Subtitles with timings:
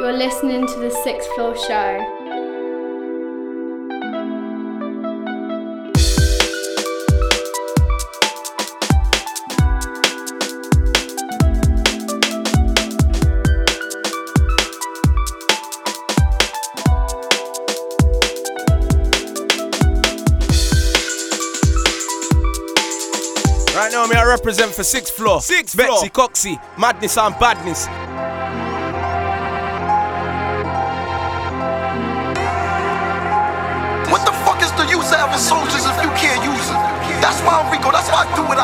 [0.00, 1.98] You're listening to the Sixth Floor Show.
[23.76, 25.42] Right now, me I represent for sixth floor.
[25.42, 26.28] Sixth Betsy, floor.
[26.28, 27.86] Coxie, madness and badness.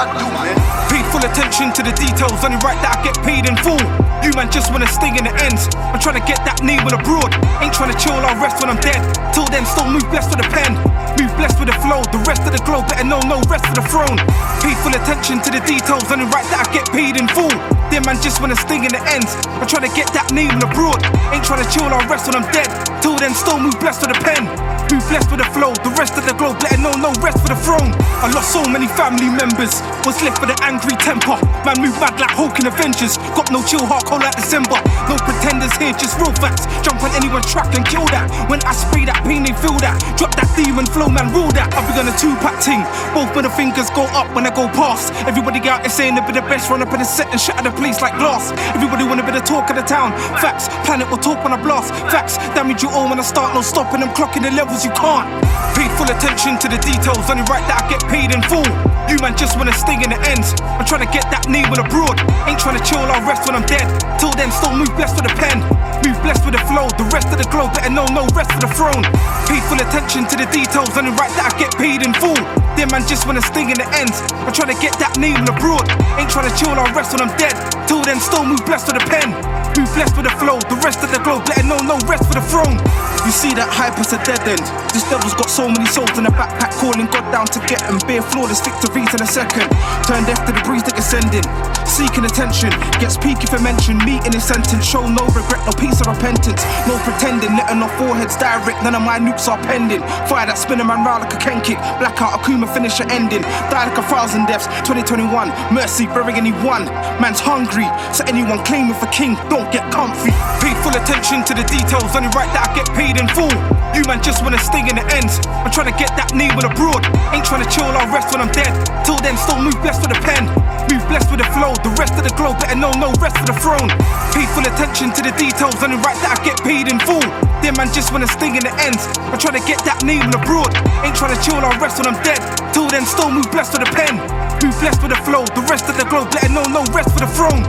[0.05, 0.53] Do, man.
[0.93, 3.81] Pay full attention to the details, only right that I get paid in full.
[4.21, 5.73] You man just wanna sting in the ends.
[5.79, 7.33] I'm trying to get that name on abroad.
[7.65, 9.01] Ain't trying to chill, I'll rest when I'm dead.
[9.33, 10.77] Till then, still move blessed with a pen.
[11.17, 12.05] Move blessed with the flow.
[12.13, 14.21] The rest of the globe better know no rest of the throne.
[14.61, 17.53] Pay full attention to the details, only right that I get paid in full.
[17.89, 19.33] Them man just wanna sting in the ends.
[19.57, 21.01] I'm trying to get that name on abroad.
[21.33, 22.69] Ain't trying to chill, I'll rest when I'm dead.
[23.01, 24.76] Till then, still move blessed with a pen.
[24.93, 25.75] Move blessed with the flow.
[25.83, 27.91] The rest of the globe better know no rest for the throne.
[28.23, 29.83] I lost so many family members.
[30.07, 31.35] Was left with an angry temper.
[31.67, 33.19] Man, move mad like Hulk in Avengers.
[33.35, 34.79] Got no chill heart, cold like December.
[35.11, 36.63] No pretenders here, just real facts.
[36.87, 38.31] Jump on anyone's track and kill that.
[38.47, 39.99] When I spray that pain, they feel that.
[40.15, 41.75] Drop that demon flow, man, rule that.
[41.75, 42.87] I be on a two-pack ting.
[43.19, 45.11] Both middle fingers go up when I go past.
[45.27, 46.71] Everybody get out there saying they be the best.
[46.71, 48.55] Run up in the set and shatter the place like glass.
[48.79, 50.15] Everybody wanna be the talk of the town.
[50.39, 51.91] Facts, planet will talk when I blast.
[52.15, 53.59] Facts, damage you all when I start.
[53.59, 55.27] No stopping them, clocking the levels you can't.
[55.75, 57.27] Pay full attention to the details.
[57.27, 58.96] Only right that I get paid in full.
[59.07, 60.59] You man just wanna sting in the ends.
[60.61, 62.19] I'm trying to get that name on abroad.
[62.51, 63.87] Ain't trying to chill, I'll rest when I'm dead.
[64.19, 65.63] Till then, still move blessed with a pen.
[66.03, 66.91] Move blessed with the flow.
[66.99, 69.07] The rest of the globe better know no rest for the throne.
[69.47, 70.91] Pay full attention to the details.
[70.99, 72.39] Only right that I get paid in full.
[72.75, 74.19] Them man just wanna sting in the ends.
[74.43, 75.87] I'm trying to get that name on abroad.
[76.19, 77.55] Ain't trying to chill, I'll rest when I'm dead.
[77.87, 79.56] Till then, still move blessed with a pen.
[79.77, 80.57] Move blessed with the flow.
[80.73, 82.81] The rest of the globe better know no rest for the throne.
[83.29, 84.65] You see that hype is a dead end.
[84.97, 88.01] This devil's got so many souls in a backpack, calling God down to get them.
[88.09, 89.69] Bare flawless victories in a second.
[90.09, 91.45] Turn deaf to the breeze that is sending.
[91.85, 94.81] Seeking attention, gets peak if I mention me in a sentence.
[94.81, 96.65] Show no regret, no peace or repentance.
[96.89, 98.81] No pretending, letting off foreheads direct.
[98.81, 100.01] None of my nukes are pending.
[100.25, 101.77] Fire that spinning man round like a Ken kick.
[102.01, 103.45] Blackout Akuma finisher ending.
[103.45, 104.65] Die like a thousand deaths.
[104.89, 105.29] 2021,
[105.69, 106.89] mercy burying anyone.
[107.21, 110.31] Man's hungry, so anyone claiming for king, don't get comfy.
[110.63, 113.53] Pay full attention to the details, only right that I get paid in full.
[113.97, 115.41] You man just wanna sting in the ends.
[115.49, 117.01] I'm trying to get that name on abroad.
[117.33, 118.69] Ain't trying to chill, I'll rest when I'm dead.
[119.09, 120.47] Till then, still move blessed with a pen.
[120.93, 121.73] Move blessed with the flow.
[121.81, 123.89] The rest of the globe better know no rest for the throne.
[124.37, 127.25] Pay full attention to the details, only right that I get paid in full.
[127.65, 129.09] Them man just wanna sting in the ends.
[129.33, 130.77] I'm trying to get that name on abroad.
[131.03, 132.39] Ain't trying to chill, I'll rest when I'm dead.
[132.77, 134.21] Till then, still move blessed with a pen.
[134.61, 135.49] Move blessed with the flow.
[135.57, 137.65] The rest of the globe better know no rest for the throne.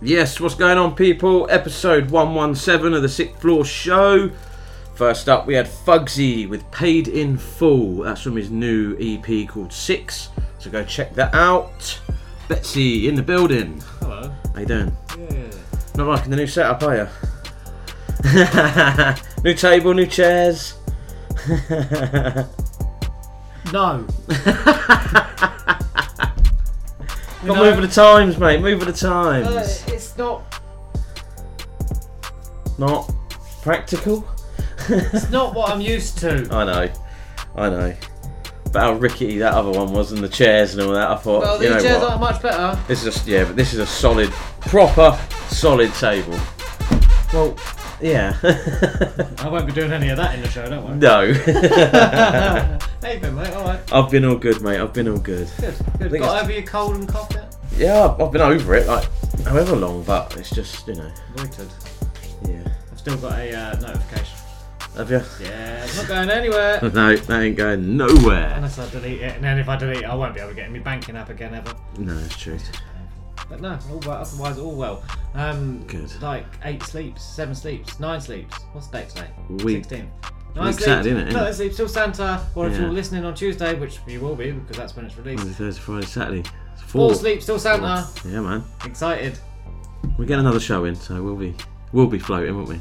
[0.00, 1.48] Yes, what's going on, people?
[1.50, 4.30] Episode 117 of the Sixth Floor Show.
[4.94, 8.04] First up, we had Fugzi with Paid in Full.
[8.04, 10.28] That's from his new EP called Six.
[10.58, 12.00] So go check that out.
[12.48, 13.82] Betsy in the building.
[14.00, 14.32] Hello.
[14.54, 14.96] How you doing?
[15.18, 15.50] Yeah.
[15.96, 17.08] Not liking the new setup, are you?
[19.44, 20.74] new table, new chairs.
[23.72, 24.06] No.
[27.46, 28.60] Got move with the times, mate.
[28.60, 29.46] Move with the times.
[29.46, 30.42] Uh, it's not.
[32.78, 33.10] Not
[33.62, 34.26] practical.
[34.88, 36.48] It's not what I'm used to.
[36.50, 36.92] I know,
[37.56, 37.96] I know.
[38.72, 41.10] But how rickety that other one was, and the chairs and all that.
[41.10, 42.10] I thought, Well, you know chairs what?
[42.10, 42.78] aren't much better.
[42.86, 46.38] This is a, yeah, but this is a solid, proper, solid table.
[47.32, 47.56] Well,
[48.00, 48.36] yeah.
[49.38, 50.96] I won't be doing any of that in the show, don't worry.
[50.96, 51.32] no,
[53.02, 53.50] How you been, mate?
[53.54, 53.92] All right.
[53.92, 54.78] I've been all good, mate.
[54.80, 55.48] I've been all good.
[55.60, 55.74] Good.
[55.98, 56.10] Good.
[56.12, 57.56] Got it's- over your cold and cough yet?
[57.76, 59.08] Yeah, I've- I've been over it, like
[59.44, 61.68] however long, but it's just you know, Voided.
[62.48, 62.68] yeah.
[62.92, 64.36] I've still got a uh, notification.
[64.96, 65.22] Have you?
[65.40, 66.80] Yeah, it's not going anywhere.
[66.92, 68.52] No, that ain't going nowhere.
[68.56, 70.56] Unless I delete it, and then if I delete it, I won't be able to
[70.56, 71.72] get in my banking app again ever.
[71.98, 72.58] No, it's true.
[73.48, 74.18] But no, all well.
[74.18, 75.02] Otherwise, all well.
[75.34, 76.10] Um, Good.
[76.20, 78.54] Like eight sleeps, seven sleeps, nine sleeps.
[78.72, 79.28] What's the date today?
[79.64, 80.10] Week- Sixteen.
[80.56, 81.54] week Saturday, innit, No, innit?
[81.54, 82.40] sleep still Santa.
[82.54, 82.80] Or if Yeah.
[82.82, 85.44] you're listening on Tuesday, which you will be because that's when it's released.
[85.44, 86.42] Wednesday, Thursday, Friday, Saturday.
[86.74, 87.14] It's Full four.
[87.18, 88.06] sleep, still Santa.
[88.26, 88.64] Yeah, man.
[88.84, 89.38] Excited.
[90.18, 91.54] We get another show in, so we'll be
[91.92, 92.80] we'll be floating, won't we?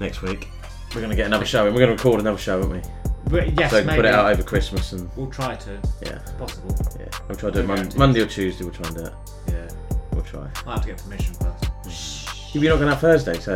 [0.00, 0.48] Next week.
[0.94, 1.74] We're gonna get another show in.
[1.74, 2.80] We're gonna record another show, won't we?
[3.26, 3.96] But yes, So maybe.
[3.96, 6.74] put it out over Christmas and We'll try to, yeah, possible.
[6.98, 7.06] yeah.
[7.28, 8.64] We'll try to do it Mon- Monday or Tuesday.
[8.64, 9.12] We'll try and do it.
[9.48, 9.68] Yeah.
[10.12, 10.48] We'll try.
[10.66, 12.54] I have to get permission first.
[12.54, 13.54] You're not gonna have Thursday, so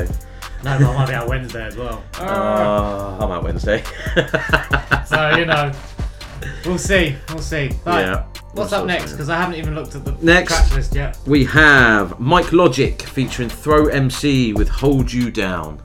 [0.62, 2.02] No, but I might be out Wednesday as well.
[2.20, 3.82] Uh, I'm out Wednesday.
[5.06, 5.70] So you know,
[6.64, 7.14] we'll see.
[7.28, 7.70] We'll see.
[7.84, 8.00] Right.
[8.02, 8.24] Yeah.
[8.54, 9.12] What's up next?
[9.12, 10.54] Because I haven't even looked at the Next.
[10.54, 11.18] track list yet.
[11.26, 15.80] we have Mic Logik featuring ThrowEmC with Hold You Down.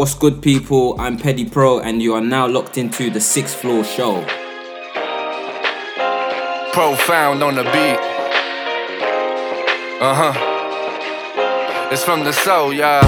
[0.00, 0.98] What's good, people?
[0.98, 4.24] I'm Peddy Pro, and you are now locked into the Sixth Floor Show.
[6.72, 8.00] Profound on the beat.
[10.00, 11.88] Uh huh.
[11.92, 13.04] It's from the soul, y'all.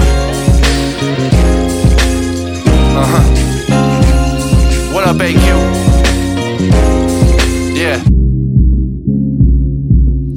[2.95, 3.23] Uh huh.
[4.93, 5.33] What up, AQ?
[7.75, 8.03] Yeah.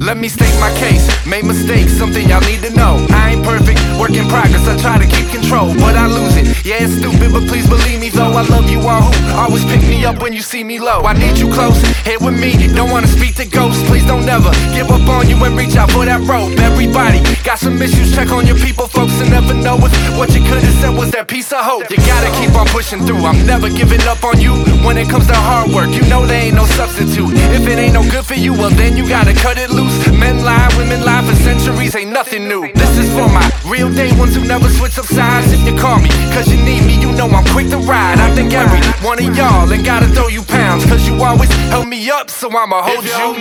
[0.03, 1.16] Let me state my case.
[1.27, 3.05] Made mistakes, something y'all need to know.
[3.11, 4.65] I ain't perfect, work in progress.
[4.65, 6.65] I try to keep control, but I lose it.
[6.65, 8.31] Yeah, it's stupid, but please believe me though.
[8.31, 11.01] I love you all who always pick me up when you see me low.
[11.03, 11.75] I need you close,
[12.07, 12.71] here with me.
[12.73, 15.91] Don't wanna speak to ghosts, please don't never give up on you and reach out
[15.91, 16.57] for that rope.
[16.59, 20.39] Everybody got some issues, check on your people, folks, and never know if what you
[20.47, 21.91] could've said was that piece of hope.
[21.91, 23.27] You gotta keep on pushing through.
[23.27, 24.55] I'm never giving up on you
[24.87, 25.91] when it comes to hard work.
[25.91, 27.35] You know there ain't no substitute.
[27.51, 30.07] If it ain't no good for you, well then you gotta cut it loose.
[30.07, 32.71] Men lie, women lie for centuries, ain't nothing new.
[32.73, 35.51] This is for my real day ones who never switch up sides.
[35.51, 38.19] If you call me, cause you need me, you know I'm quick to ride.
[38.19, 40.85] I think every one of y'all and gotta throw you pounds.
[40.85, 43.35] Cause you always held me up, so I'ma hold you, down.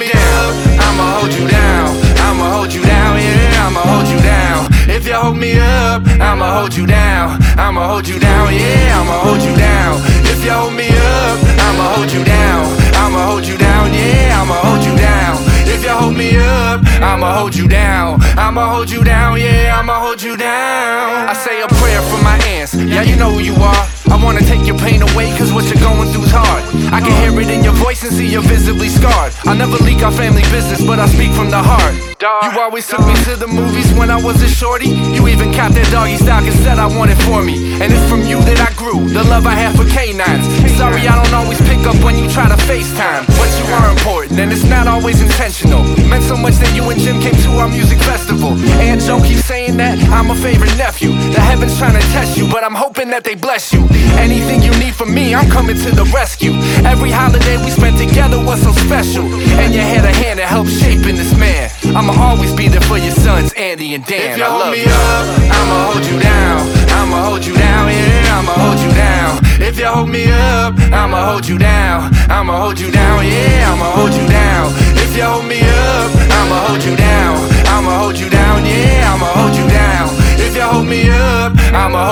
[0.87, 1.97] I'ma hold you down.
[2.27, 4.69] I'ma hold you down, yeah, I'ma hold you down.
[4.89, 7.43] If you hold me up, I'ma hold you down.
[7.59, 10.01] I'ma hold you down, yeah, I'ma hold you down.
[10.33, 12.65] If you hold me up, I'ma hold you down.
[12.95, 15.56] I'ma hold you down, yeah, I'ma hold you down.
[15.69, 18.21] If you hold me up, I'ma hold you down.
[18.39, 21.29] I'ma hold you down, yeah, I'ma hold you down.
[21.29, 23.96] I say a prayer for my aunts, yeah, you know who you are.
[24.11, 26.63] I wanna take your pain away, cause what you're going through's hard.
[26.93, 29.33] I can hear it in your voice and see you're visibly scarred.
[29.45, 31.95] I never leak our family business, but I speak from the heart.
[32.17, 34.89] You always took me to the movies when I was a shorty.
[34.89, 37.77] You even capped that doggy style and said I want it for me.
[37.83, 40.47] And it's from you that I grew, the love I have for canines.
[40.81, 43.29] Sorry I don't always pick up when you try to FaceTime.
[43.37, 45.85] But you are important, and it's not always intentional.
[46.09, 48.57] Meant so much that you and Jim came to our music festival.
[48.81, 51.13] And Joe keeps saying that I'm a favorite nephew.
[51.37, 53.85] The heavens trying to test you, but I'm hoping that they bless you.
[54.19, 56.53] Anything you need from me, I'm coming to the rescue.
[56.85, 59.25] Every holiday we spent together was so special.
[59.61, 61.71] And you had a hand that helped shaping this man.
[61.97, 64.33] I'ma always be there for your sons, Andy and Dan.
[64.33, 64.91] If you I hold love me you.
[64.91, 65.25] up,
[65.59, 66.61] I'ma hold you down.
[66.99, 69.39] I'ma hold you down, yeah, I'ma hold you down.
[69.61, 72.13] If you hold me up, I'ma hold you down.
[72.29, 74.73] I'ma hold you down, yeah, I'ma hold you down.
[74.97, 77.46] If you hold me up, I'ma hold you down.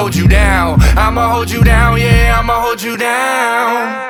[0.04, 0.76] Hold you down.
[0.98, 4.03] I'ma hold you down, yeah, I'ma hold you down.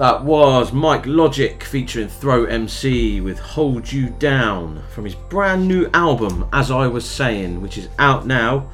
[0.00, 6.48] That was Mic Logik featuring ThrowEmC with Hold You Down from his brand new album,
[6.54, 8.70] As I Was Saying, which is out now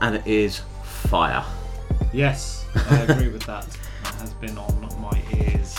[0.00, 1.44] and it is fire.
[2.12, 3.68] Yes, I agree with that.
[4.02, 5.76] That has been on my ears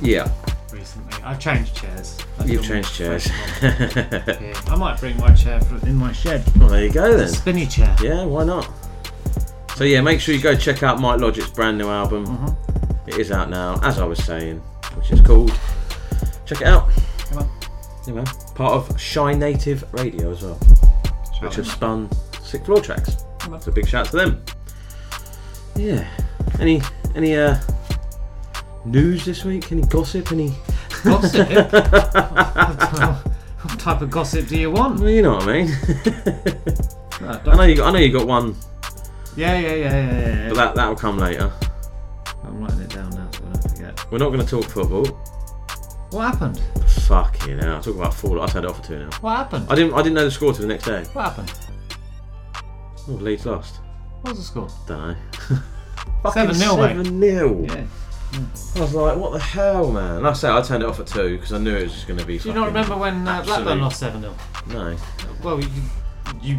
[0.00, 0.30] Yeah,
[0.72, 1.20] recently.
[1.24, 2.16] I've changed chairs.
[2.38, 3.26] That's you've changed chairs.
[3.26, 4.54] fresh on here.
[4.68, 6.44] I might bring my chair in my shed.
[6.60, 7.26] well, there you go then.
[7.26, 7.96] Spinny chair.
[8.00, 8.70] Yeah, why not?
[9.74, 12.24] So yeah, make sure you go check out Mic Logik's brand new album.
[12.24, 12.81] Mm-hmm.
[13.12, 14.58] It is out now, as I was saying,
[14.96, 15.50] which is called.
[16.46, 16.88] Check it out.
[17.28, 17.50] Come on.
[18.06, 20.54] You know, part of Shy Native Radio as well,
[21.40, 22.08] which have spun
[22.42, 23.24] six floor tracks.
[23.60, 24.44] So big shout out to them.
[25.76, 26.08] Yeah.
[26.58, 26.80] Any
[27.14, 27.58] any uh
[28.84, 29.70] news this week?
[29.72, 30.32] Any gossip?
[30.32, 30.54] Any?
[31.04, 31.48] Gossip?
[31.48, 31.70] what
[33.80, 35.00] type of gossip do you want?
[35.00, 35.68] Well, you know what I mean.
[37.20, 37.88] No, I don't- know you got.
[37.88, 38.56] I know you got one,
[39.36, 40.28] Yeah, yeah, yeah, yeah, yeah.
[40.28, 40.48] yeah.
[40.48, 41.52] but that that'll come later.
[42.44, 44.12] I'm writing it down now so I don't forget.
[44.12, 45.04] We're not going to talk football.
[46.10, 46.60] What happened?
[47.06, 47.80] Fucking hell!
[47.80, 48.42] Talk about football.
[48.42, 49.10] I turned it off for two now.
[49.20, 49.66] What happened?
[49.70, 49.94] I didn't.
[49.94, 51.04] I didn't know the score till the next day.
[51.12, 51.52] What happened?
[53.08, 53.80] Oh, Leeds lost.
[54.20, 54.68] What was the score?
[54.86, 55.16] Don't know.
[56.24, 56.54] 7-0, mate.
[56.54, 57.84] Seven 0 Yeah.
[58.76, 60.22] I was like, what the hell, man?
[60.22, 62.06] Like I say, I turned it off at two because I knew it was just
[62.06, 62.38] going to be.
[62.38, 64.34] Do you not remember when uh, Blackburn lost 7 0?
[64.68, 64.96] No.
[65.42, 65.68] Well, you,
[66.40, 66.58] you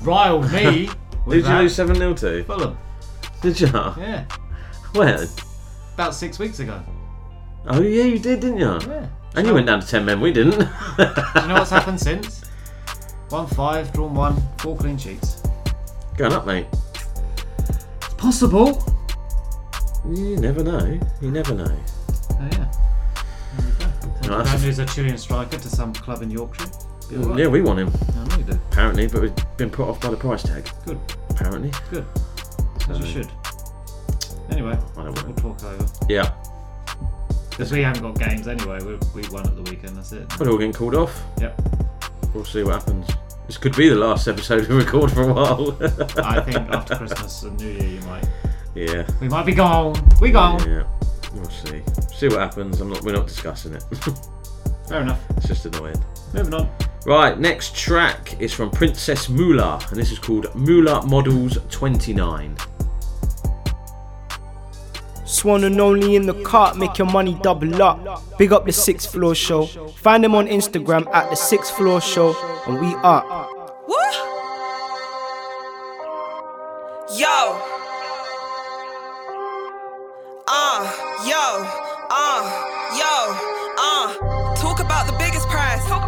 [0.00, 0.88] riled me.
[1.26, 1.60] with Did you that.
[1.62, 2.44] lose seven 0 to?
[2.44, 2.78] Fulham.
[3.40, 3.68] Did you?
[3.68, 4.24] Yeah.
[4.92, 5.28] When?
[5.94, 6.82] About six weeks ago.
[7.66, 8.78] Oh yeah, you did, didn't you?
[8.90, 9.06] Yeah.
[9.34, 10.20] And you went down to ten men.
[10.20, 10.58] We didn't.
[10.58, 10.58] Do
[10.98, 12.42] you know what's happened since?
[13.30, 15.42] 1 5, drawn 1, 4 clean sheets.
[16.18, 16.66] Going up, mate.
[17.68, 18.84] It's possible.
[20.06, 21.00] You never know.
[21.22, 21.64] You never know.
[22.32, 22.70] Oh, yeah.
[23.56, 23.66] There
[24.20, 24.42] we go.
[24.42, 26.66] That's Brand a- Chilean striker to some club in Yorkshire.
[27.08, 27.38] Be all mm, right.
[27.38, 28.60] Yeah, we want him I know you do.
[28.70, 30.68] apparently, but we've been put off by the price tag.
[30.84, 31.00] Good.
[31.30, 32.04] Apparently, Good.
[32.90, 33.30] As you should.
[34.52, 35.86] Anyway, don't we'll talk over.
[36.08, 36.32] yeah.
[37.50, 38.78] Because we haven't got games anyway.
[38.82, 40.28] We, we won at the weekend, that's it.
[40.30, 41.22] But we're all getting called off.
[41.40, 41.60] Yep.
[42.34, 43.08] We'll see what happens.
[43.46, 45.76] This could be the last episode we record for a while.
[46.24, 48.24] I think after Christmas and New Year, you might.
[48.74, 49.94] yeah, We might be gone.
[50.20, 50.66] We gone.
[50.68, 50.84] yeah.
[51.34, 51.82] We'll see.
[52.14, 52.80] See what happens.
[52.80, 53.02] I'm not.
[53.02, 53.82] We're not discussing it.
[54.88, 55.20] Fair enough.
[55.36, 56.02] it's just annoying.
[56.34, 56.70] Moving on.
[57.04, 62.56] Right, next track is from Princess Mula, and this is called Mula Models 29.
[65.32, 68.22] Swan and only in the cart, make your money double up.
[68.38, 69.66] Big up the sixth floor show.
[69.96, 72.36] Find them on Instagram at the sixth floor show,
[72.66, 73.48] and we are.
[77.16, 77.58] Yo.
[80.54, 80.84] Uh,
[81.26, 81.81] yo,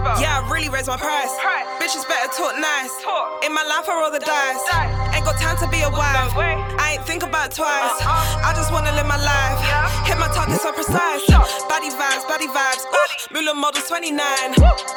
[0.04, 0.20] prize.
[0.20, 1.32] Yeah, I really raised my price.
[1.80, 2.92] Bitches better talk nice.
[3.40, 4.60] In my life, I roll the dice.
[5.16, 6.36] Ain't got time to be a wife.
[6.36, 7.96] I ain't think about it twice.
[8.04, 9.58] I just wanna live my life.
[10.04, 11.24] Hit my target so precise.
[11.72, 12.84] Body vibes, body vibes.
[12.84, 14.12] Ooh, model 29.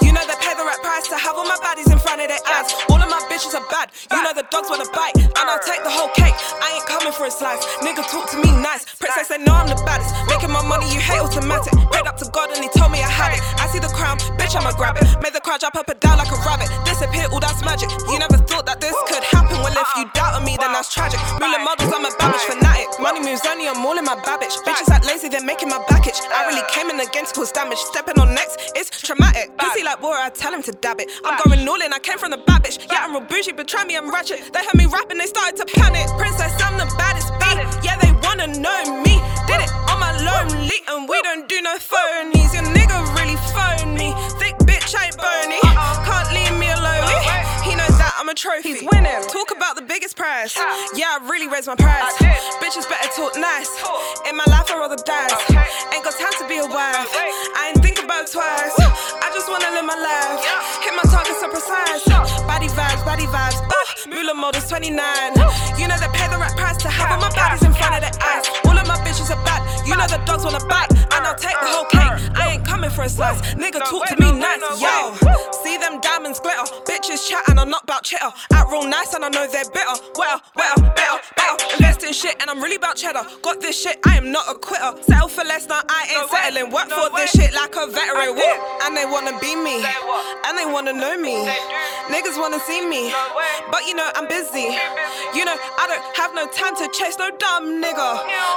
[0.01, 2.27] You know they pay the right price to have all my bodies in front of
[2.27, 2.73] their eyes.
[2.89, 3.91] All of my bitches are bad.
[4.11, 6.35] You know the dogs wanna bite, and I'll take the whole cake.
[6.59, 7.63] I ain't coming for a slice.
[7.85, 8.83] Nigga talk to me nice.
[8.97, 10.11] Princess say no, I'm the baddest.
[10.27, 11.73] Making my money, you hate automatic.
[11.91, 13.41] Prayed up to God and he told me I had it.
[13.61, 14.96] I see the crown, bitch, I'ma grab it.
[15.21, 16.69] Made the crowd jump up and down like a rabbit.
[16.85, 17.89] Disappear, all that's magic.
[18.09, 19.57] You never thought that this could happen.
[19.63, 21.19] Well, if you doubted me, then that's tragic.
[21.39, 22.87] Ruling models, I'm a babbage fanatic.
[22.99, 24.53] Money moves only, I'm all in my babbage.
[24.65, 26.19] Bitches act lazy, they're making my itch.
[26.31, 27.79] I really came in against cause damage.
[27.79, 29.55] Stepping on next, it's traumatic.
[29.57, 31.09] Pussy like water, I tell him to dab it.
[31.23, 32.57] I'm going all in, I came from the bad.
[32.91, 34.51] Yeah, I'm real bougie, but try me, I'm ratchet.
[34.53, 36.07] They heard me rapping, they started to panic.
[36.17, 37.85] Princess, I'm the baddest beat.
[37.85, 39.21] Yeah, they wanna know me.
[39.47, 42.53] Did it on my lonely, and we don't do no phonies.
[42.53, 44.13] Your nigga really phony.
[44.39, 44.57] Thick
[44.87, 45.59] bitch ain't bony.
[46.07, 47.07] Can't leave me alone.
[47.63, 48.79] He knows that I'm a trophy.
[48.79, 49.19] He's winning.
[49.27, 50.55] Talk about the biggest prize.
[50.95, 52.15] Yeah, I really raised my price.
[52.63, 53.69] Bitches better talk nice.
[54.29, 55.35] In my life, I roll the dice.
[55.91, 57.11] Ain't got time to be a wife.
[57.11, 58.75] I ain't think about it twice.
[58.79, 60.39] I just wanna live my life.
[60.83, 62.07] Hit my targets so precise.
[62.47, 63.59] Body vibes, body vibes.
[63.59, 64.95] Ooh, Mula models 29.
[65.75, 68.01] You know they pay the right price to have all my bodies in front of
[68.07, 68.66] the eyes.
[68.97, 69.61] My bitches are bad.
[69.85, 72.17] You know the dogs wanna bite, and I'll take the whole cake.
[72.35, 73.53] I ain't coming for a slice.
[73.53, 75.13] Nigga, talk to me nice, yo.
[75.63, 76.65] See them diamonds glitter.
[76.85, 78.31] Bitches chat and I'm not about chitter.
[78.53, 79.97] Act real nice and I know they're bitter.
[80.15, 81.57] Well, well, better, better.
[81.77, 83.23] Invest in shit and I'm really about cheddar.
[83.41, 84.91] Got this shit, I am not a quitter.
[85.03, 86.71] Settle for less, now I ain't settling.
[86.73, 88.35] Work for this shit like a veteran.
[88.35, 88.53] Woo.
[88.83, 89.85] And they wanna be me,
[90.45, 91.45] and they wanna know me.
[92.09, 93.13] Niggas wanna see me,
[93.71, 94.73] but you know I'm busy.
[95.35, 98.09] You know I don't have no time to chase no dumb nigga.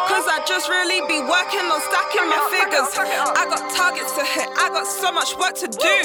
[0.09, 2.95] Cause I just really be working on stacking my figures.
[3.35, 5.97] I got targets to hit, I got so much work to do.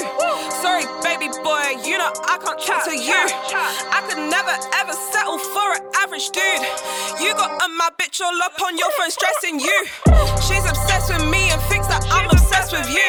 [0.58, 3.14] Sorry, baby boy, you know I can't talk to you.
[3.14, 4.50] I could never
[4.82, 6.66] ever settle for an average dude.
[7.22, 9.78] You got a my bitch all up on your phone stressing you.
[10.42, 13.06] She's obsessed with me and thinks that I'm obsessed with you.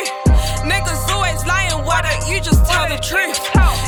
[0.69, 3.41] Niggas always lying, why don't you just tell the truth?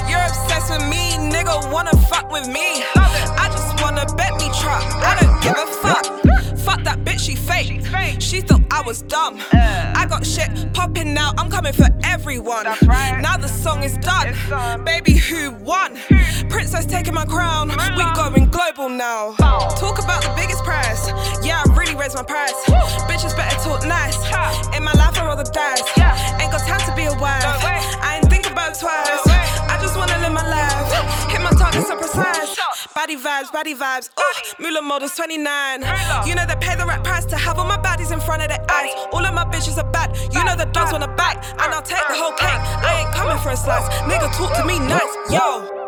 [0.09, 2.81] You're obsessed with me, nigga wanna fuck with me.
[2.97, 6.38] I just wanna bet me truck, I don't give a fuck.
[6.65, 7.81] Fuck that bitch, she fake.
[8.21, 9.39] She thought I was dumb.
[9.51, 12.65] I got shit popping now, I'm coming for everyone.
[12.65, 14.35] Now the song is done.
[14.83, 15.97] Baby, who won?
[16.49, 17.69] Princess taking my crown.
[17.69, 19.35] We going global now.
[19.77, 21.09] Talk about the biggest prize.
[21.43, 22.53] Yeah, I really raised my price.
[23.07, 24.17] Bitches better talk nice.
[24.75, 25.81] In my life, I roll the dice.
[26.41, 27.43] Ain't got time to be a wife.
[27.43, 29.25] I ain't think about it twice.
[29.25, 30.88] I just wanna live my life.
[31.59, 32.57] Target so precise.
[32.95, 34.09] Body vibes, body vibes.
[34.17, 35.81] Ooh, Mula models 29.
[36.25, 38.47] You know they pay the right price to have all my bodies in front of
[38.47, 38.91] their eyes.
[39.11, 40.15] All of my bitches are bad.
[40.33, 42.61] You know the dogs wanna bite, and I'll take the whole cake.
[42.87, 43.87] I ain't coming for a slice.
[44.09, 45.78] Nigga, talk to me nice, yo.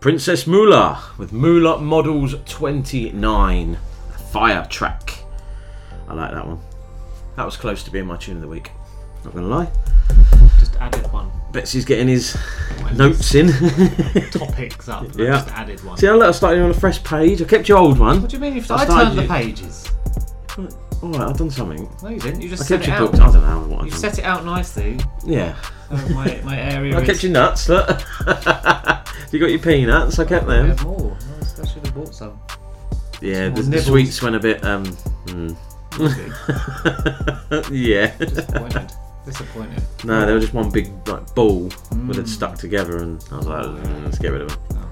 [0.00, 3.78] Princess Mula with Mula Models 29.
[4.32, 5.24] Fire track.
[6.08, 6.60] I like that one.
[7.36, 8.70] That was close to being my tune of the week.
[9.24, 9.70] Not gonna lie.
[10.58, 11.30] Just added one.
[11.52, 12.36] Betsy's getting his
[12.94, 13.48] notes in.
[14.30, 15.02] Topics up.
[15.02, 15.30] and I Yeah.
[15.32, 15.98] Just added one.
[15.98, 17.42] See, I let us start you on a fresh page.
[17.42, 18.22] I kept your old one.
[18.22, 18.54] What do you mean?
[18.54, 19.90] You've I I, turned the pages.
[21.02, 21.88] Alright, I've done something.
[22.02, 22.40] No, you didn't.
[22.40, 23.12] You just I set kept it your out.
[23.12, 23.20] books.
[23.20, 24.98] I don't know what You set it out nicely.
[25.26, 25.56] Yeah.
[25.90, 27.06] My, my area I is.
[27.06, 27.88] kept your nuts, look.
[29.32, 30.68] you got your peanuts, I kept We them.
[30.68, 31.16] have more.
[31.62, 32.40] I should have bought some.
[33.20, 34.84] Yeah, the, the sweets went a bit, um.
[35.26, 35.56] mm.
[37.70, 38.16] Yeah.
[38.16, 38.92] Disappointed.
[39.26, 39.82] Disappointed.
[40.04, 43.46] No, they were just one big like ball that had stuck together, and I was
[43.46, 44.90] like, "Mm, let's get rid of them.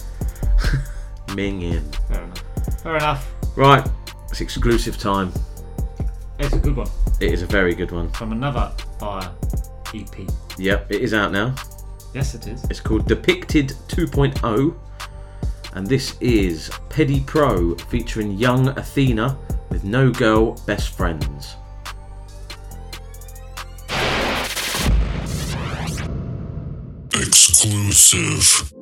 [1.36, 1.90] Ming in.
[2.08, 2.42] Fair enough.
[2.82, 3.30] Fair enough.
[3.56, 3.88] Right,
[4.30, 5.32] it's exclusive time.
[6.38, 6.88] It's a good one
[7.20, 8.10] It is a very good one.
[8.12, 9.30] from another fire
[9.94, 10.28] EP.
[10.58, 11.54] Yep, it is out now.
[12.14, 12.64] Yes, it is.
[12.64, 14.74] It's called Depicted 2.0,
[15.74, 19.38] and this is Peddy Pro featuring young Athena
[19.70, 21.54] with No Girl Best Friends.
[27.14, 28.77] Exclusive.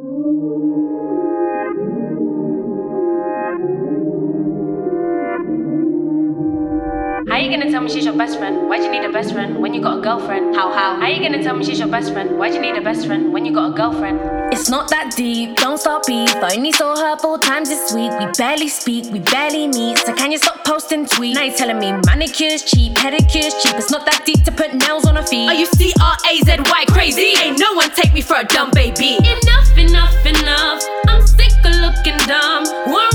[7.37, 8.67] How you gonna tell me she's your best friend?
[8.67, 10.57] Why'd you need a best friend when you got a girlfriend?
[10.57, 10.99] How, how?
[10.99, 12.39] How you gonna tell me she's your best friend?
[12.39, 14.19] Why'd you need a best friend when you got a girlfriend?
[14.55, 16.35] It's not that deep, don't start beef.
[16.37, 18.11] I only saw her four times this week.
[18.19, 19.99] We barely speak, we barely meet.
[19.99, 21.35] So can you stop posting tweets?
[21.35, 23.77] Now you're telling me manicure's cheap, pedicure's cheap.
[23.77, 25.47] It's not that deep to put nails on her feet.
[25.47, 27.37] Are you C R A Z Y crazy?
[27.37, 29.19] Ain't no one take me for a dumb baby.
[29.21, 30.83] Enough, enough, enough.
[31.07, 32.65] I'm sick of looking dumb.
[32.89, 33.13] One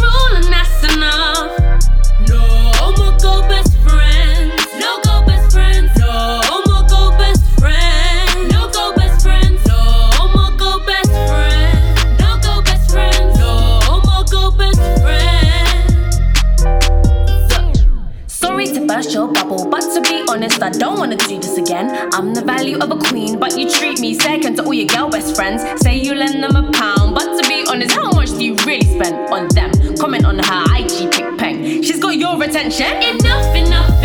[20.72, 22.10] don't wanna do this again.
[22.14, 25.10] I'm the value of a queen, but you treat me second to all your girl
[25.10, 25.64] best friends.
[25.82, 28.86] Say you lend them a pound, but to be honest, how much do you really
[28.86, 29.72] spend on them?
[29.98, 31.82] Comment on her IG pic peng.
[31.84, 32.88] She's got your attention.
[33.02, 34.01] Enough, enough, enough.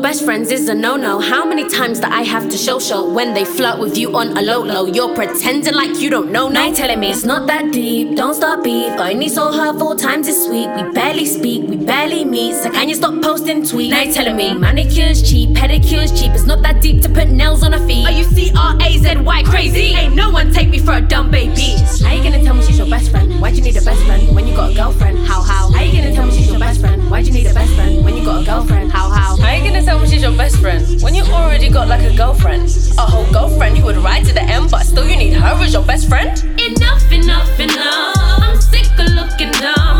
[0.00, 1.20] Best friends is a no no.
[1.20, 4.36] How many times that I have to show show when they flirt with you on
[4.36, 4.86] a low low?
[4.86, 6.48] You're pretending like you don't know.
[6.48, 8.16] Now telling me it's not that deep.
[8.16, 8.92] Don't start beef.
[8.92, 10.68] I only saw her four times this week.
[10.74, 12.54] We barely speak, we barely meet.
[12.54, 13.90] So can you stop posting tweets?
[13.90, 16.32] Now telling me manicure's cheap, pedicure's cheap.
[16.32, 18.06] It's not that deep to put nails on her feet.
[18.06, 19.94] Are you C R A Z Y crazy?
[19.94, 21.76] Ain't no one take me for a dumb baby.
[22.02, 23.40] How you gonna tell me she's your best friend?
[23.40, 25.18] Why'd you need a best friend when you got a girlfriend?
[25.26, 25.70] How how?
[25.70, 27.10] How you gonna tell me she's your best friend?
[27.10, 28.90] Why'd you need a best friend when you got a girlfriend?
[28.92, 29.36] How how?
[29.36, 32.16] How you gonna tell me she's your best friend when you already got like a
[32.16, 32.68] girlfriend?
[32.96, 35.72] A whole girlfriend who would ride to the end, but still you need her as
[35.72, 36.30] your best friend?
[36.60, 38.14] Enough, enough, enough.
[38.16, 39.99] I'm sick of looking dumb.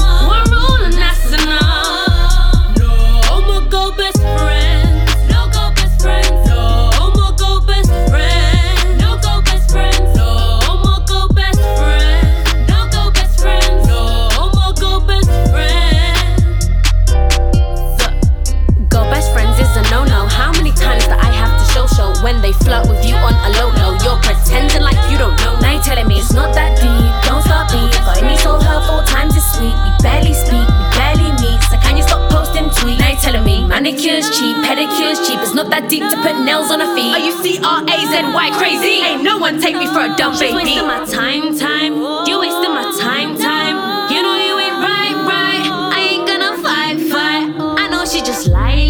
[33.91, 35.41] Manicure's cheap, pedicure's cheap.
[35.41, 37.11] It's not that deep to put nails on her feet.
[37.11, 39.03] Are you C R A Z Y crazy?
[39.03, 40.55] Ain't no one take me for a dumb baby.
[40.55, 41.95] wasting my time, time.
[42.27, 43.77] You wasting my time, time.
[44.11, 45.65] You know you ain't right, right.
[45.91, 47.51] I ain't gonna fight, fight.
[47.83, 48.90] I know she just lie,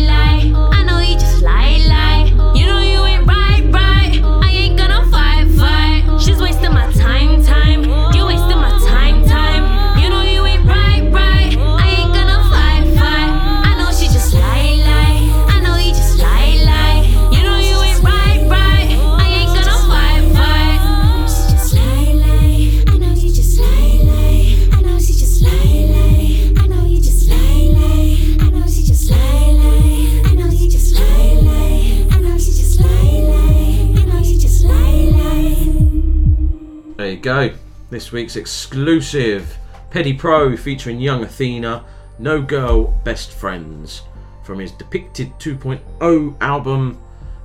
[37.20, 37.54] go.
[37.90, 39.56] This week's exclusive
[39.90, 41.84] Peddy Pro featuring young Athena,
[42.18, 44.02] No Girl Best Friends
[44.44, 46.94] from his Depicted 2.0 album,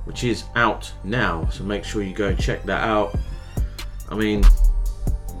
[0.04, 1.48] which is out now.
[1.50, 3.16] So make sure you go check that out.
[4.08, 4.44] I mean,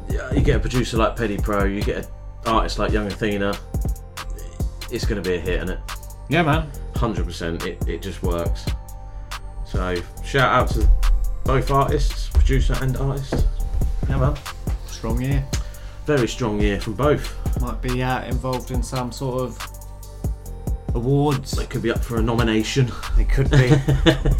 [0.08, 2.10] you get a producer like Peddy Pro, you get an
[2.46, 3.56] artist like Young Athena,
[4.90, 5.80] it's going to be a hit, isn't it?
[6.28, 6.70] Yeah, man.
[6.94, 7.64] 100%.
[7.66, 8.66] It, it just works.
[9.64, 10.88] So shout out to
[11.44, 13.46] both artists, producer and artist.
[14.08, 14.36] Yeah, man.
[14.86, 15.44] Strong year.
[16.06, 17.34] Very strong year from both.
[17.60, 19.58] Might be uh, involved in some sort of
[20.94, 21.52] awards.
[21.52, 22.90] They could be up for a nomination.
[23.16, 23.56] They could be.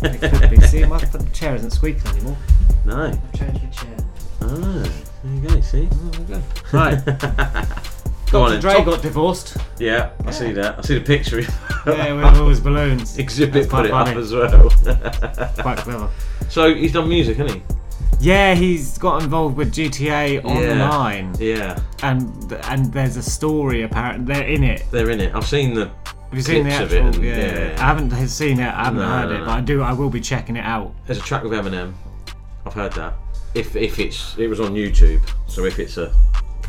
[0.01, 0.61] they could be.
[0.63, 0.99] See, my
[1.33, 2.37] chair isn't squeaking anymore.
[2.85, 3.07] No.
[3.07, 3.97] I've changed the chair.
[4.43, 4.93] Ah,
[5.25, 5.87] there you go, see?
[5.87, 6.43] There we go.
[6.73, 7.83] Right.
[8.31, 8.61] Go on Dr.
[8.61, 8.61] then.
[8.61, 9.57] Dre got divorced.
[9.79, 10.79] Yeah, I see that.
[10.81, 11.43] I see the picture.
[11.87, 13.17] Yeah, with all his balloons.
[13.19, 14.69] Exhibit That's put it up as well.
[15.61, 16.11] Quite clever.
[16.49, 17.76] So he's done music, hasn't he?
[18.19, 24.47] Yeah, he's got involved with GTA Online, Yeah, and and there's a story apparently they're
[24.49, 24.85] in it.
[24.91, 25.35] they're in it.
[25.35, 25.87] I've seen the.
[25.87, 26.85] Have you seen the actual?
[26.87, 27.37] of it and- yeah,
[27.71, 27.77] yeah.
[27.79, 28.67] I haven't seen it.
[28.67, 29.45] I haven't No, heard no, it, no.
[29.45, 29.83] but I do.
[29.83, 30.93] I will be checking it out.
[31.07, 31.93] There's a track with Eminem.
[32.65, 33.15] I've heard that.
[33.55, 36.13] If if it's it was on YouTube, so if it's a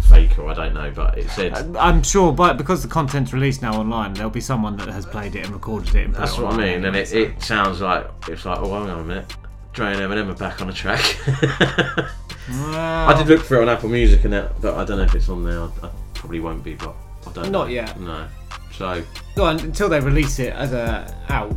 [0.09, 1.53] fake or I don't know, but it said.
[1.53, 5.05] Uh, I'm sure, but because the content's released now online, there'll be someone that has
[5.05, 6.05] played it and recorded it.
[6.05, 8.59] And put That's it what I online mean, and it, it sounds like it's like
[8.59, 9.35] oh hang on a minute,
[9.77, 11.03] Dre and Eminem are back on the track.
[11.27, 12.09] Well,
[13.09, 15.13] I did look for it on Apple Music and that, but I don't know if
[15.13, 15.61] it's on there.
[15.61, 16.95] I, I probably won't be, but
[17.27, 17.51] I don't.
[17.51, 17.73] Not know.
[17.73, 17.99] yet.
[17.99, 18.27] No.
[18.71, 19.03] So
[19.37, 21.51] on, until they release it as a out.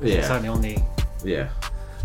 [0.00, 0.14] Yeah.
[0.18, 0.78] It's only on the.
[1.24, 1.48] yeah,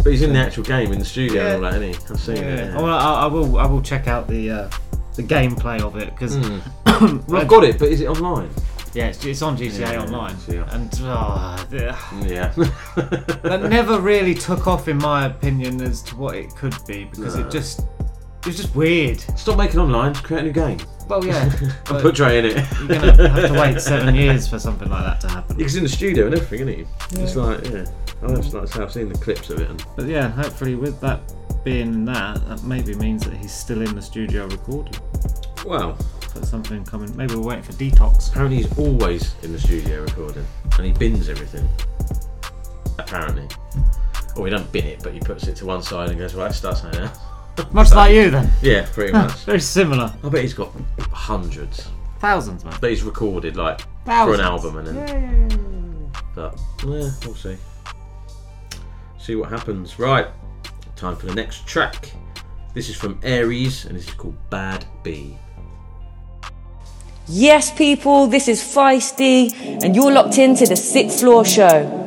[0.04, 1.54] but he's in the actual game in the studio Yeah.
[1.54, 2.14] and all that, isn't he?
[2.14, 2.42] I've seen it.
[2.58, 2.66] Yeah.
[2.74, 2.76] yeah.
[2.76, 3.60] Well, I, I will.
[3.60, 4.70] I will check out the uh,
[5.18, 6.60] the gameplay of it because Hmm.
[7.28, 8.50] Well, I've got it, but is it online?
[8.94, 10.76] Yeah, it's, it's on GTA Yeah, Online, ah, yeah.
[10.76, 11.68] and oh,
[12.26, 12.54] Yeah.
[13.44, 17.36] that never really took off in my opinion as to what it could be because
[17.36, 17.46] No.
[17.46, 19.20] it just it was just weird.
[19.38, 20.16] Stop making online.
[20.16, 20.78] Create a new game.
[21.10, 22.56] Well, yeah, And but put Dre in it.
[22.80, 25.60] you're gonna have to wait seven years for something like that to happen.
[25.60, 26.86] He's in the studio and everything, isn't
[27.18, 27.22] he?
[27.24, 27.86] It's like, yeah.
[28.24, 29.70] I just like to say I've seen the clips of it.
[29.70, 31.20] And But yeah, hopefully with that
[31.66, 34.94] being that, that maybe means that he's still in the studio recording.
[35.66, 35.98] well,
[36.44, 37.16] Something coming.
[37.16, 38.30] Maybe we're waiting for detox.
[38.30, 40.46] apparently he's always in the studio recording,
[40.78, 41.68] and he bins everything.
[42.98, 43.48] Apparently,
[44.36, 46.52] or he don't bin it, but he puts it to one side and goes, "Right,
[46.54, 47.14] start something now."
[47.72, 48.50] Much like you then.
[48.62, 49.34] Yeah, pretty much.
[49.46, 50.14] Very similar.
[50.24, 50.72] I bet he's got
[51.12, 52.74] hundreds Thousands, man.
[52.80, 54.40] that he's recorded, like for Thousands.
[54.40, 56.12] an album, and then.
[56.36, 57.58] But yeah, we'll see.
[59.18, 60.00] See what happens.
[60.00, 60.28] Right,
[60.96, 62.12] time for the next track.
[62.74, 65.38] This is from Ariez, and this is called Bad B.
[67.32, 72.00] Yes, people, this is Feisty, and you're locked into the Sixth Floor Show.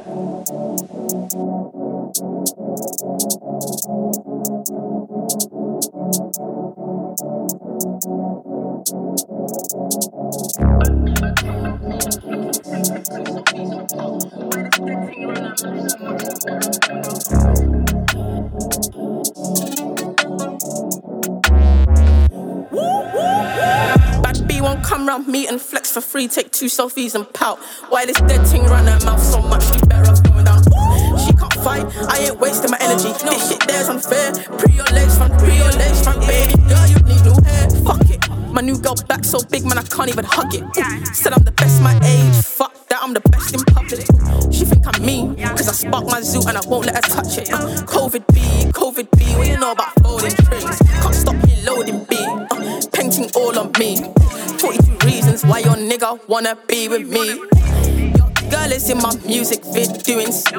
[22.72, 24.01] Bad B
[24.62, 26.28] won't come round me and flex for free.
[26.28, 27.58] Take two selfies and pout.
[27.88, 29.64] Why this dead thing run her mouth so much?
[29.64, 30.62] She better off going down.
[31.18, 31.84] She can't fight.
[32.08, 33.12] I ain't wasting my energy.
[33.24, 34.32] This shit there's unfair.
[34.58, 36.86] Pre your legs front, pre your legs front, baby girl.
[36.86, 37.68] You need new hair.
[37.84, 38.22] Fuck it.
[38.52, 40.62] My new girl back so big, man, I can't even hug it.
[41.14, 42.44] Said I'm the best my age.
[42.44, 44.06] Fuck that, I'm the best in public.
[44.52, 47.38] She think I'm mean, cause I spark my zoo and I won't let her touch
[47.38, 47.52] it.
[47.52, 48.40] Uh, COVID B,
[48.72, 50.78] COVID B, what you know about folding trees?
[51.00, 54.12] Can't stop me loading B, uh, painting all on me.
[54.62, 57.34] 42 reasons why your nigga wanna be with me.
[58.48, 60.54] Girl is in my music vid doing shit.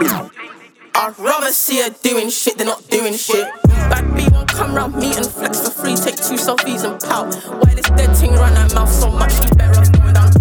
[0.93, 3.47] I'd rather see her doing shit than not doing shit.
[3.63, 5.95] Bad B won't come round me and flex for free.
[5.95, 7.33] Take two selfies and pout.
[7.63, 9.31] Why this dead thing run her mouth so much?
[9.31, 10.31] She better off going down.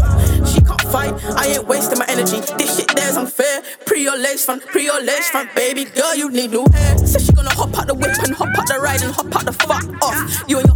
[0.44, 1.14] She can't fight.
[1.38, 2.40] I ain't wasting my energy.
[2.59, 3.62] This shit there's unfair.
[3.87, 6.16] Pre your legs front, pre your legs front, baby girl.
[6.16, 6.98] You need new hair.
[6.98, 9.44] Said she gonna hop out the whip and hop out the ride and hop out
[9.44, 10.44] the fuck off.
[10.48, 10.71] You and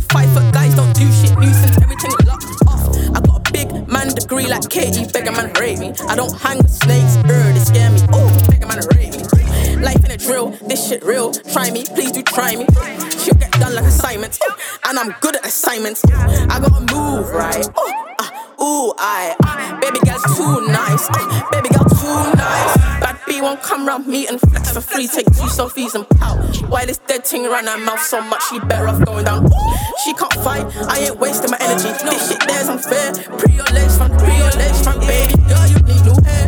[4.44, 5.07] like Katie.
[5.11, 5.92] Beggar man rate me.
[6.09, 7.16] I don't hang with snakes.
[7.16, 8.01] Er, they scare me.
[8.12, 9.83] Oh, beggar man rate me.
[9.83, 11.33] Life in a drill, this shit real.
[11.33, 12.66] Try me, please do try me.
[13.18, 14.38] She'll get done like assignments,
[14.85, 16.05] and I'm good at assignments.
[16.11, 17.66] I gotta move right.
[17.66, 21.09] Ooh, ah, ooh, I, ah, baby girl's too nice.
[21.11, 22.76] ah, baby girl too nice.
[23.37, 25.07] B won't come round me and flex for free.
[25.07, 26.38] Take two selfies and pout.
[26.70, 28.42] Why this dead thing run her mouth so much?
[28.49, 29.51] She better off going down.
[30.05, 30.64] She can't fight.
[30.88, 31.88] I ain't wasting my energy.
[32.03, 33.12] This shit there's unfair.
[33.37, 35.66] Pre your legs front, pre your legs front, baby girl.
[35.66, 36.46] You need new hair.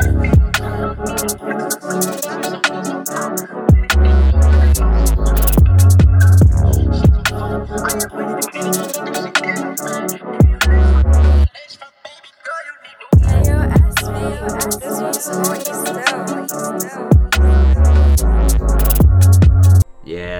[15.84, 16.07] Yeah,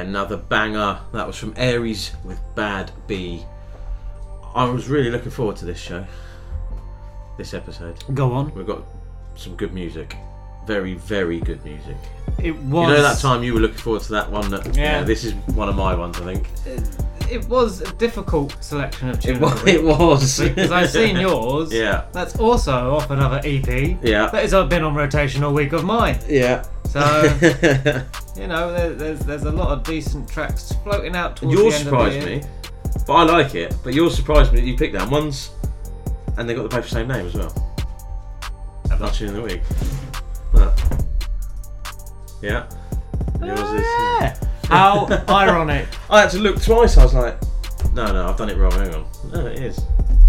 [0.09, 0.99] another banger.
[1.13, 3.45] That was from Ariez with Bad B.
[4.55, 6.05] I was really looking forward to this show,
[7.37, 8.03] this episode.
[8.15, 8.53] Go on.
[8.55, 8.83] We've got
[9.37, 10.17] some good music.
[10.67, 11.97] Very, very good music.
[12.39, 12.89] It was.
[12.91, 14.51] You know that time you were looking forward to that one?
[14.51, 14.99] That, yeah.
[14.99, 15.03] Yeah.
[15.05, 16.49] this is one of my ones, I think.
[17.31, 19.39] It was a difficult selection of tunes.
[19.41, 20.39] wa- of it was.
[20.49, 21.73] because I've seen yours.
[21.73, 22.07] Yeah.
[22.13, 23.99] That's also off another EP.
[24.03, 24.31] Yeah.
[24.31, 26.19] That has been on rotation all week of mine.
[26.27, 26.65] Yeah.
[26.89, 27.01] So
[28.39, 31.79] you know, there, there's there's a lot of decent tracks floating out towards yours the
[31.81, 32.41] end of the surprised year.
[32.41, 32.47] me,
[33.07, 33.75] but I like it.
[33.83, 35.11] But yours surprised me that you picked that.
[35.11, 35.51] One's
[36.39, 37.53] and they got the both the same name as well.
[39.01, 39.63] Last tune of the week.
[40.53, 40.77] Look.
[42.43, 42.69] Yeah.
[43.41, 43.81] Yours is.
[43.83, 44.37] Yeah.
[44.65, 45.87] How ironic.
[46.11, 46.97] I had to look twice.
[46.97, 47.41] I was like,
[47.93, 48.73] no, no, I've done it wrong.
[48.73, 49.07] Hang on.
[49.33, 49.81] No, it is.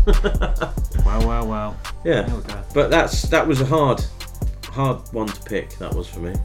[1.06, 1.78] Well, well, well.
[2.06, 2.32] Yeah.
[2.36, 2.64] We go.
[2.74, 4.04] But that's that was a hard,
[4.66, 5.76] hard one to pick.
[5.80, 6.36] That was for me.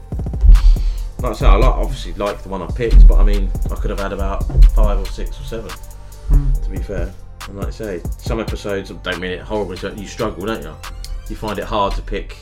[1.25, 3.75] Like I say, I like, obviously like the one I picked, but I mean, I
[3.77, 4.43] could have had about
[4.75, 5.71] five or six or seven.
[5.71, 6.53] Hmm.
[6.53, 7.11] To be fair,
[7.47, 9.75] and like I say, some episodes don't mean it horribly.
[9.75, 10.75] so You struggle, don't you?
[11.27, 12.37] You find it hard to pick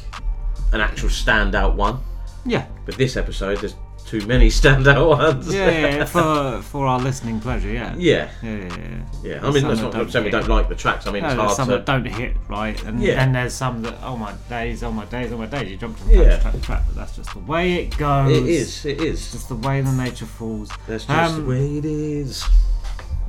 [0.74, 2.00] an actual standout one.
[2.46, 2.67] Yeah.
[2.86, 5.54] But this episode, there's too many standout ones.
[5.54, 7.96] Yeah, yeah, yeah, for for our listening pleasure, yeah.
[7.98, 8.30] Yeah.
[8.42, 9.02] Yeah, yeah, yeah.
[9.24, 11.08] Yeah, I mean, some that's that not saying we don't like the tracks.
[11.08, 11.74] I mean, No, it's hard some to.
[11.76, 13.24] that don't hit right, and Yeah.
[13.24, 15.70] and there's some that oh my days, oh my days, oh my days.
[15.72, 16.38] You jump from Yeah.
[16.39, 18.32] track to track, but that's just the way it goes.
[18.38, 18.86] It is.
[18.86, 19.20] It is.
[19.22, 20.70] It's just the way the nature falls.
[20.88, 22.44] That's just Um, the way it is.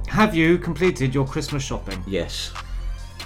[0.08, 2.52] Have you completed your Christmas shopping Yes.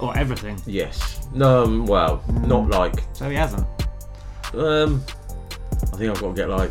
[0.00, 0.60] or everything?
[0.66, 1.28] Yes.
[1.34, 1.64] No.
[1.64, 2.94] Um, well, not like.
[3.12, 3.66] So he hasn't.
[4.54, 5.02] Um,
[5.92, 6.70] I think I've got to get like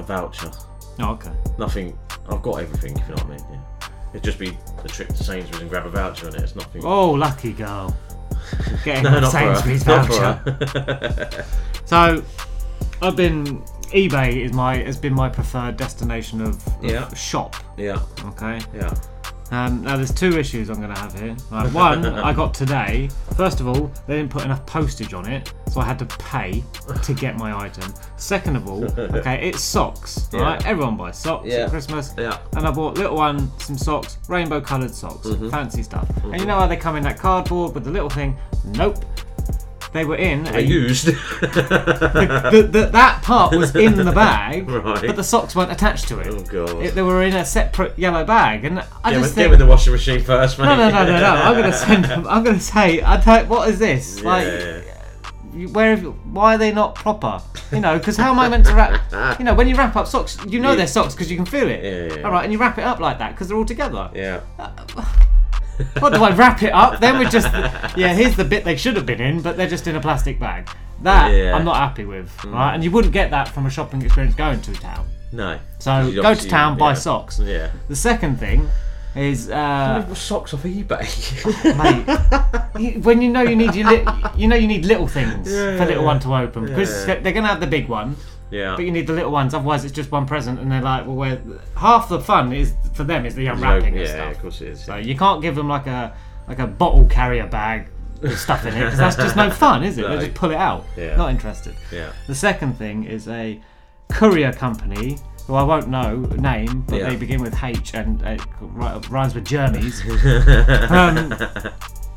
[0.00, 0.50] a voucher.
[0.98, 1.32] Oh, okay.
[1.58, 1.96] Nothing.
[2.28, 2.98] I've got everything.
[2.98, 3.46] If you know what I mean.
[3.52, 3.88] Yeah.
[4.12, 6.82] It'd just be a trip to Sainsbury's and grab a voucher, and it's nothing.
[6.84, 7.96] Oh, lucky girl.
[8.84, 9.54] Getting No, a not for her.
[9.54, 11.44] Sainsbury's for voucher.
[11.84, 12.24] so,
[13.02, 13.62] I've been.
[13.92, 17.12] eBay is my has been my preferred destination of, of Yeah.
[17.14, 17.56] shop.
[17.76, 18.00] Yeah.
[18.26, 18.60] Okay.
[18.74, 18.94] Yeah.
[19.50, 21.36] Um, now there's two issues I'm going to have here.
[21.50, 23.08] Right, one I got today.
[23.36, 26.62] First of all, they didn't put enough postage on it, so I had to pay
[27.02, 27.92] to get my item.
[28.16, 30.28] Second of all, okay, it's socks.
[30.32, 30.40] Yeah.
[30.42, 31.64] Right, everyone buys socks Yeah.
[31.64, 32.14] at Christmas.
[32.16, 32.38] Yeah.
[32.56, 35.50] And I bought little one some socks, rainbow coloured socks, Mhm.
[35.50, 36.08] fancy stuff.
[36.24, 38.36] And you know how they come in that cardboard with the little thing?
[38.64, 39.04] Nope.
[39.92, 40.44] They were in.
[40.44, 41.06] They used.
[41.40, 45.06] the, the, the, that part was in the bag, Right.
[45.06, 46.28] but the socks weren't attached to it.
[46.28, 46.82] Oh god.
[46.82, 49.50] It- they were in a separate yellow bag, and I get, just with, think, get
[49.50, 50.66] with the washing machine first, mate.
[50.66, 51.26] no, no, no, no, no.
[51.34, 52.26] I'm gonna send them.
[52.28, 54.22] I'm gonna say, I don't, what is this?
[54.22, 54.80] Like, Yeah.
[55.54, 55.90] you- where?
[55.90, 57.42] have you- Why are they not proper?
[57.72, 59.00] You know, because how am I meant to wrap?
[59.40, 60.76] You know, when you wrap up socks, you know Yeah.
[60.76, 61.82] they're socks because you can feel it.
[61.82, 62.22] Yeah, yeah.
[62.24, 64.08] All right, and you wrap it up like that because they're all together.
[64.14, 64.40] Yeah.
[64.58, 64.70] Uh,
[65.98, 67.00] What do I wrap it up?
[67.00, 67.52] Then we're just
[67.96, 68.14] yeah.
[68.14, 70.68] Here's the bit they should have been in, but they're just in a plastic bag.
[71.02, 71.56] That Yeah.
[71.56, 72.30] I'm not happy with.
[72.38, 72.52] Mm.
[72.52, 75.06] Right, and you wouldn't get that from a shopping experience going to town.
[75.32, 75.58] No.
[75.78, 76.94] So You'd go to obviously- town, buy yeah.
[76.94, 77.38] socks.
[77.38, 77.70] Yeah.
[77.88, 78.68] The second thing
[79.16, 81.04] is uh, socks off eBay?
[82.76, 82.94] mate.
[82.94, 85.84] you- when you know you need your li- you know you need little things for
[85.86, 87.20] little one to open because Yeah.
[87.20, 88.16] they're gonna have the big one,
[88.50, 88.76] yeah.
[88.76, 89.54] but you need the little ones.
[89.54, 91.42] Otherwise, it's just one present, and they're like, well, where
[91.76, 94.20] half the fun is for them is the unwrapping yeah, and stuff.
[94.20, 94.84] Yeah, of course it is.
[94.84, 96.14] So you can't give them like a
[96.48, 97.88] like a bottle carrier bag
[98.20, 100.02] with stuff in it because that's just no fun, is it?
[100.02, 100.16] No.
[100.16, 100.84] They just pull it out.
[100.96, 101.16] Yeah.
[101.16, 101.74] Not interested.
[101.92, 102.12] Yeah.
[102.26, 103.60] The second thing is a
[104.10, 107.08] courier company who I won't know name, but Yeah.
[107.08, 108.20] they begin with H and
[108.60, 110.02] ri- rhymes with Jeremy's.
[110.90, 111.34] um,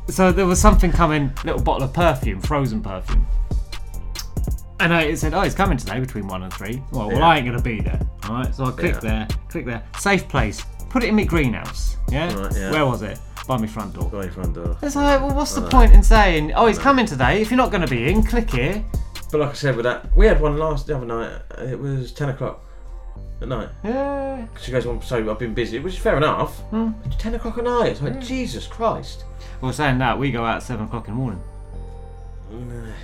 [0.08, 3.26] so there was something coming, little bottle of perfume, frozen perfume.
[4.84, 6.82] And I, it said, "Oh, it's coming today between one and three.
[6.92, 7.26] Well, well, Yeah.
[7.26, 7.98] I ain't gonna be there.
[8.28, 8.54] All right.
[8.54, 9.00] So I click Yeah.
[9.00, 10.62] there, click there, safe place.
[10.90, 11.96] Put it in my greenhouse.
[12.10, 12.26] Yeah.
[12.34, 12.70] Right, yeah.
[12.70, 13.18] Where was it?
[13.48, 14.10] By my front door.
[14.10, 14.76] By your front door.
[14.82, 17.40] It's like, well, what's the point in saying, "Oh, he's coming today"?
[17.40, 18.84] If you're not going to be in, click here.
[19.32, 21.40] But like I said, with that, we had one last the other night.
[21.58, 22.60] It was ten o'clock
[23.40, 23.70] at night.
[23.84, 24.46] Yeah.
[24.60, 26.60] She goes, well, so I've been busy, which is fair enough.
[26.70, 26.90] Hmm.
[27.06, 27.92] It's ten o'clock at night.
[27.92, 29.24] It's like Jesus Christ.
[29.62, 31.42] Well, saying that, we go out at seven o'clock in the morning,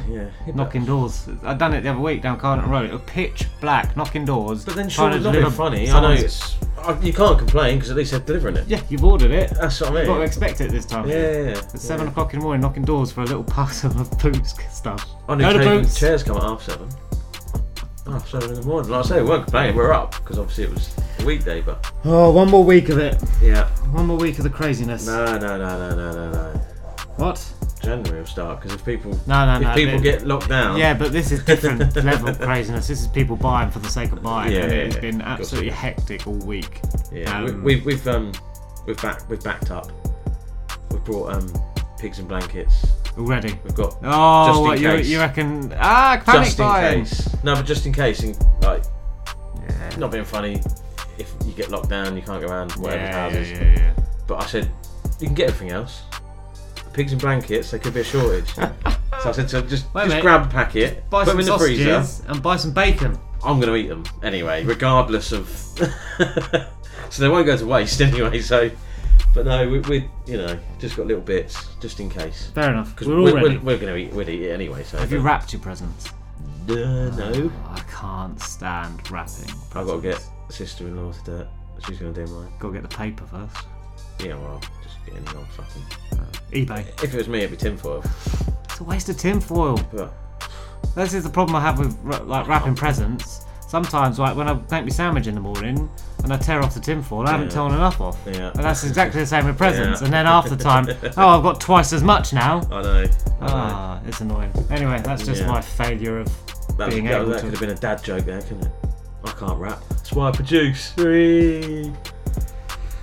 [0.08, 0.28] Yeah.
[0.46, 1.28] yeah, knocking doors.
[1.44, 2.86] I done it the other week down Carlton Road.
[2.90, 4.64] It was pitch black, knocking doors.
[4.64, 5.82] But then sure, to not deliver funny.
[5.90, 6.56] I know someone's- it's.
[6.78, 8.66] I, you can't complain because at least they're delivering it.
[8.66, 9.50] Yeah, you've ordered it.
[9.50, 9.98] That's what I mean.
[10.00, 11.06] You've got to expect it this time.
[11.08, 11.58] Yeah, yeah, yeah.
[11.58, 12.10] At seven Yeah.
[12.12, 15.06] o'clock in the morning, knocking doors for a little parcel of boots stuff.
[15.28, 15.98] I knew Go to boots.
[15.98, 16.88] chairs come at half seven.
[18.06, 18.90] Half seven in the morning.
[18.90, 19.76] Like I say, we weren't complaining.
[19.76, 23.22] We're up because obviously it was a weekday, but Oh, one more week of it.
[23.42, 23.68] yeah.
[23.92, 25.06] One more week of the craziness.
[25.06, 26.60] No, no, no, no, no, no, no.
[27.16, 27.52] What?
[27.82, 29.74] January will start because if people No, no, if no.
[29.74, 30.76] people get locked down.
[30.78, 32.88] Yeah, but this is different level of craziness.
[32.88, 34.52] This is people buying for the sake of buying.
[34.52, 35.00] Yeah, and yeah, it's yeah.
[35.00, 36.80] been absolutely hectic all week.
[37.12, 38.32] Yeah, Um, we, we've we've um
[38.86, 39.90] we've back we've backed up.
[40.90, 41.52] We've brought um
[41.98, 42.86] pigs and blankets.
[43.18, 43.58] Already.
[43.64, 45.08] We've got Oh, just what, you, case.
[45.08, 45.74] you reckon?
[45.76, 47.04] Ah, panic just in buying.
[47.04, 47.28] case.
[47.42, 48.84] No, but just in case, in, like
[49.68, 49.96] yeah.
[49.98, 50.60] not being funny.
[51.18, 53.50] If you get locked down, you can't go around whatever Yeah, houses.
[53.50, 53.94] yeah, yeah, yeah.
[54.26, 54.70] But I said
[55.18, 56.02] you can get everything else.
[56.92, 58.48] Pigs and blankets, there could be a shortage.
[58.54, 58.68] so
[59.24, 60.22] I said, so just Wait a just minute.
[60.22, 61.84] grab a packet, Buy put them some in the freezer.
[62.02, 63.18] sausages and buy some bacon.
[63.44, 65.48] I'm going to eat them anyway, regardless of.
[67.10, 68.40] so they won't go to waste anyway.
[68.40, 68.70] So,
[69.34, 72.50] but no, we, we you know just got little bits just in case.
[72.54, 72.90] Fair enough.
[72.90, 73.58] Because We're we're, ready.
[73.58, 74.82] we're, we're going to eat, we'll eat it anyway.
[74.84, 76.08] So Have you but- wrapped your presents?
[76.68, 76.74] Uh,
[77.16, 77.50] no.
[77.68, 79.50] I can't stand wrapping.
[79.74, 81.48] I've got to get sister-in-law to do it.
[81.86, 82.52] She's going to do mine.
[82.58, 83.66] Got to get the paper first.
[84.22, 85.82] Yeah, well, just get any old fucking.
[86.52, 86.80] eBay.
[87.02, 88.02] If it was me, it'd be tinfoil.
[88.64, 89.78] It's a waste of tinfoil.
[89.92, 90.12] But
[90.94, 93.46] This is the problem I have with ra- like wrapping presents.
[93.68, 95.88] Sometimes, like when I make my sandwich in the morning
[96.24, 97.54] and I tear off the tinfoil, I haven't Yeah.
[97.54, 98.18] torn enough off.
[98.26, 98.50] Yeah.
[98.54, 100.00] And that's exactly the same with presents.
[100.00, 100.06] Yeah.
[100.06, 102.62] And then after time, oh, I've got twice as much now.
[102.72, 102.92] I know.
[102.92, 103.08] I know.
[103.42, 104.52] Ah, it's annoying.
[104.70, 105.46] Anyway, that's just Yeah.
[105.48, 106.28] my failure of
[106.78, 107.42] That, being that, able that to.
[107.42, 108.72] could have been a dad joke there, couldn't it?
[109.24, 109.78] I can't rap.
[109.90, 110.96] That's why I produce.
[110.96, 111.92] Whee!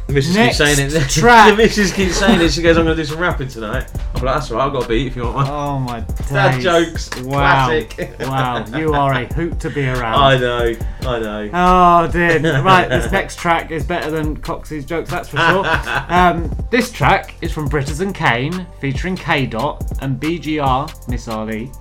[0.07, 1.09] The missus Next keeps saying it.
[1.09, 1.51] track.
[1.51, 2.53] the missus keeps saying it.
[2.53, 3.91] She goes, I'm going to do some rapping tonight.
[4.15, 5.47] I'm like, that's all right, I've got a beat if you want one.
[5.49, 7.09] Oh my Dad jokes.
[7.23, 7.67] Wow.
[7.67, 8.19] Classic.
[8.21, 10.15] wow, you are a hoot to be around.
[10.15, 11.49] I know, I know.
[11.53, 12.37] Oh dear.
[12.67, 15.65] Right, this next track is better than Coxie's jokes, that's for sure.
[16.09, 21.71] Um, this track is from Britizen Kane, featuring K Dot and BGR, Miss Ali,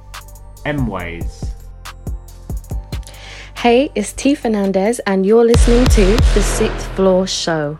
[0.65, 1.53] M Ways.
[3.57, 7.79] Hey, it's T Fernandez, and you're listening to The Sixth Floor Show.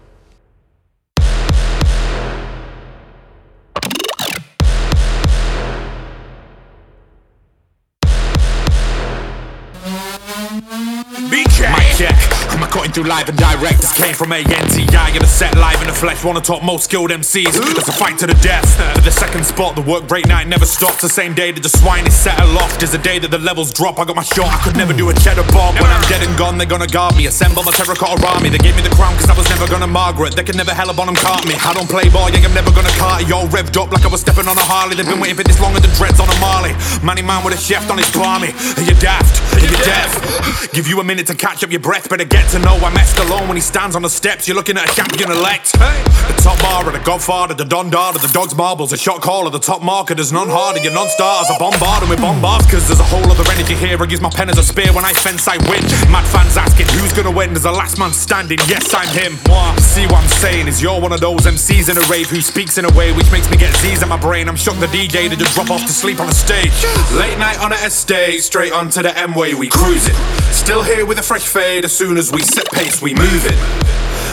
[12.97, 13.81] I'm a cutting through live and direct.
[13.81, 15.17] This came from ANTI.
[15.17, 16.25] In a set live in the flesh.
[16.25, 17.53] Wanna talk most skilled MCs.
[17.53, 18.67] There's a fight to the death.
[18.97, 21.03] For the second spot, the work break night never stops.
[21.03, 23.73] The same day that the swine is set aloft is the day that the levels
[23.73, 23.99] drop.
[23.99, 24.49] I got my shot.
[24.49, 25.75] I could never do a cheddar bomb.
[25.77, 27.27] When I'm dead and gone, they're gonna guard me.
[27.27, 28.49] Assemble my terracotta army.
[28.49, 30.37] They gave me the crown cause I was never gonna Margaret.
[30.37, 31.55] They can never hell upon them cart me.
[31.55, 33.29] I don't play ball, yeah, I'm never gonna cart it.
[33.29, 34.97] Yo, revved up like I was stepping on a Harley.
[34.97, 36.73] They've been waiting for this long with the dreads on a Marley.
[37.05, 38.53] Manny man with a shaft on his barmy.
[38.53, 39.41] Are you daft?
[39.55, 40.73] Are you deaf?
[40.73, 42.09] Give you a minute to catch up your breath.
[42.09, 44.47] Better get to know I'm Escalone when he stands on the steps.
[44.47, 45.73] You're looking at a champion elect.
[45.73, 49.51] The top bar of the Godfather, the Don Dada, the Dog's Marbles, a shot caller,
[49.51, 50.15] the top marker.
[50.15, 50.79] There's none harder.
[50.79, 52.71] Your non-stars are bombarding with bombards.
[52.71, 54.01] Cause there's a whole other energy here.
[54.01, 55.83] I use my pen as a spear when I fence, I win.
[56.15, 57.51] Mad fans asking who's gonna win.
[57.51, 58.59] There's a last man standing.
[58.71, 59.35] Yes, I'm him.
[59.51, 59.81] Mwah.
[59.81, 62.79] See what I'm saying is you're one of those MCs in a rave who speaks
[62.79, 64.49] in a way which makes me get Z's in my brain.
[64.49, 66.71] I'm shocked the DJ to just drop off to sleep on the stage.
[67.19, 70.15] Late night on a estate, straight onto the M way, we cruising.
[70.55, 71.85] Still here with a fresh fade.
[71.85, 73.57] As soon as we set pace, we move it.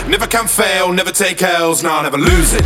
[0.10, 2.64] Never can fail, never take L's, nah, never lose it.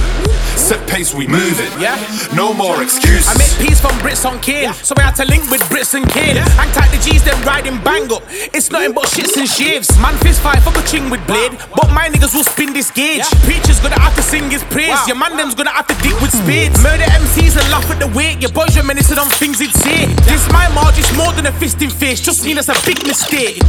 [0.57, 1.69] Set pace, we move it.
[1.79, 1.95] Yeah.
[2.35, 3.29] No more excuses.
[3.29, 6.09] I make peace from Brits on Kin, so we had to link with Brits and
[6.09, 6.35] Kin.
[6.57, 8.23] Hang tight the G's, then riding bang up.
[8.57, 9.93] It's nothing but shits and shivs.
[10.01, 11.53] Man fist fight, fuck a ching with blade.
[11.77, 13.23] But my niggas will spin this gauge.
[13.45, 14.97] Preacher's gonna have to sing his praise.
[15.05, 16.81] Your man them's gonna have to dig with spades.
[16.81, 18.41] Murder MCs and laugh at the weight.
[18.41, 20.09] Your boys reminiscing on things he'd say.
[20.25, 22.19] This my marge is more than a fist in face.
[22.19, 23.61] Just mean it's a big mistake.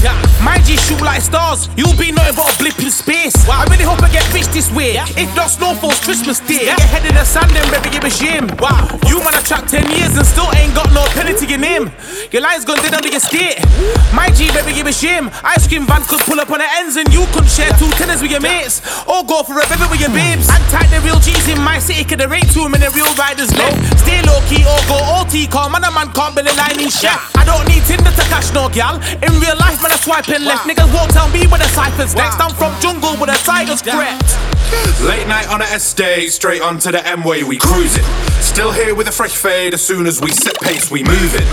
[0.42, 1.68] My G shoot like stars.
[1.76, 3.34] You'll be nothing but a blip in space.
[3.50, 4.96] I really hope I get rich this way.
[5.18, 6.70] If not, Snowfall's Christmas Day.
[6.70, 8.46] Get head in the sand and baby give a shame.
[8.62, 11.58] Wow, you man have trapped 10 years and still ain't got no penalty to your
[11.58, 11.90] name.
[12.30, 13.58] Your line's gone dead under your state.
[14.14, 15.30] My G, baby, give a shame.
[15.42, 18.22] Ice cream vans could pull up on the ends and you could share two tenors
[18.22, 18.78] with your mates.
[19.10, 20.22] Or go for a river with your hmm.
[20.22, 20.46] babes.
[20.46, 23.50] And tight the real G's in my city, cause there ain't too many real riders
[23.58, 23.76] left.
[24.06, 27.18] Stay low key or go OT, call man, a man can't a line in chef.
[27.34, 29.00] I don't need Tinder to cash no gal.
[29.24, 30.68] In real life, man, I swipe swiping left.
[30.68, 32.40] Niggas won't tell me where the ciphers next.
[32.40, 34.36] I'm from jungle with a tiger's crept.
[35.02, 38.04] Late night on a estate, straight onto the M way, we cruising.
[38.40, 41.46] Still here with a fresh fade, as soon as we set pace, we moving.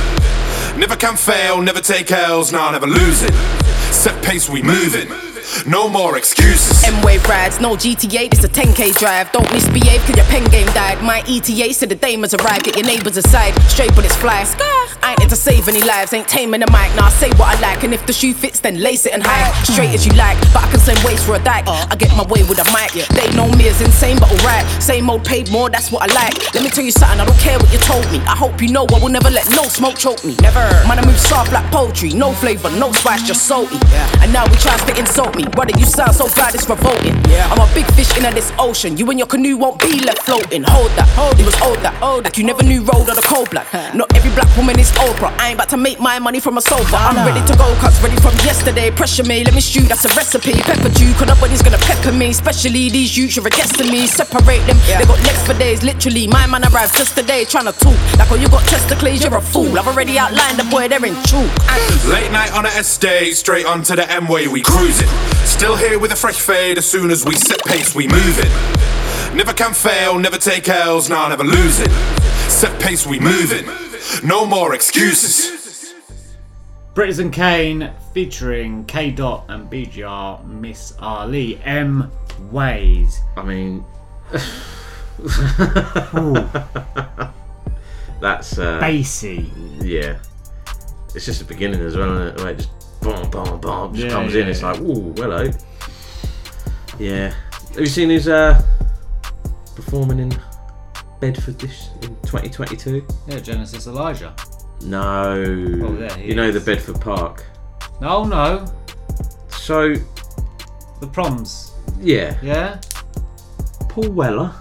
[0.78, 3.32] Never can fail, never take L's, nah, never losing.
[3.92, 5.35] Set pace, we moving.
[5.68, 6.84] No more excuses.
[6.84, 9.32] M-Wave rides, no GTA, this a 10k drive.
[9.32, 11.02] Don't misbehave cause your pen game died.
[11.04, 13.54] My ETA said the dame has arrived, get your neighbours aside.
[13.70, 14.36] Straight bullets fly.
[15.02, 16.94] I ain't into save any lives, ain't taming the mic.
[16.96, 19.54] Nah, say what I like, and if the shoe fits, then lace it and hide.
[19.66, 21.66] Straight as you like, but I can send waste for a dyke.
[21.68, 22.92] I get my way with a mic.
[23.10, 24.66] They know me as insane, but alright.
[24.82, 26.54] Same old paid more, that's what I like.
[26.54, 28.20] Let me tell you something, I don't care what you told me.
[28.26, 30.36] I hope you know I will never let no smoke choke me.
[30.42, 30.66] Never.
[30.88, 33.80] Man, I move soft like poetry, no flavour, no spice, just salty.
[34.22, 35.46] And now we try to insult me.
[35.46, 37.16] Brother, you sound so bad, it's revolting.
[37.30, 37.48] Yeah.
[37.52, 38.98] I'm a big fish in this ocean.
[38.98, 40.64] You and your canoe won't be left floating.
[40.64, 43.26] Hold that, hold it was old that, old like you never knew road on the
[43.26, 43.68] cold black.
[43.94, 45.36] Not every black woman is Oprah.
[45.38, 46.96] I ain't about to make my money from a sofa.
[46.96, 48.92] I'm ready to go, cuts ready from yesterday.
[48.92, 50.54] Pressure me, let me stew, that's a recipe.
[50.54, 52.30] Pepper Jew, cause nobody's gonna pepper me.
[52.30, 54.08] Especially these youths, you're a guest to me.
[54.08, 56.28] Separate them, they got legs for days, literally.
[56.28, 57.98] My man arrived just today, trying to talk.
[58.18, 59.78] Like, oh, you got testicles, you're a fool.
[59.78, 61.50] I've already outlined the boy, they're in chalk.
[62.08, 65.10] Late night on a estate, straight onto the M way, we cruising.
[65.46, 69.36] Still here with a fresh fade, as soon as we set pace, we move it.
[69.36, 71.90] Never can fail, never take L's, nah, never lose it.
[72.50, 73.66] Set pace, we move it.
[74.24, 75.94] No more excuses.
[76.94, 82.10] Britizen Kane featuring K Dot and BGR Miss Ali M
[82.52, 83.20] Ways.
[83.36, 83.84] I mean,
[88.22, 89.52] that's uh, Bassy.
[89.80, 90.18] Yeah,
[91.14, 92.14] it's just the beginning as well.
[92.14, 92.42] Isn't it?
[92.42, 92.75] Where it just
[93.06, 94.48] boom, boom, boom, just Yeah, comes yeah, in.
[94.50, 95.50] It's like, ooh, hello.
[97.00, 97.34] Yeah.
[97.70, 98.62] Have you seen his uh,
[99.76, 100.34] performing in
[101.20, 103.06] Bedford this in 2022?
[103.28, 104.36] Yeah, Genesis Elijah.
[104.82, 105.34] No.
[105.84, 106.60] Oh, there he you know the.
[106.60, 107.46] Bedford Park.
[108.02, 108.66] No, no.
[109.50, 109.94] So
[111.00, 111.72] The proms.
[112.00, 112.80] yeah, Yeah?
[113.90, 114.54] Paul Weller.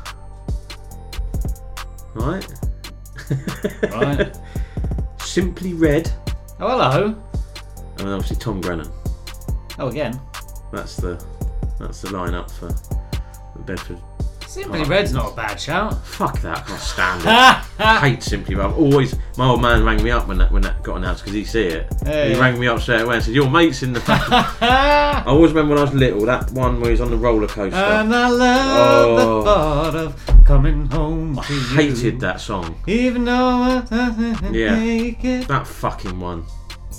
[2.14, 2.46] Right.
[3.90, 4.36] Right.
[5.20, 6.12] Simply Red.
[6.60, 7.22] Oh, hello.
[7.98, 8.90] And then obviously Tom Grennan.
[9.78, 10.20] Oh, again.
[10.72, 11.24] That's the
[11.78, 12.68] that's the lineup for
[13.56, 13.98] the Bedford.
[14.46, 14.90] Simply Park.
[14.90, 16.06] Red's not a bad shout.
[16.06, 16.58] Fuck that!
[16.58, 17.22] I can't stand
[17.80, 17.84] it.
[18.00, 18.66] Hate Simply Red.
[18.66, 21.34] I've always my old man rang me up when that when that got announced because
[21.34, 21.92] he see it.
[22.06, 25.50] Yeah, he rang me up straight away and said, "Your mate's in the." I always
[25.52, 27.76] remember when I was little that one where he's on the roller coaster.
[27.76, 29.38] And I love Oh.
[29.38, 31.60] the thought of coming home you.
[31.76, 32.76] Hated that song.
[32.86, 34.76] Even though I Yeah.
[34.78, 35.48] make it.
[35.48, 36.44] That fucking one.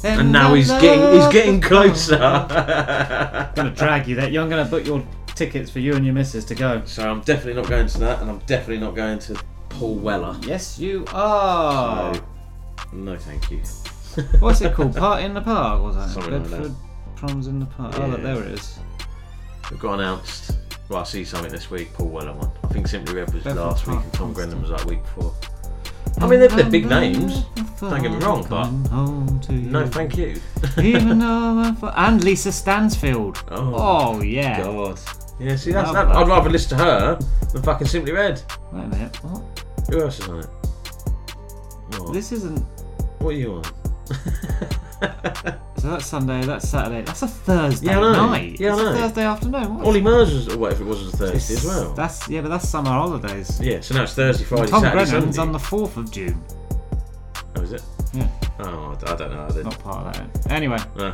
[0.05, 2.17] And And now he's getting he's getting closer.
[2.17, 4.29] gonna drag you there.
[4.29, 5.03] You're gonna book your
[5.33, 6.83] tickets for you and your missus to go.
[6.85, 10.37] So I'm definitely not going to that, and I'm definitely not going to Paul Weller.
[10.43, 12.13] Yes, you are.
[12.13, 12.21] So,
[12.93, 13.61] no, thank you.
[14.39, 14.95] What's it called?
[14.95, 16.09] Part in the park, was that?
[16.09, 16.51] Something like that.
[16.51, 16.75] Bedford
[17.15, 17.95] Proms in the park.
[17.99, 18.79] Oh, look, there it is.
[19.71, 20.51] We've got announced.
[20.87, 21.91] Well, I see something this week.
[21.93, 22.51] Paul Weller one.
[22.63, 25.33] I think Simply Red was Bedford last week, and Tom Grennan was like week before.
[26.19, 27.45] I mean, they're, they're big names.
[27.79, 29.69] Don't get me wrong, but Home to you.
[29.69, 30.39] no, thank you.
[30.81, 33.43] Even though I and Lisa Stansfield.
[33.49, 33.73] Oh,
[34.17, 34.63] oh, yeah.
[34.63, 34.99] God.
[35.39, 36.07] Yeah, see, that's that.
[36.07, 36.15] that.
[36.15, 37.19] I'd rather listen to her
[37.51, 38.41] than fucking Simply Red.
[38.71, 39.23] Wait a minute.
[39.23, 39.65] What?
[39.89, 40.49] Who else is on it?
[41.99, 42.13] What?
[42.13, 42.59] This isn't.
[43.19, 43.63] What are you on?
[45.77, 46.41] So that's Sunday.
[46.43, 47.03] That's Saturday.
[47.03, 48.25] That's a Thursday Yeah, I know.
[48.29, 48.59] night.
[48.59, 48.91] Yeah, I it's know.
[48.91, 49.75] a Thursday afternoon.
[49.77, 49.85] What?
[49.85, 51.93] Ollie Murs was, or whatever it was, was a Thursday as well.
[51.93, 53.59] That's yeah, but that's summer holidays.
[53.61, 55.39] Yeah, so now it's Thursday, Friday, Tom Saturday, Grennan's Sunday.
[55.41, 56.41] on the fourth of June.
[57.55, 57.83] Oh, is it?
[58.13, 58.27] Yeah.
[58.61, 59.47] Oh, I I don't know.
[59.49, 59.63] Then.
[59.65, 60.51] Not part of that.
[60.51, 61.13] Anyway, No.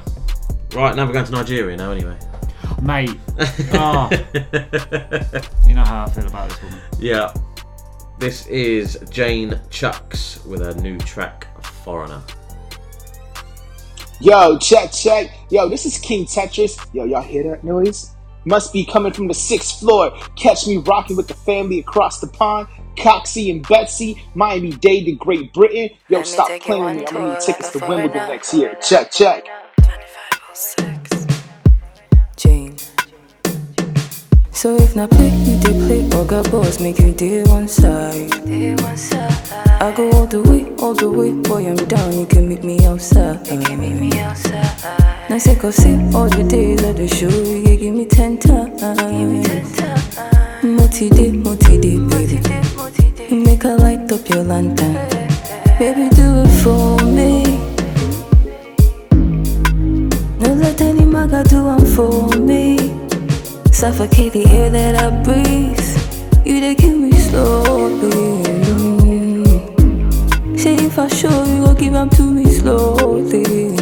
[0.74, 2.18] Right, now we're going to Nigeria now, anyway.
[2.82, 3.18] mate.
[3.74, 4.10] Oh,
[5.68, 6.80] you know how I feel about this woman.
[6.98, 7.34] Yeah.
[8.20, 11.48] This is Jane Chuks with her new track,
[11.84, 12.22] Foreigner.
[14.22, 15.32] Yo, check, check.
[15.50, 16.78] Yo, this is King Tetris.
[16.94, 18.16] Yo, y'all hear that noise?
[18.46, 20.16] Must be coming from the sixth floor.
[20.36, 22.68] Catch me rocking with the family across the pond.
[22.96, 25.90] Coxie and Betsy, Miami Dade to Great Britain.
[26.08, 27.06] Yo, stop playing with me.
[27.08, 28.78] I'm gonna need tickets to Wimbledon next year.
[28.80, 29.48] Check, check.
[34.62, 38.32] So if not play, you did play, or got boss, make you deal one side.
[39.82, 42.86] I go all the way, all the way, boy, I'm down, you can meet me
[42.86, 43.42] outside.
[45.32, 48.38] Nice and go see all the days of the show, you can give me ten
[48.38, 48.84] times.
[50.62, 52.40] Multi day, multi day, baby.
[53.34, 54.94] You make a light up your lantern.
[55.80, 57.58] Baby, do it for me.
[60.38, 62.81] No let any maga do one for me.
[63.82, 66.46] Suffocate the air that I breathe.
[66.46, 68.44] You they kill me slowly.
[70.56, 73.74] Say if I show you, go give them to me slowly.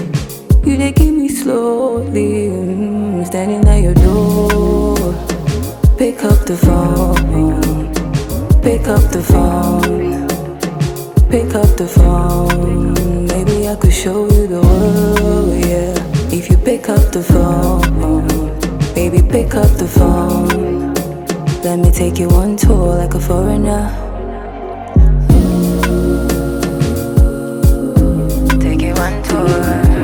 [0.63, 3.25] You they kill me slowly.
[3.25, 4.95] Standing at your door.
[5.97, 7.91] Pick up the phone.
[8.61, 10.29] Pick up the phone.
[11.29, 13.27] Pick up the phone.
[13.27, 15.93] Maybe I could show you the world, yeah.
[16.33, 18.58] If you pick up the phone,
[18.95, 20.93] baby, pick up the phone.
[21.63, 23.89] Let me take you on tour like a foreigner.
[28.59, 29.98] Take you on tour.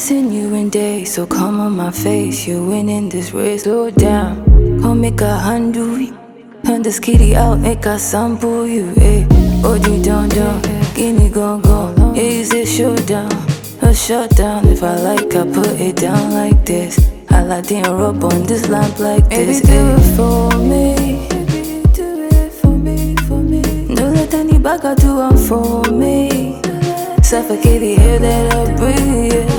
[0.00, 2.46] Seen you in days, so come on my face.
[2.46, 4.42] You're winning this race, slow down.
[4.80, 6.14] Come make a handle it.
[6.64, 9.26] Turn this kitty out, make a sample you, eh?
[9.62, 10.62] Oh, you don't, don't.
[10.94, 12.14] Give me go, go.
[12.14, 13.30] Yeah, you say showdown.
[13.82, 14.66] A shutdown.
[14.68, 17.10] If I like, I put it down like this.
[17.28, 19.60] I like the rub on this lamp like this.
[19.60, 21.28] Baby, do it for me.
[21.28, 23.94] Baby, do it for me, for me.
[23.94, 26.62] No let any I do one for me.
[27.22, 29.49] Suffocate the air that I breathe.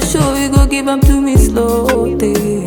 [0.00, 2.64] Show you, go give them to me slowly.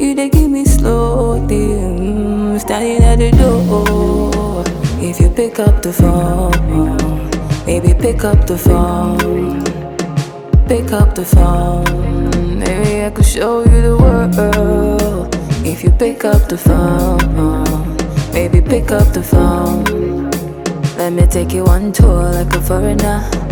[0.00, 1.68] You dey give me slowly.
[1.68, 4.64] Mm, standing at the door.
[5.02, 6.96] If you pick up the phone,
[7.66, 9.62] maybe pick up the phone.
[10.66, 12.58] Pick up the phone.
[12.58, 15.34] Maybe I could show you the world.
[15.66, 17.94] If you pick up the phone,
[18.32, 20.30] maybe pick up the phone.
[20.96, 23.51] Let me take you on tour like a foreigner.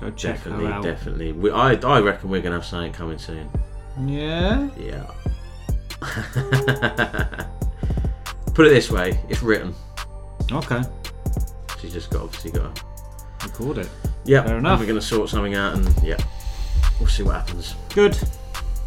[0.00, 0.82] Go check her definitely, out.
[0.84, 1.32] definitely.
[1.32, 3.50] We, I, I reckon we're gonna have something coming soon.
[4.06, 4.68] Yeah.
[4.78, 5.10] Yeah.
[8.54, 9.74] Put it this way, it's written.
[10.50, 10.82] Okay.
[11.80, 12.84] She's just got obviously got to
[13.44, 13.88] Record it.
[14.24, 14.80] Yeah, Fair enough.
[14.80, 16.16] We're gonna sort something out, and yeah,
[16.98, 17.74] we'll see what happens.
[17.94, 18.18] Good.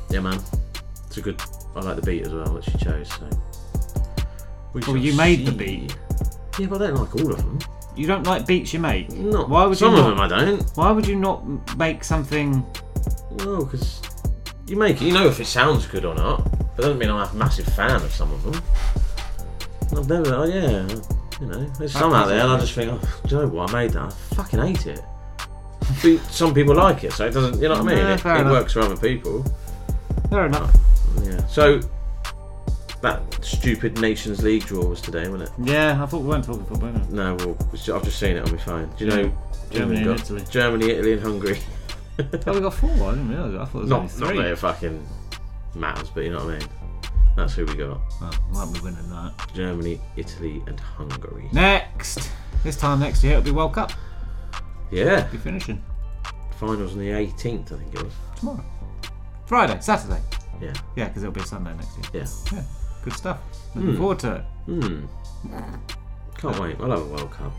[0.10, 0.40] Yeah, man.
[1.08, 1.42] It's a good.
[1.76, 3.10] I like the beat as well that she chose.
[3.10, 3.30] So.
[4.74, 5.96] We Well, you made the beat.
[6.60, 7.60] Yeah, but I don't like all of them.
[7.96, 9.12] You don't like beats you make?
[9.12, 9.46] No.
[9.46, 10.78] Why would some you of not, them I don't.
[10.78, 12.66] Why would you not make something?
[13.32, 14.02] Well, because
[14.68, 15.06] you make it.
[15.06, 16.44] You know if it sounds good or not.
[16.44, 18.64] But that doesn't mean I'm a massive fan of some of them.
[19.98, 20.34] I've never.
[20.34, 20.88] Oh yeah.
[21.42, 23.72] You know, there's some out there, and I just think, oh, do you know what?
[23.72, 24.04] I made that.
[24.04, 25.02] I fucking hate it.
[26.04, 27.60] But some people like it, so it doesn't.
[27.60, 28.06] You know what I mean?
[28.06, 29.44] It it works for other people.
[30.30, 30.74] Fair enough.
[31.24, 31.46] Yeah.
[31.48, 31.82] So
[33.02, 35.72] that stupid Nations League draw was today, wasn't it?
[35.72, 36.90] Yeah, I thought we weren't talking football.
[36.92, 37.12] weren't?
[37.12, 38.90] No, well, I've just seen it on my phone.
[38.98, 39.38] Do you know?
[39.72, 40.44] Germany England and got- Italy.
[40.52, 41.60] Germany, Italy, and Hungary.
[42.46, 42.90] Oh, we got four.
[42.92, 43.60] I didn't realise.
[43.60, 44.38] I thought it was not, only not three.
[44.38, 45.08] that it fucking
[45.74, 46.68] matters, but you know what I mean.
[47.36, 48.00] That's who we got.
[48.20, 49.34] Well, might be winning that.
[49.56, 51.50] Germany, Italy, and Hungary.
[51.52, 52.30] Next,
[52.64, 53.92] this time next year it'll be World Cup.
[54.92, 55.24] Yeah.
[55.32, 55.82] Be finishing
[56.60, 58.14] Finals on the 18th, I think it was.
[58.36, 58.64] tomorrow,
[59.48, 60.22] Friday, Saturday.
[60.62, 60.74] Yeah.
[60.96, 62.22] Yeah, because it'll be a Sunday next year.
[62.22, 62.58] Yeah.
[62.60, 62.64] Yeah,
[63.04, 63.40] good stuff.
[63.76, 63.98] Looking Hmm.
[63.98, 64.42] forward to it.
[64.66, 65.06] Hmm.
[66.38, 66.76] Can't wait.
[66.80, 67.52] I love a World Cup.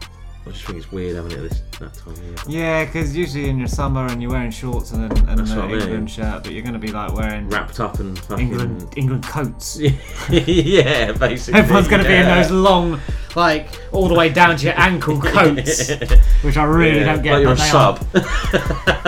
[0.44, 2.34] I just think it's weird having it at this that time of year.
[2.64, 5.80] Yeah, because usually in your summer and you're wearing shorts and an and the mean.
[5.80, 8.48] England shirt, but you're going to be like wearing Wrapped up and fucking.
[8.50, 9.78] England England coats.
[10.30, 11.60] yeah, basically.
[11.60, 12.98] Everyone's going to be in those long,
[13.36, 15.88] like all the way down to your ankle coats,
[16.42, 17.32] which I really Yeah, don't get.
[17.34, 18.04] Like you're a sub.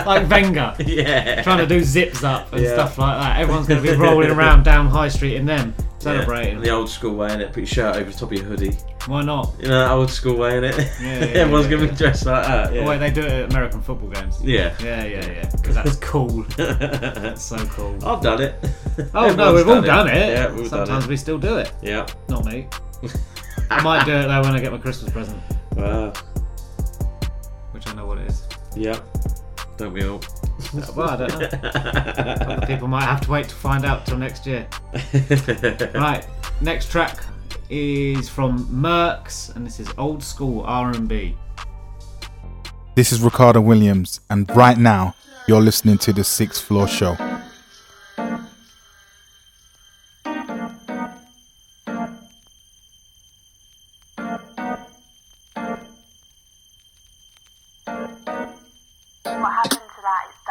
[0.06, 1.42] like Wenger, Yeah.
[1.42, 2.74] trying to do zips up and Yeah.
[2.74, 3.40] stuff like that.
[3.40, 5.74] Everyone's going to be rolling around down High Street in them,
[6.04, 6.60] celebrating.
[6.60, 7.48] The old school way in it.
[7.48, 8.76] Put your shirt over the top of your hoodie.
[9.06, 9.52] Why not?
[9.58, 10.76] You know that old school way in it.
[10.78, 11.90] Yeah, yeah, Everyone's yeah, gonna yeah.
[11.90, 12.72] be dressed like that.
[12.74, 12.80] Yeah.
[12.80, 14.42] The way they do it at American football games.
[14.42, 14.74] Yeah.
[14.82, 15.50] Yeah, yeah, yeah.
[15.50, 16.28] Because that's cool.
[16.56, 17.94] that's so cool.
[18.06, 18.54] I've done it.
[19.14, 20.14] Oh no, we've all done it.
[20.14, 21.08] Yeah, we've Sometimes done it.
[21.08, 21.72] we still do it.
[21.82, 22.06] Yeah.
[22.28, 22.68] Not me.
[23.70, 25.40] I might do it though when I get my Christmas present,
[25.76, 26.12] Wow.
[27.72, 28.46] which I know what it is.
[28.76, 28.98] Yeah.
[29.76, 30.20] Don't we all?
[30.96, 31.70] Well, I don't know.
[32.56, 34.66] Other people might have to wait to find out till next year.
[35.94, 36.26] right,
[36.60, 37.18] next track
[37.68, 41.36] is from Murkz, and this is old school R&B.
[42.94, 45.14] This is Ricardo Williams, and right now
[45.48, 47.16] you're listening to the Sixth Floor Show.
[59.24, 59.80] What happened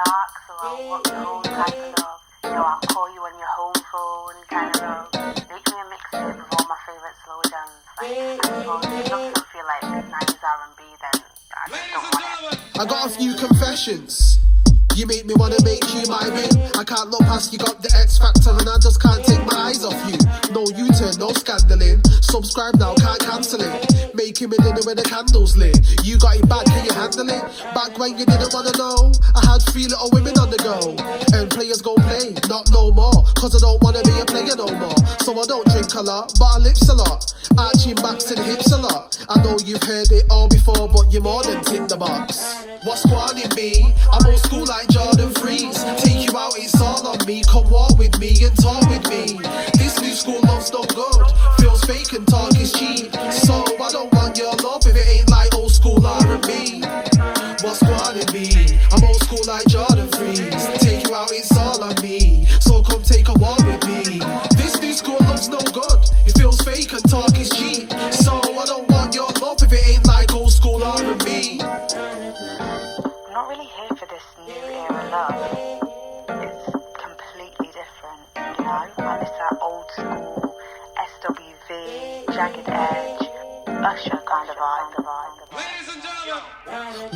[0.04, 2.20] to that is dark, so I'll want the whole type of love.
[2.44, 5.10] You know, I'll call you on your home phone kind of love.
[5.14, 7.72] Make me a mixtape of all my favourite slow jams.
[7.98, 11.24] Like, I suppose if it doesn't feel like 90s R&B, then
[11.56, 12.80] I just don't want it.
[12.80, 14.43] I got a few confessions.
[14.96, 16.54] You make me wanna make you my ring.
[16.78, 19.74] I can't look past you, got the X Factor, and I just can't take my
[19.74, 20.22] eyes off you.
[20.54, 21.98] No U-turn, no scandaling.
[22.22, 24.14] Subscribe now, can't cancel it.
[24.14, 25.82] Making me dinner when the candles lit.
[26.06, 27.42] You got it back, can you handle it?
[27.74, 30.94] Back when you didn't wanna know, I had three little women on the go.
[31.34, 33.26] And players go play, not no more.
[33.34, 34.98] Cause I don't wanna be a player no more.
[35.26, 37.34] So I don't drink a lot, but I lips a lot.
[37.58, 39.18] Arching backs and hips a lot.
[39.30, 42.66] I know you've heard it all before, but you're more than tick the box.
[42.84, 43.94] What's going in me?
[44.12, 45.84] I'm old school like Jordan Freeze.
[46.02, 47.44] Take you out, it's all on me.
[47.44, 49.40] Come walk with me and talk with me.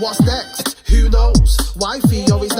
[0.07, 0.46] What's next?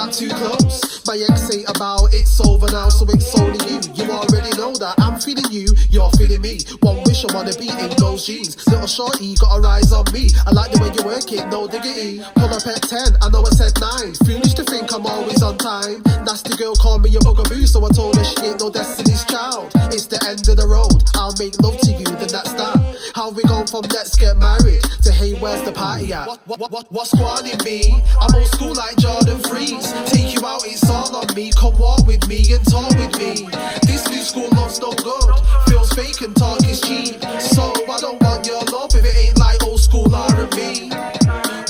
[0.08, 1.03] That too close?
[1.03, 3.80] My ex ain't about it's over now, so it's only you.
[3.91, 6.64] You already know that I'm feeling you, you're feeling me.
[6.80, 8.55] One wish I wanna be in those jeans.
[8.68, 10.32] Little shorty, got a rise on me.
[10.47, 12.24] I like the way you work it, no diggity.
[12.39, 14.16] Pull up at 10, I know I said 9.
[14.24, 15.99] Foolish to think I'm always on time.
[16.24, 19.72] Nasty girl called me a bugaboo, so I told her she ain't no destiny's child.
[19.91, 22.80] It's the end of the road, I'll make love to you, then that's that.
[23.16, 26.28] How we gone from let's get married to hey, where's the party at?
[26.28, 28.03] What, what, what, what's going in me?
[28.20, 29.97] I'm old school like Jordan Freeze.
[30.06, 31.52] Take you out, it's all on me.
[31.52, 33.48] Come walk with me and talk with me.
[33.88, 35.34] This new school love's no good.
[35.68, 37.22] Feels fake and talk is cheap.
[37.39, 40.89] So I don't want your love if it ain't like old school R&B.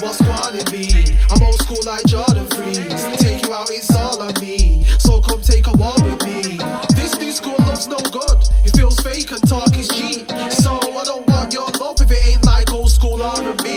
[0.02, 1.18] What's going to be?
[1.30, 3.06] I'm old school like Jordan Freeze.
[3.18, 4.84] Take you out, it's all on me.
[5.00, 6.58] So come take a walk with me.
[6.96, 8.44] This new school love's no good.
[8.66, 10.30] It feels fake and talk is cheap.
[10.52, 13.77] So I don't want your love if it ain't like old school R&B.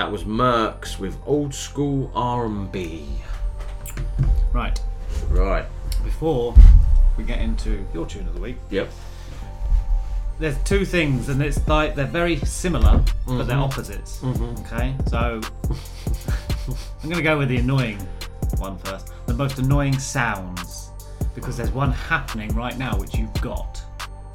[0.00, 3.06] That was Murkz with old school R&B.
[4.50, 4.80] Right.
[5.28, 5.66] Right.
[6.02, 6.54] Before
[7.18, 8.88] we get into your tune of the week, Yep.
[10.38, 13.62] there's two things, and it's like they're very similar, but they're Mhm.
[13.68, 14.20] opposites.
[14.22, 14.60] Mhm.
[14.64, 15.38] Okay, so
[17.02, 17.98] I'm going to go with the annoying
[18.56, 19.12] one first.
[19.26, 20.92] The most annoying sounds,
[21.34, 23.82] because there's one happening right now which you've got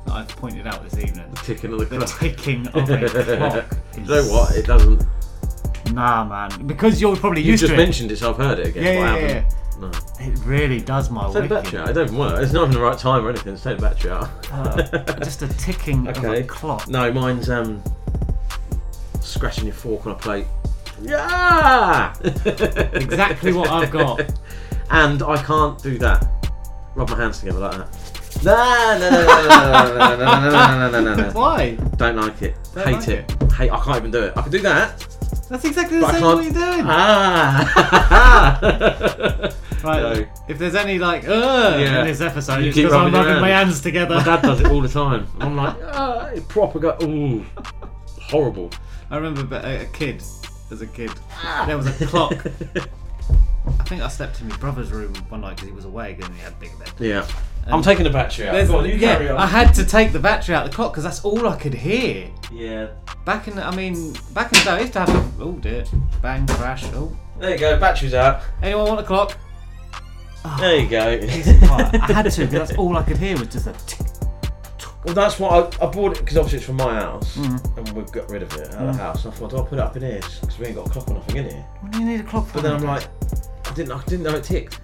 [0.08, 1.26] I've pointed out this evening.
[1.32, 2.20] The ticking of the the clock.
[2.20, 3.78] ticking of a clock.
[3.98, 4.52] You know what?
[4.56, 5.04] It doesn't.
[5.94, 6.68] Nah, man.
[6.68, 7.42] Because you're probably.
[7.42, 7.84] You used just to it.
[7.84, 8.84] mentioned it, so I've heard it again.
[8.84, 9.56] Yeah, but I yeah, haven't.
[9.80, 9.92] No.
[10.20, 11.90] It really does my Take the battery out.
[11.90, 12.42] I don't even want.
[12.42, 13.54] It's not even the right time or anything.
[13.54, 14.30] Just take the battery out.
[14.52, 16.88] Uh, just a ticking of a clock.
[16.88, 17.84] No, mine's um
[19.20, 20.48] scratching your fork on a plate.
[21.02, 22.14] Yeah.
[22.94, 24.22] Exactly what I've got.
[24.90, 26.26] And I can't do that.
[26.96, 27.88] Rub my hands together like that.
[28.44, 29.48] No, no, no, no,
[29.98, 31.32] no, no, no, no, no, no, no, no, no.
[31.32, 31.76] Why?
[31.98, 32.56] Don't like it.
[32.74, 33.52] Don't Hate like it.
[33.54, 33.72] Hate.
[33.72, 34.34] I can't even do it.
[34.38, 35.15] I can do that.
[35.50, 36.86] That's exactly the But I same can't- what you're doing.
[36.88, 38.62] Ah.
[39.86, 40.02] Right.
[40.02, 40.26] No.
[40.48, 42.00] If there's any like uh Yeah.
[42.02, 43.68] in this episode, You it's keep because I'm rubbing your rubbing my hands.
[43.70, 44.16] hands together.
[44.16, 45.28] My dad does it all the time.
[45.40, 46.98] I'm like, ah, it proper go.
[47.04, 47.46] Ooh,
[48.24, 48.72] horrible.
[49.12, 50.24] I remember a a kid,
[50.72, 51.12] as a kid,
[51.68, 52.34] there was a clock.
[53.68, 56.34] I think I slept in my brother's room one night because he was away and
[56.34, 56.92] he had a big bed.
[57.00, 57.26] Yeah.
[57.66, 58.54] And I'm taking the battery out.
[58.54, 59.38] there's- Go on, you yeah, carry on.
[59.38, 61.74] I had to take the battery out of the clock because that's all I could
[61.74, 62.30] hear.
[62.52, 62.88] Yeah.
[63.26, 65.54] Back in, the, I mean, back in the day, I used to have a oh
[65.54, 65.84] dear,
[66.22, 66.84] bang, crash.
[66.94, 67.80] Oh, There you go.
[67.80, 68.42] Battery's out.
[68.62, 69.38] anyone want a clock?
[70.60, 71.00] There you go.
[71.10, 74.06] I had to because that's all I could hear was just a tick.
[75.04, 75.52] Well, that's what
[75.82, 77.78] I, I bought it because obviously it's from my house Mm.
[77.78, 78.92] and we've got rid of it out of Mm.
[78.94, 79.26] the house.
[79.26, 80.90] And I thought, do I put it up in here because we ain't got a
[80.90, 81.66] clock or nothing in here?
[81.82, 82.54] What do you need a clock for?
[82.54, 83.08] But then I'm like, I
[83.76, 84.80] didn't, I didn't know it ticked.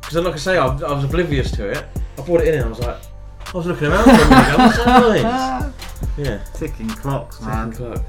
[0.00, 1.84] Because like I say, I, I was oblivious to it.
[2.18, 2.96] I brought it in and I was like,
[3.46, 4.58] I was looking around for a minute.
[4.58, 5.72] What's that
[6.16, 6.26] noise?
[6.26, 6.44] Yeah.
[6.54, 7.70] Ticking clocks, man.
[7.70, 8.04] Ticking clock.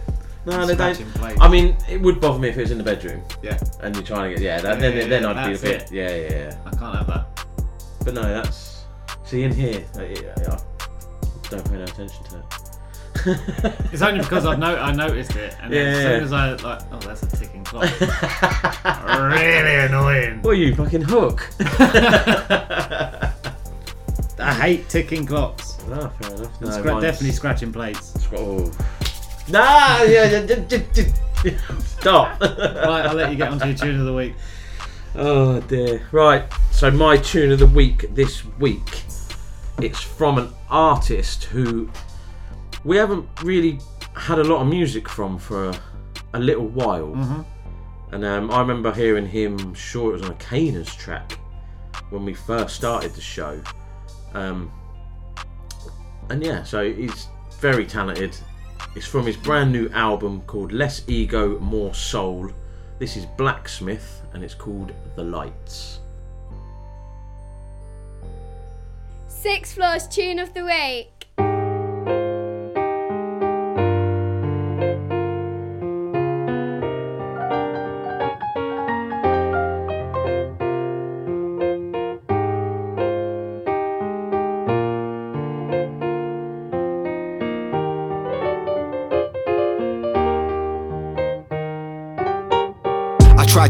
[0.45, 0.95] No, they don't.
[1.13, 1.39] Plates.
[1.39, 3.23] I mean, it would bother me if it was in the bedroom.
[3.41, 3.57] Yeah.
[3.81, 4.59] And you're trying to get yeah.
[4.61, 5.91] That, Yeah, then yeah, then yeah, I'd be a bit it.
[5.91, 6.57] yeah yeah yeah.
[6.65, 7.45] I can't have that.
[8.03, 8.83] But no, that's
[9.23, 9.85] see in here.
[9.95, 10.57] Uh, I, I, I
[11.49, 12.45] don't pay no attention to it.
[13.25, 16.03] It's only because I've no- I noticed it, and then as Yeah.
[16.03, 17.83] soon as I like, oh, that's a ticking clock.
[19.19, 20.41] really annoying.
[20.41, 21.49] What are you fucking hook?
[24.39, 25.77] I hate ticking clocks.
[25.91, 26.61] Ah, fair enough.
[26.61, 28.27] No, scra- mine's- definitely scratching plates.
[28.35, 28.71] Oh.
[29.49, 31.05] Nah, yeah, yeah, yeah, yeah,
[31.43, 31.77] yeah.
[31.79, 32.41] stop.
[32.41, 34.33] right, I'll let you get onto your tune of the week.
[35.15, 36.07] Oh dear.
[36.11, 36.43] Right.
[36.71, 39.03] So my tune of the week this week,
[39.81, 41.89] it's from an artist who
[42.83, 43.79] we haven't really
[44.15, 45.79] had a lot of music from for a,
[46.33, 47.07] a little while.
[47.15, 47.45] Mhm.
[48.11, 49.73] And um, I remember hearing him.
[49.73, 51.39] Sure, it was on a Caners track
[52.11, 53.59] when we first started the show.
[54.33, 54.71] Um,
[56.29, 57.27] and yeah, so he's
[57.59, 58.35] very talented.
[58.95, 62.51] It's from his brand new album called Less Ego, More Soul.
[62.99, 65.99] This is Blacksmith and it's called The Lights.
[69.27, 71.12] Six Floors Tune of the Week.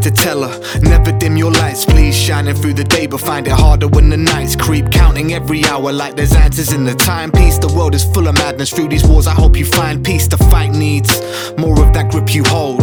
[0.03, 2.15] to tell her, never dim your lights, please.
[2.15, 4.89] Shining through the day, but find it harder when the nights creep.
[4.89, 7.57] Counting every hour like there's answers in the timepiece.
[7.57, 9.27] The world is full of madness through these wars.
[9.27, 10.27] I hope you find peace.
[10.27, 11.11] The fight needs
[11.57, 12.81] more of that grip you hold.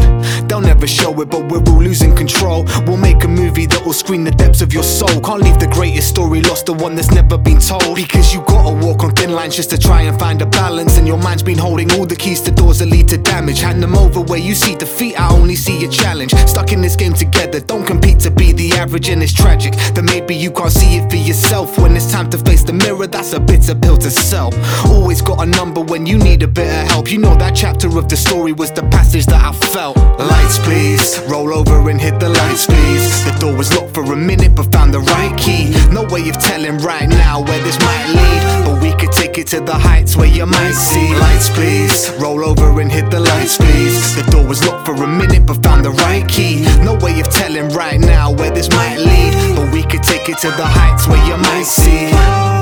[0.49, 2.67] They'll never show it, but we're all losing control.
[2.87, 5.21] We'll make a movie that will screen the depths of your soul.
[5.23, 7.97] Can't leave the greatest story lost, the one that's never been told.
[7.97, 10.99] Because you gotta walk on thin lines just to try and find a balance.
[10.99, 13.61] And your mind's been holding all the keys to doors that lead to damage.
[13.61, 16.35] Hand them over where you see defeat, I only see a challenge.
[16.47, 17.30] Stuck in this game together.
[17.67, 21.09] Don't compete to be the average, and it's tragic that maybe you can't see it
[21.09, 21.79] for yourself.
[21.79, 24.53] When it's time to face the mirror, that's a bitter pill to sell.
[24.87, 27.11] Always got a number when you need a bit of help.
[27.13, 29.97] You know that chapter of the story was the passage that I felt.
[30.19, 31.21] Lights, please.
[31.29, 33.25] Roll over and hit the lights, please.
[33.25, 35.71] The door was locked for a minute, but found the right key.
[35.93, 39.47] No way of telling right now where this might lead, but we could take it
[39.49, 42.11] to the heights where you might see lights, please.
[42.21, 44.17] Roll over and hit the lights, please.
[44.17, 46.63] The door was locked for a minute, but found the right key.
[46.83, 50.39] No way of telling right now where this might lead, but we could take it
[50.39, 52.60] to the heights where you might see.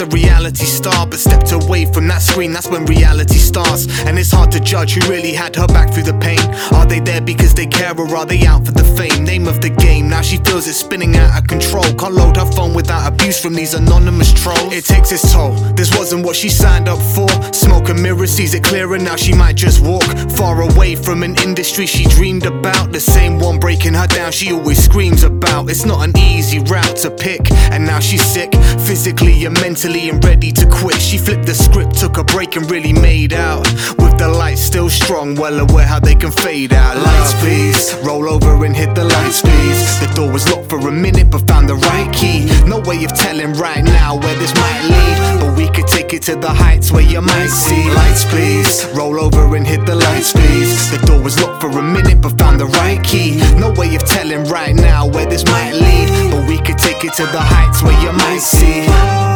[0.00, 1.06] A reality star.
[1.06, 3.86] But stepped away from that screen, that's when reality starts.
[4.04, 6.40] And it's hard to judge who really had her back through the pain.
[6.72, 9.24] Are they there because they care or are they out for the fame?
[9.24, 11.84] Name of the game, now she feels it spinning out of control.
[11.94, 14.72] Can't load her phone without abuse from these anonymous trolls.
[14.72, 17.28] It takes its toll, this wasn't what she signed up for.
[17.52, 21.36] Smoke and mirror sees it clearer, now she might just walk far away from an
[21.44, 22.92] industry she dreamed about.
[22.92, 25.70] The same one breaking her down, she always screams about.
[25.70, 28.52] It's not an easy route to pick, and now she's sick,
[28.86, 31.00] physically and mentally, and ready to quit.
[31.00, 33.66] She flipped the script, took a break, and really made out.
[33.98, 36.96] With the lights still strong, well aware how they can fade out.
[36.96, 40.00] Lights, please, roll over and hit the lights, please.
[40.00, 42.46] The door was locked for a minute, but found the right key.
[42.66, 46.22] No way of telling right now where this might lead, but we could take it
[46.22, 47.84] to the heights where you might see.
[47.90, 50.90] Lights, please, roll over and hit the lights, please.
[50.90, 53.36] The door was locked for a minute, but found the right key.
[53.58, 57.12] No way of telling right now where this might lead, but we could take it
[57.14, 59.27] to the heights where you might see.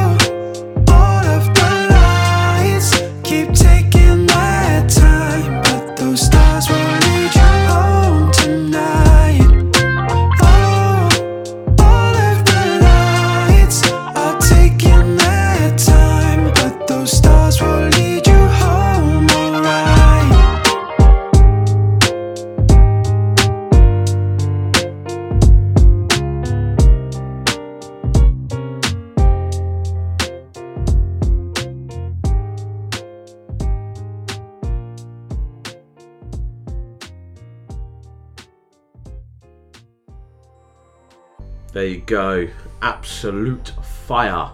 [41.73, 42.49] There you go.
[42.83, 43.73] Absolute
[44.07, 44.51] fire.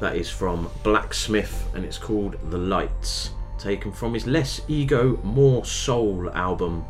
[0.00, 3.30] That is from Blacksmith and it's called The Lights.
[3.58, 6.80] Taken from his Less Ego, More Soul album,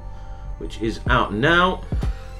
[0.58, 1.82] which is out now.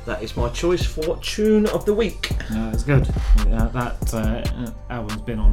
[0.07, 2.32] That is my choice for tune of the week.
[2.51, 3.07] No, it's good.
[3.40, 5.53] Uh, that uh, album's been on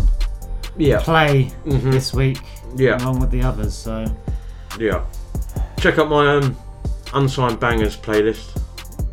[0.77, 1.01] Yeah.
[1.01, 1.91] play Mhm.
[1.91, 2.39] this week,
[2.75, 3.03] Yeah.
[3.03, 3.73] along with the others.
[3.73, 4.05] So
[4.79, 5.01] Yeah.
[5.79, 6.55] Check out my um,
[7.13, 8.57] unsigned bangers playlist.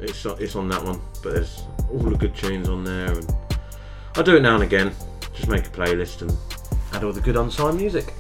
[0.01, 3.35] It's it's on that one, but there's all the good tunes on there, and
[4.17, 4.93] I do it now and again.
[5.35, 6.37] Just make a playlist and
[6.95, 8.13] add all the good unsigned music.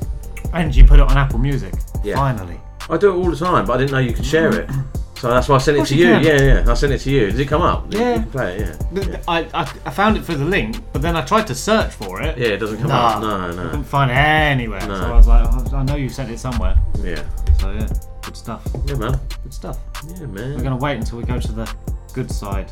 [0.52, 1.74] and you put it on Apple Music.
[2.04, 2.16] Yeah.
[2.16, 2.60] Finally.
[2.88, 4.68] I do it all the time, but I didn't know you could share it.
[4.68, 4.82] Mm-hmm.
[5.18, 6.12] So that's why I sent it to you you.
[6.20, 6.70] Yeah, yeah.
[6.70, 7.30] I sent it to you.
[7.30, 7.86] Did it come up?
[7.92, 8.16] Yeah.
[8.16, 8.76] You can play it.
[8.92, 9.02] Yeah.
[9.02, 11.90] Th- I, I, I found it through the link, but then I tried to search
[11.94, 12.36] for it.
[12.36, 13.22] Yeah, it doesn't come Nah, up.
[13.22, 13.34] No, no.
[13.34, 13.70] I no.
[13.70, 14.80] couldn't find it anywhere.
[14.86, 14.94] No.
[15.00, 16.76] So I was like, oh, I know you sent it somewhere.
[16.98, 17.24] Yeah.
[17.60, 17.88] So yeah,
[18.22, 18.62] good stuff.
[18.84, 19.18] Yeah, man.
[19.42, 19.78] Good stuff.
[20.06, 20.54] Yeah, man.
[20.54, 21.74] We're gonna wait until we go to the
[22.12, 22.70] good side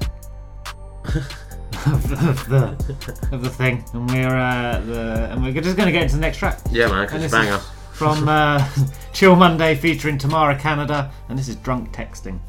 [1.05, 5.93] of, the, of the of the thing, and we're uh, the and we're just gonna
[5.93, 6.59] get into the next track.
[6.71, 7.59] Yeah, man, 'cause And it's this a is banger.
[7.93, 8.59] From uh,
[9.13, 12.41] Chillmonday featuring Tamara Canada, and this is Drunk Texting.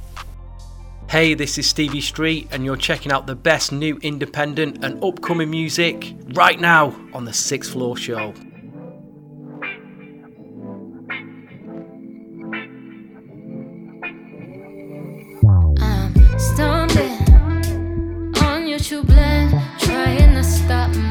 [1.07, 5.51] Hey, this is Stevie Street, and you're checking out the best new independent and upcoming
[5.51, 8.33] music right now on the Sixth Floor Show.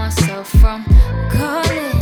[0.04, 0.84] Myself from
[1.30, 1.98] calling.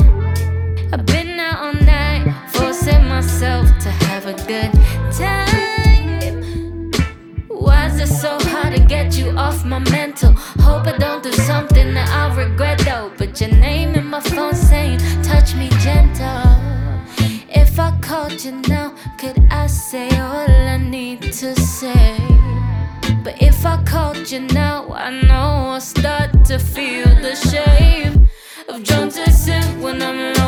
[0.93, 4.73] I've been out all night, forcing myself to have a good
[5.13, 6.91] time.
[7.47, 10.33] Why is it so hard to get you off my mental?
[10.67, 13.13] Hope I don't do something that I'll regret though.
[13.17, 16.57] But your name in my phone saying, touch me gentle.
[17.63, 22.17] If I called you now, could I say all I need to say?
[23.25, 27.37] But if I called you now, I know I'll start to feel the
[29.93, 30.42] when I'm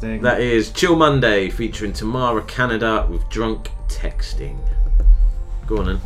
[0.00, 0.22] texting.
[0.22, 4.58] That is Chillmonday featuring Tamara Canada with Drunk Texting.
[5.66, 6.00] Go on then.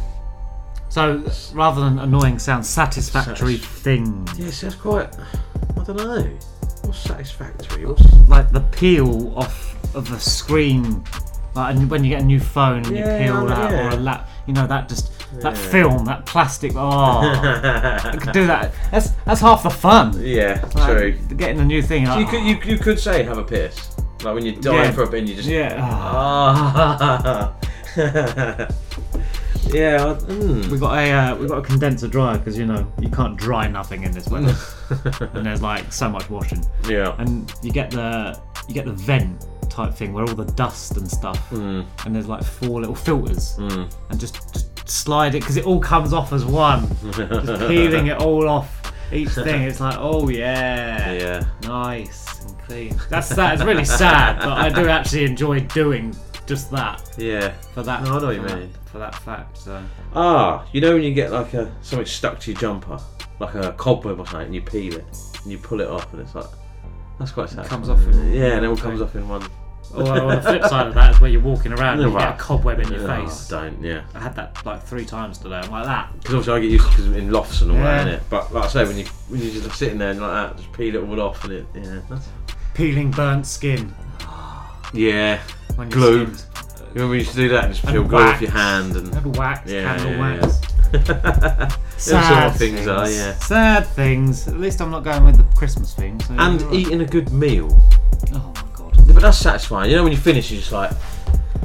[0.89, 1.25] So
[1.55, 4.29] rather than annoying sounds satisfactory thing.
[4.37, 5.15] Yes, that's quite.
[5.81, 6.23] I don't know.
[6.83, 7.87] What's satisfactory?
[7.87, 11.03] What's Like the peel off of a screen.
[11.55, 13.87] Like when you get a new phone and Yeah, you peel that yeah.
[13.87, 15.71] or a lap you know that just that Yeah.
[15.71, 17.21] film, that plastic oh
[18.03, 18.73] I could do that.
[18.91, 20.15] That's that's half the fun.
[20.21, 21.13] Yeah, Like, true.
[21.37, 22.07] Getting a new thing.
[22.07, 23.91] Like, you could you, you could say have a piss.
[24.23, 24.93] Like when you're dying Yeah.
[24.93, 25.77] for a bit and you just Yeah.
[25.81, 27.55] Ah.
[27.97, 28.69] yeah.
[30.05, 30.67] I- mm.
[30.69, 33.67] We got a uh, we got a condenser dryer because you know you can't dry
[33.69, 34.55] nothing in this weather,
[35.35, 36.65] and there's like so much washing.
[36.89, 37.15] Yeah.
[37.19, 41.11] And you get the you get the vent type thing where all the dust and
[41.11, 41.85] stuff, Mm.
[42.05, 46.13] and there's like four little filters, and just, just slide it because it all comes
[46.13, 46.89] off as one.
[47.13, 47.19] just
[47.69, 49.63] peeling it all off each thing.
[49.63, 51.45] It's like oh yeah, Yeah.
[51.63, 52.97] nice and clean.
[53.09, 53.55] That's that.
[53.55, 56.15] It's really sad, but I do actually enjoy doing
[56.47, 57.03] just that.
[57.17, 57.53] Yeah.
[57.73, 58.03] For that.
[58.05, 58.71] No, I know what you that- mean.
[58.87, 59.59] For that fact.
[59.59, 59.83] So.
[60.15, 63.01] Ah, you know when you get like a something stuck to your jumper,
[63.41, 65.05] like a cobweb or something, and you peel it
[65.43, 66.47] and you pull it off, and it's like
[67.19, 67.67] that's quite sad.
[67.67, 69.45] comes off in yeah, and it all comes off in one.
[69.95, 72.35] Or on the flip side of that is where you're walking around and you get
[72.35, 73.49] a cobweb in your Oh, face.
[73.49, 74.03] don't, yeah.
[74.15, 75.57] I had that like three times today.
[75.63, 76.11] I'm like that.
[76.19, 78.15] Because obviously I get used to because in lofts and all that, Yeah.
[78.15, 78.21] innit?
[78.29, 80.73] But like I say, when you when you're just sitting there and like that, just
[80.73, 82.29] peel it all off, and it yeah, that's,
[82.75, 83.95] Peeling burnt skin.
[84.93, 85.41] yeah,
[85.77, 86.21] When your glue.
[86.21, 88.43] You remember we used to do that and just And peel glue off wax.
[88.43, 90.61] your hand and And wax, yeah, candle yeah, wax.
[90.95, 93.35] Them sort of things are yeah.
[93.35, 94.47] Sad things.
[94.49, 96.21] At least I'm not going with the Christmas theme.
[96.21, 96.79] So And you're right.
[96.79, 97.69] eating a good meal.
[98.33, 98.64] Oh my
[99.07, 99.91] but that's satisfying.
[99.91, 100.91] You know when you finish, you're just like,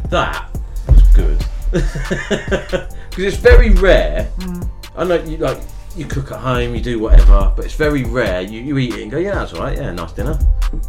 [0.09, 0.49] that
[0.87, 1.43] was good.
[3.09, 4.29] Because it's very rare.
[4.37, 4.69] Mm.
[4.95, 5.57] I know you like
[5.95, 8.41] you cook at home, you do whatever, but it's very rare.
[8.41, 10.39] You, you eat it and go, yeah, that's all right, yeah, nice dinner.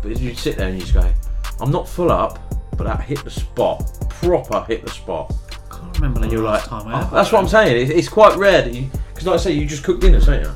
[0.03, 1.11] But you sit there and you just go,
[1.61, 2.39] I'm not full up,
[2.77, 5.33] but that hit the spot, proper hit the spot.
[5.71, 7.37] I can't remember And the you're like, time I oh, that's that.
[7.37, 7.83] what I'm saying.
[7.83, 10.43] It's, it's quite rare that you, because like I say, you just cook dinner, don't
[10.45, 10.53] you?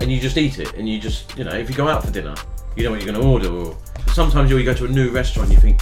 [0.00, 2.10] And you just eat it, and you just, you know, if you go out for
[2.10, 2.34] dinner,
[2.74, 3.48] you know what you're going to order.
[3.48, 3.76] Or
[4.12, 5.80] sometimes you go to a new restaurant, and you think,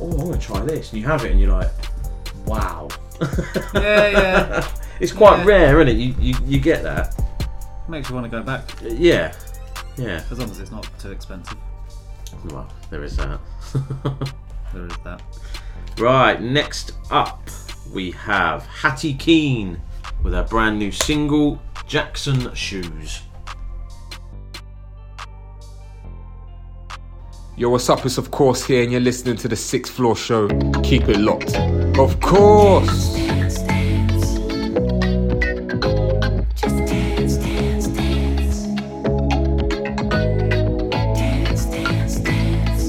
[0.00, 1.70] oh, I want to try this, and you have it, and you're like,
[2.46, 2.88] wow.
[3.74, 4.74] Yeah, yeah.
[5.00, 5.44] it's quite Yeah.
[5.46, 6.00] rare, isn't it?
[6.00, 7.14] You, you you get that.
[7.88, 8.62] Makes you want to go back.
[8.82, 9.34] Uh, yeah,
[9.96, 10.22] yeah.
[10.30, 11.58] As long as it's not too expensive.
[12.46, 13.40] Well, there is that.
[14.72, 15.20] There is that.
[15.98, 17.50] Right, next up
[17.92, 19.80] we have Hatty Keane
[20.22, 23.22] with her brand new single, Jackson Shoes.
[27.60, 28.06] Yo, what's up?
[28.06, 30.48] It's of course here, and you're listening to the Sixth Floor Show.
[30.82, 31.54] Keep it locked.
[31.98, 33.12] Of course.
[33.12, 33.58] Just dance,
[37.36, 38.64] dance, dance.
[41.18, 42.84] Dance, dance, dance.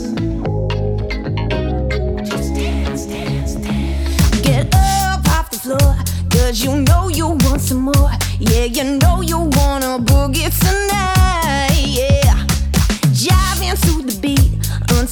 [2.29, 4.39] Just dance, dance, dance.
[4.39, 5.95] Get up off the floor,
[6.29, 8.11] cause you know you want some more.
[8.39, 9.00] Yeah, you know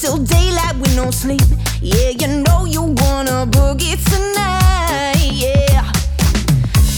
[0.01, 1.41] until daylight with no sleep.
[1.81, 5.29] Yeah, you know you wanna boogie tonight.
[5.33, 5.91] Yeah,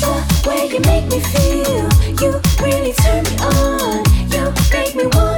[0.02, 1.90] the way you make me feel,
[2.22, 4.06] you really turn me on.
[4.30, 5.31] You make me wanna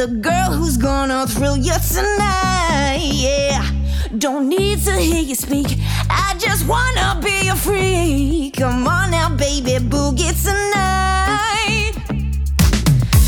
[0.00, 3.02] the girl who's gonna thrill you tonight.
[3.02, 3.62] Yeah.
[4.16, 5.76] Don't need to hear you speak.
[6.08, 8.56] I just wanna be a freak.
[8.56, 11.92] Come on now, baby, boogie tonight.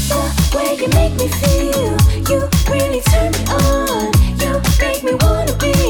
[0.09, 1.93] The way you make me feel,
[2.31, 4.11] you really turn me on.
[4.41, 5.82] You make me wanna be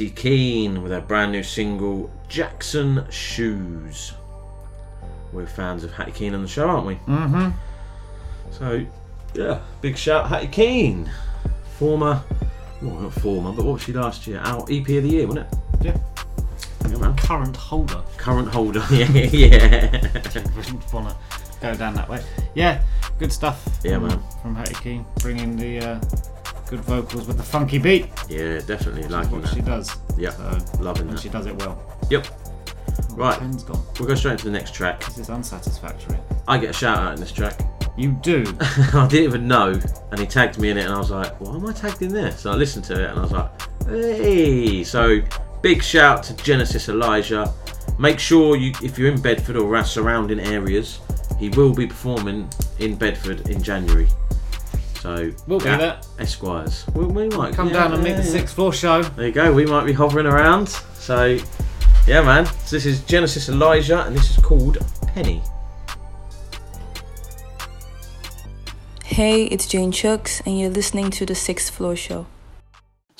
[0.00, 4.14] Hatty Keane with her brand new single Jackson Shoes.
[5.30, 6.94] We're fans of Hatty Keane on the show, aren't we?
[6.94, 7.50] Mm-hmm.
[8.50, 8.86] So,
[9.34, 11.10] yeah, big shout Hatty Keane.
[11.78, 12.22] Former,
[12.80, 14.38] well, not former, but what was she last year?
[14.38, 15.58] Our EP of the year, wasn't it?
[15.82, 15.98] Yeah.
[16.88, 17.14] Yeah, man.
[17.18, 18.02] Current holder.
[18.16, 19.90] Current holder, yeah, yeah.
[20.94, 21.16] Want to
[21.60, 22.24] go down that way.
[22.54, 22.82] Yeah,
[23.18, 23.68] good stuff.
[23.84, 24.22] Yeah, from, man.
[24.40, 26.00] From Hatty Keane, bringing the uh,
[26.70, 28.06] good vocals with the funky beat.
[28.28, 29.54] Yeah, definitely liking what that.
[29.54, 29.90] she does.
[30.16, 31.20] Yeah, So, loving and that.
[31.22, 31.82] she does it well.
[32.10, 32.26] Yep.
[32.30, 33.84] Oh, right, pen's gone.
[33.98, 35.00] we'll go straight into the next track.
[35.04, 36.18] This is unsatisfactory.
[36.46, 37.60] I get a shout out in this track.
[37.96, 38.44] You do.
[38.94, 39.78] I didn't even know,
[40.10, 42.12] and he tagged me in it, and I was like, "Why am I tagged in
[42.12, 43.50] this?" So I listened to it, and I was like,
[43.88, 45.20] "Hey!" So
[45.60, 47.52] big shout to Genesis Elijah.
[47.98, 51.00] Make sure you, if you're in Bedford or surrounding areas,
[51.38, 52.48] he will be performing
[52.78, 54.08] in Bedford in January.
[55.00, 56.00] So We'll be yeah, there.
[56.18, 56.86] Esquires.
[56.94, 59.02] We, we might Come yeah, down and meet the sixth floor show.
[59.02, 59.52] There you go.
[59.52, 60.68] We might be hovering around.
[60.68, 61.38] So
[62.06, 62.44] yeah, man.
[62.46, 64.78] So this is Genesis Elijah, and this is called
[65.08, 65.42] Penny.
[69.04, 72.26] Hey, it's Jane Chuks, and you're listening to the Sixth Floor Show.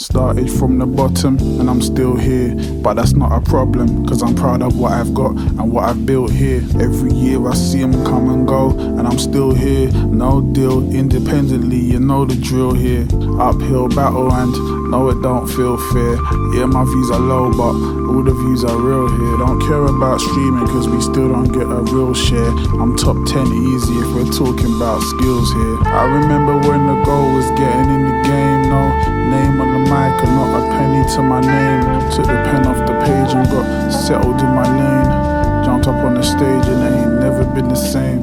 [0.00, 4.34] Started from the bottom and I'm still here, but that's not a problem because I'm
[4.34, 6.62] proud of what I've got and what I've built here.
[6.80, 9.92] Every year I see them come and go, and I'm still here.
[9.92, 13.02] No deal, independently, you know the drill here.
[13.38, 16.16] Uphill battle, and no, it don't feel fair.
[16.56, 17.76] Yeah, my views are low, but
[18.08, 19.36] all the views are real here.
[19.36, 22.48] Don't care about streaming because we still don't get a real share.
[22.80, 25.76] I'm top 10 easy if we're talking about skills here.
[25.92, 29.69] I remember when the goal was getting in the game, no name on
[30.00, 31.82] mic and not a penny to my name.
[32.10, 35.64] Took the pen off the page and got settled in my lane.
[35.64, 38.22] Jumped up on the stage and it ain't never been the same.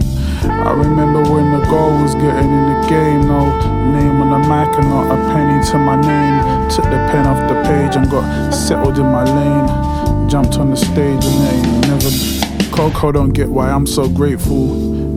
[0.69, 3.41] I remember when the goal was getting in the game, no
[3.93, 6.38] name on the mic and not a penny to my name.
[6.69, 10.30] Took the pen off the page and got settled in my lane.
[10.30, 12.75] Jumped on the stage and it ain't never.
[12.75, 14.65] Coco don't get why I'm so grateful.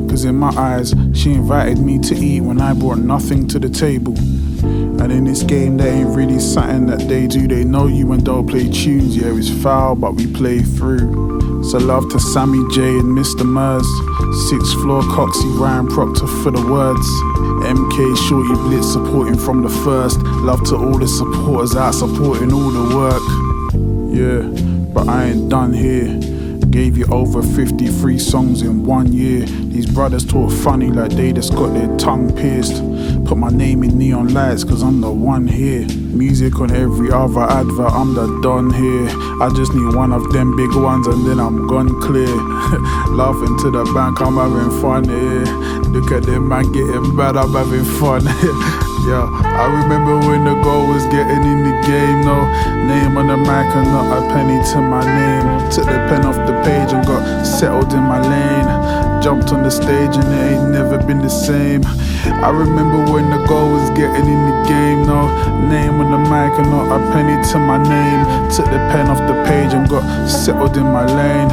[0.08, 3.68] Cause in my eyes, she invited me to eat when I brought nothing to the
[3.68, 4.16] table.
[4.98, 7.46] And in this game, there ain't really something that they do.
[7.46, 9.16] They know you and don't play tunes.
[9.16, 11.62] Yeah, it's foul, but we play through.
[11.64, 13.44] So love to Sammy J and Mr.
[13.44, 13.86] Mers.
[14.48, 17.06] Sixth floor Coxie Ryan Proctor for the words.
[17.66, 20.18] MK Shorty Blitz supporting from the first.
[20.22, 23.22] Love to all the supporters out supporting all the work.
[24.12, 26.29] Yeah, but I ain't done here.
[26.70, 29.44] Gave you over 53 songs in one year.
[29.44, 32.76] These brothers talk funny like they just got their tongue pierced.
[33.24, 35.88] Put my name in neon lights cause I'm the one here.
[35.88, 39.08] Music on every other advert, I'm the don here.
[39.42, 42.26] I just need one of them big ones and then I'm gone clear.
[43.16, 45.44] Laughing to the bank, I'm having fun here.
[45.90, 48.22] Look at them man getting bad, I'm having fun.
[49.08, 49.24] Yeah,
[49.56, 52.20] I remember when the goal was getting in the game.
[52.20, 52.44] No
[52.86, 55.70] name on the mic and not a penny to my name.
[55.70, 59.22] Took the pen off the page and got settled in my lane.
[59.22, 61.82] Jumped on the stage and it ain't never been the same.
[62.44, 65.06] I remember when the goal was getting in the game.
[65.06, 65.26] No
[65.68, 68.50] name on the mic and not a penny to my name.
[68.50, 71.48] Took the pen off the page and got settled in my lane.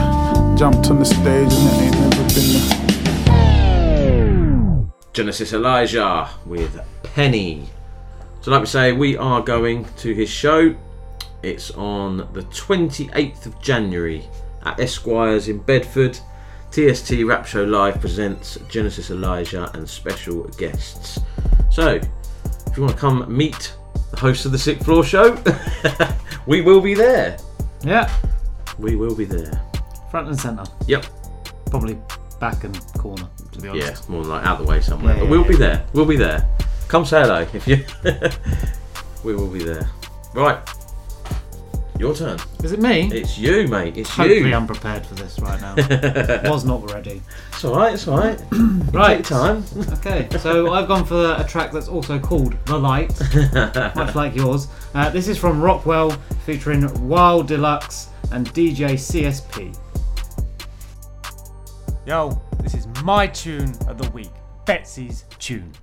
[0.57, 2.87] Jumped on the stage and it ain't never been the
[5.13, 6.79] Genesis Elijah with
[7.17, 7.63] Penny.
[8.41, 10.75] So, like we say, we are going to his show.
[11.41, 14.23] It's on the 28th of January
[14.63, 16.19] at Esquires in Bedford.
[16.69, 21.19] TST Rap Show Live presents Genesis Elijah and special guests.
[21.71, 23.73] So, if you want to come meet
[24.11, 25.43] the host of the Sixth Floor Show,
[26.45, 27.39] we will be there.
[27.83, 28.13] Yeah.
[28.77, 29.59] We will be there.
[30.11, 30.65] Front and centre.
[30.85, 31.07] Yep.
[31.71, 31.97] Probably
[32.39, 35.15] back and corner, to be Yeah, more like out the way somewhere.
[35.15, 35.83] Yeah, but yeah, we'll be there.
[35.93, 36.47] We'll be there.
[36.87, 37.83] Come say hello if you.
[39.23, 39.89] we will be there.
[40.33, 40.57] Right.
[41.99, 42.39] Your turn.
[42.63, 43.09] Is it me?
[43.11, 43.97] It's you, mate.
[43.97, 44.55] It's Totally you.
[44.55, 45.75] unprepared for this right now.
[46.49, 47.21] Was not ready.
[47.49, 48.39] It's alright, it's alright.
[48.93, 49.17] Right.
[49.23, 49.63] Take your time.
[49.93, 53.19] Okay, so I've gone for a track that's also called The Light,
[53.95, 54.67] much like yours.
[54.93, 56.11] Uh, this is from Roccwell
[56.45, 59.75] featuring Wildelux and DJ CSP.
[62.05, 64.31] Yo, this is my tune of the week.
[64.65, 65.73] Betsy's tune.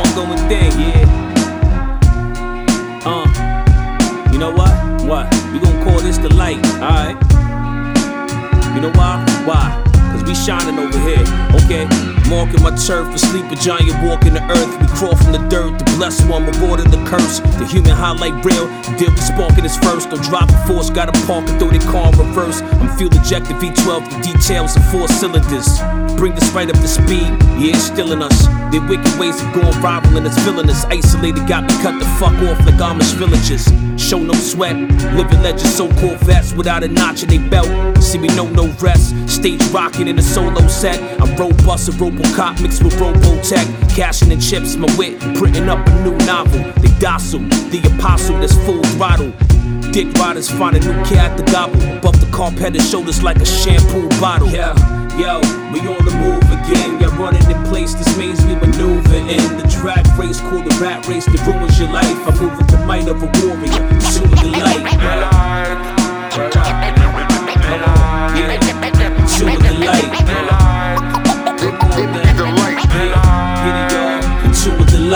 [0.00, 1.04] Ongoing thing, yeah.
[3.04, 3.26] Uh.
[4.32, 4.72] You know what?
[5.04, 5.26] What?
[5.52, 7.16] We gonna call this the light, alright?
[8.74, 9.24] You know why?
[9.44, 9.82] Why?
[10.12, 11.24] Cause we shining over here,
[11.72, 11.86] okay?
[12.28, 14.72] Marking my turf for sleep, a giant walking the earth.
[14.80, 17.40] We crawl from the dirt, the blessed one, rewarded the curse.
[17.58, 18.66] The human highlight real,
[18.96, 20.10] did we sparking this first?
[20.10, 22.62] Don't drop force, gotta park and throw the car in reverse.
[22.62, 25.80] I'm fuel ejected V12, the details of four cylinders.
[26.16, 28.46] Bring this right up to speed, yeah, it's still in us.
[28.70, 30.84] Their wicked ways of going rival and it's villainous.
[30.86, 33.68] Isolated, got me cut the fuck off like Amish villagers.
[34.00, 34.76] Show no sweat,
[35.14, 37.68] living legends, so called vets without a notch in they belt.
[38.02, 40.98] See me know no rest, stage rocking in a solo set.
[41.20, 43.66] I'm robust, a Robocop mixed with Robotech.
[43.94, 46.60] Cashing the chips, my wit, printing up a new novel.
[46.80, 47.40] They docile,
[47.70, 49.32] the apostle that's full throttle.
[49.92, 51.80] Dick riders find a new cat to gobble.
[51.98, 54.48] Above the carpet, shoulders like a shampoo bottle.
[54.48, 54.74] Yeah,
[55.18, 55.40] yo,
[55.72, 57.00] we on the move again.
[57.00, 61.06] Yeah, running in place, this means we maneuver in the drag race called the rat
[61.06, 62.06] race that ruins your life.
[62.06, 64.82] I move with the might of a warrior, pursuing the light.
[68.34, 70.21] Yeah, pursuing the light.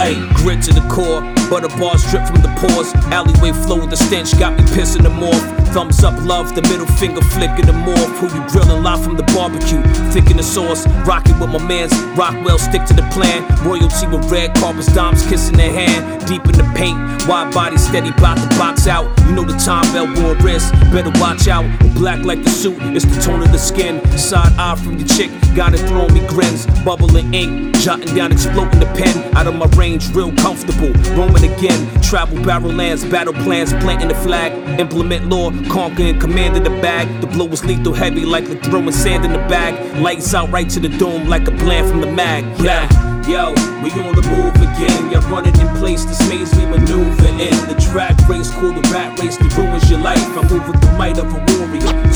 [0.06, 1.22] Light, grit to the core.
[1.50, 2.94] Butter bars drip from the pores.
[3.10, 5.42] Alleyway flow with the stench got me pissing them off.
[5.74, 8.10] Thumbs up, love, the middle finger flicking them off.
[8.18, 9.82] Who you grilling live from the barbecue?
[10.12, 11.92] Thickin' the sauce, rocking with my mans.
[12.16, 13.42] Roccwell, stick to the plan.
[13.66, 16.24] Royalty with red carpets, dimes kissing their hand.
[16.26, 16.96] Deep in the paint,
[17.28, 19.06] wide body steady, bout the box out.
[19.26, 21.66] You know the time bell worn wrist, better watch out.
[21.94, 24.00] Black like the suit, it's the tone of the skin.
[24.16, 26.66] Side eye from your chick, got it throwing me grins.
[26.84, 29.36] Bubbling ink, jotting down, exploding the pen.
[29.36, 30.92] Out of my range, real comfortable.
[31.14, 34.52] Roaming again, travel barrel lands, battle plans, planting the flag.
[34.80, 37.20] Implement law, conquering, commanding the bag.
[37.20, 39.74] The blow was lethal, heavy like the throwing sand in the bag.
[40.00, 42.44] Lights out right to the dome like a blend from the mag.
[42.60, 42.88] Yeah.
[43.26, 43.50] Yo,
[43.82, 45.10] we on the move again.
[45.10, 47.50] You're running in place, this maze we maneuver in.
[47.66, 50.22] The drag race cool the rat race that ruins your life.
[50.38, 52.06] I move with the might of a warrior, with the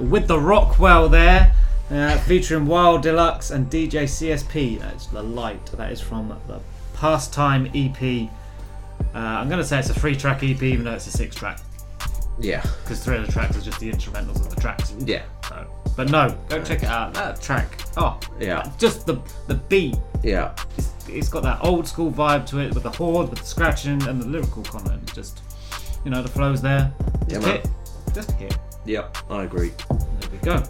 [0.00, 1.54] With the Roccwell there,
[1.90, 4.78] uh, featuring Wildelux and DJ CSP.
[4.80, 5.64] That's the light.
[5.72, 6.60] That is from the
[6.94, 8.28] Pastime EP.
[9.14, 11.34] Uh, I'm going to say it's a three track EP, even though it's a six
[11.34, 11.60] track.
[12.38, 12.62] Yeah.
[12.82, 14.94] Because three of the tracks are just the instrumentals of the tracks.
[14.98, 15.24] Yeah.
[15.48, 15.66] So,
[15.96, 17.14] but no, go check it out.
[17.14, 17.80] That track.
[17.96, 18.70] Oh, Yeah.
[18.78, 19.96] Just the the beat.
[20.22, 20.54] Yeah.
[20.78, 24.02] It's, it's got that old school vibe to it with the horde, with the scratching,
[24.06, 25.12] and the lyrical content.
[25.14, 25.40] Just,
[26.04, 26.92] you know, the flow's there.
[27.28, 27.62] Just Yeah.
[28.14, 28.56] Just hit.
[28.86, 29.72] Yep, I agree.
[29.88, 30.62] There we go.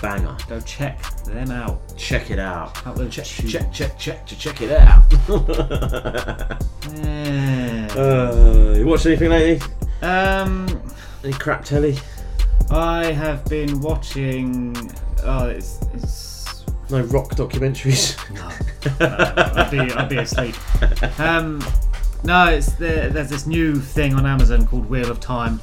[0.00, 0.36] Banger.
[0.48, 1.80] Go check them out.
[1.96, 2.86] Check it out.
[2.86, 5.02] Out there, Check, check, check, check, to check it out.
[6.94, 7.88] Yeah.
[7.96, 9.66] uh, you watched anything lately?
[10.02, 10.80] Um,
[11.24, 11.98] Any crap telly?
[12.70, 14.76] I have been watching.
[15.24, 18.16] Oh, it's, it's No rock documentaries.
[19.00, 20.54] No, I'd be, I'd be asleep.
[21.18, 21.64] Um,
[22.22, 25.60] no, it's the, there's this new thing on Amazon called Wheel of Time.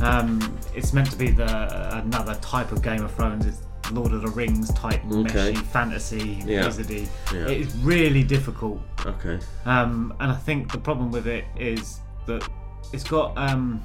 [0.00, 3.46] Um, it's meant to be the another type of Game of Thrones.
[3.46, 3.60] It's
[3.92, 5.52] Lord of the Rings type Okay.
[5.52, 6.66] meshy fantasy Yeah.
[6.66, 7.08] wizardy.
[7.32, 7.40] Yeah.
[7.48, 8.80] It is really difficult.
[9.04, 9.38] Okay.
[9.66, 12.48] Um, and I think the problem with it is that
[12.92, 13.82] it's got um,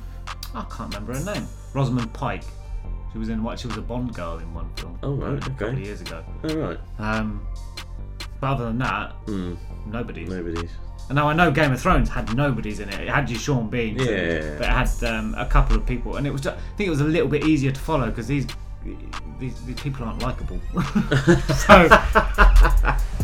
[0.55, 1.47] I can't remember her name.
[1.73, 2.43] Rosamund Pike.
[3.11, 3.59] She was in what?
[3.59, 4.97] She was a Bond girl in one film.
[5.03, 6.23] Oh, right, A couple of years ago.
[6.49, 6.79] All right.
[6.99, 7.41] Um,
[8.39, 9.55] but other than that, Hmm.
[9.85, 10.29] nobody's.
[10.29, 10.71] Nobody's.
[11.09, 12.99] And now I know Game of Thrones had nobodies in it.
[12.99, 14.57] It had your Sean Bean, Yeah.
[14.57, 16.41] but it had um, a couple of people, and it was.
[16.41, 18.45] Just, I think it was a little bit easier to follow because these,
[19.39, 20.59] these these people aren't likable.
[21.55, 21.87] so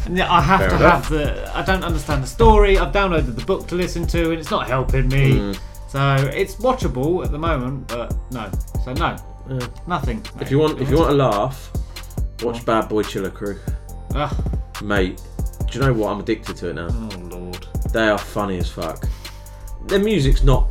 [0.06, 1.08] and yeah, I have Fair to enough.
[1.08, 1.58] have the.
[1.58, 2.78] I don't understand the story.
[2.78, 5.34] I've downloaded the book to listen to, and it's not helping me.
[5.36, 5.60] Mm.
[5.90, 8.50] So it's watchable at the moment, but no.
[8.84, 9.16] So no,
[9.50, 9.68] Yeah.
[9.88, 10.26] nothing.
[10.42, 11.72] If you want, if you want to laugh,
[12.42, 13.60] watch Bad Boy Chiller Crew.
[14.16, 14.34] Ugh.
[14.82, 15.22] Mate,
[15.70, 16.12] do you know what?
[16.12, 16.88] I'm addicted to it now.
[16.90, 17.23] Oh.
[17.94, 19.08] They are funny as fuck.
[19.86, 20.68] Their music's not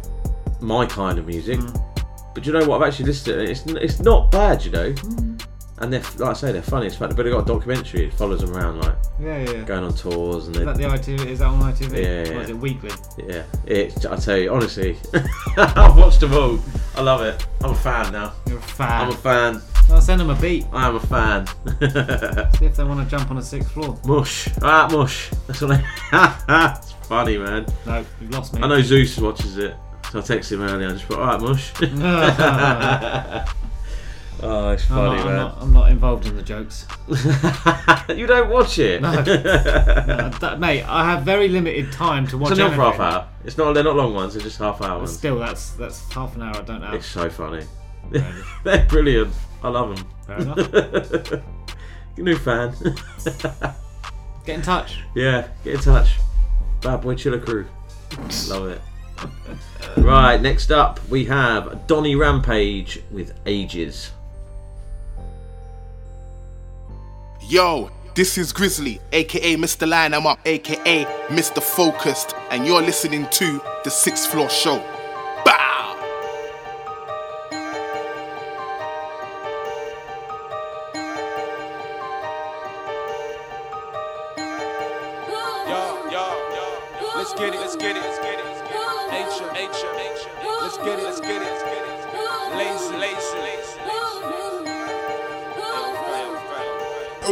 [0.60, 2.04] my kind of music, Mm.
[2.34, 2.82] but you know what?
[2.82, 3.50] I've actually listened to it.
[3.50, 4.92] It's it's not bad, you know.
[4.92, 5.44] Mm.
[5.78, 7.14] And they're like I say, they're funny as fuck.
[7.16, 8.06] But they've got a documentary.
[8.06, 9.50] It follows them around like Yeah, yeah.
[9.50, 9.62] yeah.
[9.64, 11.26] going on tours and Is that the ITV?
[11.26, 11.92] Is that on ITV?
[12.02, 12.90] Yeah, Or is it weekly?
[13.18, 14.06] Yeah, it.
[14.06, 14.96] I tell you, honestly,
[15.56, 16.58] I've watched them all.
[16.96, 17.44] I love it.
[17.64, 18.32] I'm a fan now.
[18.46, 19.02] You're a fan.
[19.02, 19.62] I'm a fan.
[19.90, 20.66] I'll send them a beat.
[20.72, 21.46] I am a fan.
[22.58, 23.98] See if they want to jump on a sixth floor.
[24.06, 24.48] mush.
[24.62, 25.30] Ah, mush.
[25.48, 25.80] That's what
[26.12, 26.80] I.
[27.06, 27.66] funny, man.
[27.86, 28.62] No, you've lost me.
[28.62, 29.74] I know Zeus watches it,
[30.10, 30.88] so I texted him earlier.
[30.88, 31.72] I just put, all right, mush.
[34.42, 35.36] oh, it's I'm funny, not, I'm, man.
[35.36, 36.86] not, I'm not involved in the jokes.
[38.16, 39.00] you don't watch it.
[39.02, 39.12] No.
[39.12, 42.52] No, that- mate, I have very limited time to watch.
[42.52, 43.28] It's not for half hour.
[43.44, 43.72] It's not.
[43.74, 44.34] They're not long ones.
[44.34, 45.12] They're just half hour But ones.
[45.16, 46.56] still, that's that's half an hour.
[46.56, 46.94] I don't have.
[46.94, 47.64] It's so funny.
[48.64, 49.32] They're brilliant.
[49.62, 50.06] I love them.
[50.26, 51.42] Fair enough.
[52.18, 52.74] New fan.
[54.44, 54.98] Get in touch.
[55.14, 56.18] Yeah, get in touch.
[56.82, 57.66] Bad Boy Chiller Crew.
[58.48, 58.80] Love it.
[59.96, 64.10] Right, next up we have Doni Rampage with Ages.
[67.48, 69.88] Yo, this is Grizzly, aka Mr.
[69.88, 71.62] Line I'm Up, aka Mr.
[71.62, 74.82] Focused, and you're listening to The Sixth Floor Show.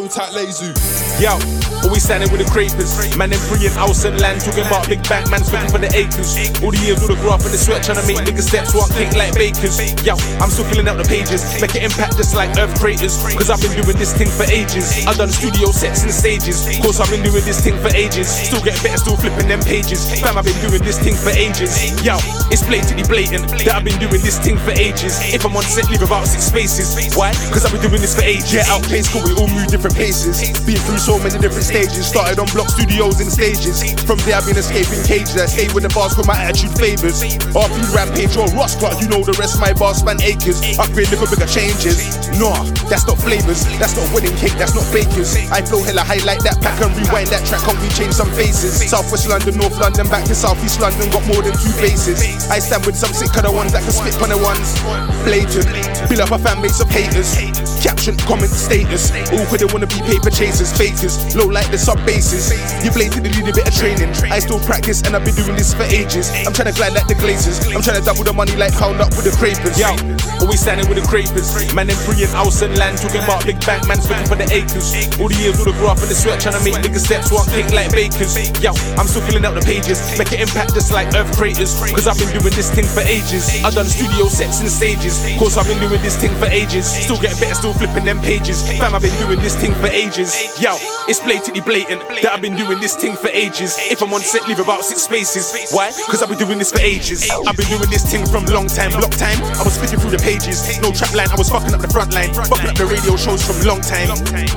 [0.01, 1.10] Old tight lazy.
[1.21, 1.37] Yo,
[1.85, 2.97] always standing with the creepers.
[3.13, 5.93] Man, them free in house and land, talking about big bank, man, speaking for the
[5.93, 6.33] acres.
[6.65, 8.89] All the years all the graph and the sweat, trying to make niggas steps walk
[8.97, 9.77] king like bakers.
[10.01, 13.21] Yo, I'm still filling out the pages, make an impact just like earth craters.
[13.37, 15.05] Cause I've been doing this thing for ages.
[15.05, 16.65] I've done studio sets and stages.
[16.81, 18.25] Course, I've been doing this thing for ages.
[18.25, 20.09] Still getting better, still flipping them pages.
[20.25, 22.01] Fam, I've been doing this thing for ages.
[22.01, 22.17] Yo,
[22.49, 25.21] it's blatantly blatant that I've been doing this thing for ages.
[25.37, 27.13] If I'm on set, leave about six spaces.
[27.13, 27.37] Why?
[27.53, 28.57] Cause I've been doing this for ages.
[28.57, 30.41] Yeah, outpace, cause we all move different paces.
[30.65, 32.07] Been through many different stages.
[32.07, 33.83] Started on block studios and stages.
[34.05, 35.41] From there, I've been escaping cages.
[35.41, 37.25] I stay with the bars cause my attitude favors.
[37.57, 39.59] RP Rampage or Ross Clark, you know the rest.
[39.59, 40.61] My bars span acres.
[40.79, 41.99] Upgrade little bigger changes.
[42.39, 43.65] Nah, that's not flavors.
[43.81, 44.55] That's not wedding cake.
[44.61, 45.35] That's not bakers.
[45.51, 47.65] I flow hella high like that pack and rewind that track.
[47.65, 48.79] Can't we change some faces?
[48.89, 51.11] Southwest London, North London, back to Southeast London.
[51.11, 52.23] Got more than two bases.
[52.53, 54.77] I stand with some sick of ones that can spit on the ones.
[55.25, 55.69] Blatant.
[56.09, 57.37] Build up a fan base of haters.
[57.83, 59.13] Caption, comment, status.
[59.33, 61.37] All cause they wanna be paper chasers, fakers.
[61.37, 62.53] Low like the sub bases.
[62.85, 64.13] You blatantly need a bit of training.
[64.29, 66.31] I still practice and I've been doing this for ages.
[66.47, 67.65] I'm trying to glide like the glazers.
[67.75, 69.81] I'm trying to double the money like pound up with the crapers.
[69.81, 69.97] Yo,
[70.45, 71.57] always standing with the creepers.
[71.75, 74.49] Man, them free in house and land, talking about big bank, man, speaking for the
[74.53, 74.93] acres.
[75.21, 77.49] All the years with the graph and the sweat, trying to make niggas steps walk
[77.49, 78.37] king like bakers.
[78.61, 81.77] Yo, I'm still filling out the pages, make an impact just like earth craters.
[81.95, 83.49] Cause I've been doing this thing for ages.
[83.65, 85.21] I've done studio sets and stages.
[85.39, 86.87] Course, I've been doing this thing for ages.
[86.89, 88.67] Still getting better, still flipping them pages.
[88.79, 90.35] Fam, I've been doing this thing for ages.
[90.61, 93.77] Yo, it's blatantly blatant that I've been doing this thing for ages.
[93.91, 95.73] If I'm on set, leave about six spaces.
[95.73, 95.91] Why?
[96.09, 97.29] Cause I've been doing this for ages.
[97.31, 99.39] I've been doing this thing from long time, block time.
[99.59, 100.79] I was flicking through the pages.
[100.81, 102.33] No trap line, I was fucking up the front line.
[102.33, 104.09] Fucking up the radio shows from long time.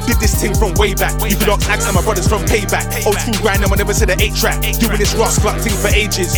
[0.06, 1.14] Did this thing from way back.
[1.26, 2.86] You could ask Axe and my brothers from payback.
[3.06, 4.62] Old school grind, I never said an eight track.
[4.80, 6.34] Doing this Ross Clark thing for ages.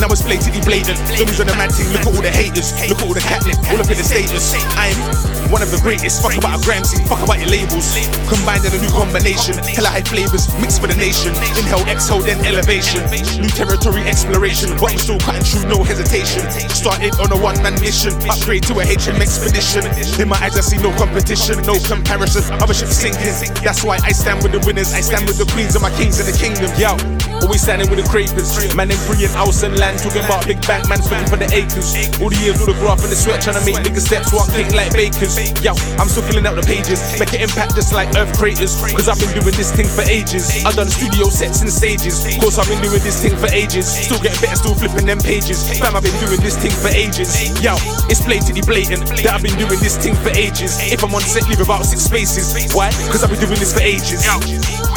[0.00, 0.98] Now it's blatantly blatant.
[1.14, 2.74] Dummies on the mad thing, look at all the haters.
[2.90, 4.52] Look at all the catnip, all up in the status.
[4.74, 4.96] I'm
[5.50, 6.22] one of the greatest.
[6.22, 7.94] Fuck about a Gramsci, fuck about your labels.
[8.26, 9.54] Combined in a new combination.
[9.62, 11.30] Hella high flavors, mixed for the nation.
[11.54, 12.98] Inhale, exhale, then elevation.
[13.38, 16.42] New territory exploration, but I'm still cutting through, no hesitation.
[16.74, 19.86] Started on a one man mission, upgrade to a HM expedition.
[20.18, 22.42] In my eyes, I see no competition, no comparison.
[22.58, 23.54] Other ships sinking.
[23.62, 24.90] That's why I stand with the winners.
[24.92, 26.66] I stand with the queens and my kings in the kingdom.
[26.74, 26.98] Yo,
[27.38, 28.50] always standing with the crapers.
[28.74, 31.94] Man, in brilliant house and land, talking about big bank, man, looking for the acres.
[32.18, 34.50] All the years, all the graph and the sweat, trying to make niggas steps walk
[34.50, 35.38] king like bakers.
[35.62, 38.74] Yo, I'm still filling out the pages, make impact just like earth craters.
[38.96, 40.64] Cause I've been doing this thing for ages.
[40.64, 42.24] I've done studio sets and stages.
[42.40, 43.86] Course, I've been doing this thing for ages.
[43.86, 45.60] Still getting better, still flipping them pages.
[45.78, 47.52] Fam, I've been doing this thing for ages.
[47.60, 47.76] Yo,
[48.08, 50.80] it's blatantly blatant that I've been doing this thing for ages.
[50.92, 52.72] If I'm on set, leave about six spaces.
[52.72, 52.90] Why?
[53.12, 54.24] Cause I've been doing this for ages.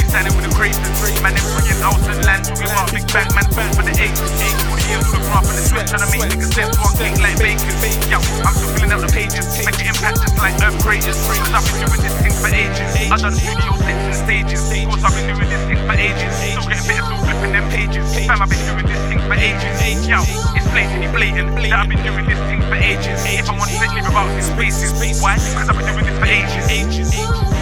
[0.07, 0.79] Standing with the craters.
[1.19, 4.31] Man, in brilliant house and land, talking about big back, man, back for the ages.
[4.71, 7.19] All the years, the graph and the sweat, trying to make niggas steps walk king
[7.19, 7.75] like bakers.
[8.07, 10.79] Yo, I'm still filling out the pages, make an impact just like earth.
[10.79, 12.89] Cause I've been doing this thing for ages.
[13.11, 14.61] I've done studio sets and stages.
[14.87, 16.33] Course, I've been doing this thing for ages.
[16.39, 18.05] Still getting better, still flipping them pages.
[18.15, 19.75] Fam, I've been doing this thing for ages.
[20.07, 20.23] Yo,
[20.55, 23.19] it's blatantly blatant that I've been doing this thing for ages.
[23.27, 24.95] If I'm on set, leave about six spaces.
[25.19, 25.35] Why?
[25.35, 26.65] Cause I've been doing this for ages.
[26.71, 27.56] ages.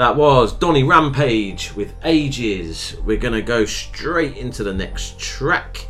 [0.00, 2.96] That was Doni Rampage with Ages.
[3.04, 5.86] We're going to go straight into the next track.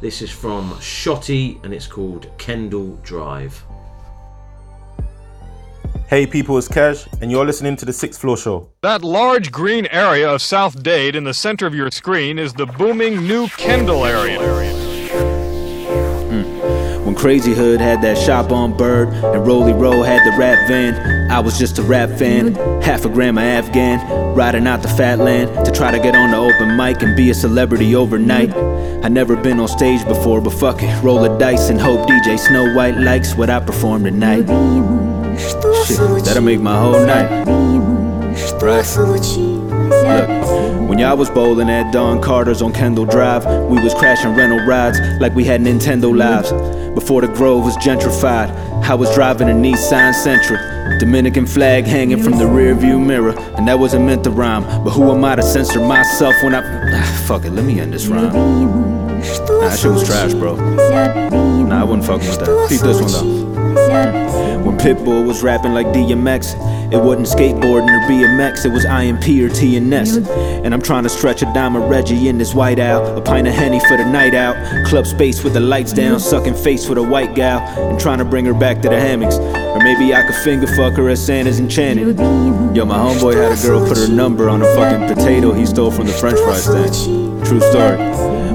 [0.00, 3.62] This is from Shottie and it's called Kendall Drive.
[6.08, 8.68] Hey people, it's Cash, and you're listening to the Sixth Floor Show.
[8.82, 12.66] That large green area of South Dade in the center of your screen is the
[12.66, 14.81] booming new Kendall area.
[17.22, 21.38] Crazy Hood had that shop on Bird and Roly Roll had the rap van, I
[21.38, 22.56] was just a rap fan.
[22.82, 26.32] Half a gram of Afghan, riding out the fat land to try to get on
[26.32, 28.52] the open mic and be a celebrity overnight.
[29.04, 32.36] I never been on stage before, but fuck it, roll the dice and hope DJ
[32.40, 34.48] Snow White likes what I perform tonight.
[35.86, 37.46] Shit, that'll make my whole night.
[38.60, 38.84] Right.
[39.88, 40.41] Look,
[40.92, 44.98] when y'all was bowling at Don Carter's on Kendall Drive, we was crashing rental rides
[45.22, 46.52] like we had Nintendo lives.
[46.92, 48.50] Before the Grove was gentrified,
[48.84, 51.00] I was driving a Nissan Sentra.
[51.00, 54.64] Dominican flag hanging from the rear view mirror, and that wasn't meant to rhyme.
[54.84, 56.60] But who am I to censor myself when I.
[56.62, 58.30] Ah, fuck it, let me end this rhyme.
[58.30, 59.20] Nah,
[59.60, 60.56] that shit was trash, bro.
[60.56, 62.66] Nah, I wasn't fucking with that.
[62.68, 64.31] Keep this one though.
[64.82, 66.54] Pitbull was rapping like DMX,
[66.92, 70.26] it wasn't skateboarding or BMX, it was IMP or TNS.
[70.64, 73.46] And I'm trying to stretch a dime of Reggie in this white owl, a pint
[73.46, 74.56] of Henny for the night out,
[74.88, 78.24] club space with the lights down, sucking face with a white gal, and trying to
[78.24, 79.36] bring her back to the hammocks.
[79.36, 82.18] Or maybe I could finger fuck her as Santa's enchanted.
[82.74, 85.92] Yo, my homeboy had a girl put her number on a fucking potato he stole
[85.92, 87.46] from the french fry stand.
[87.46, 87.98] True story.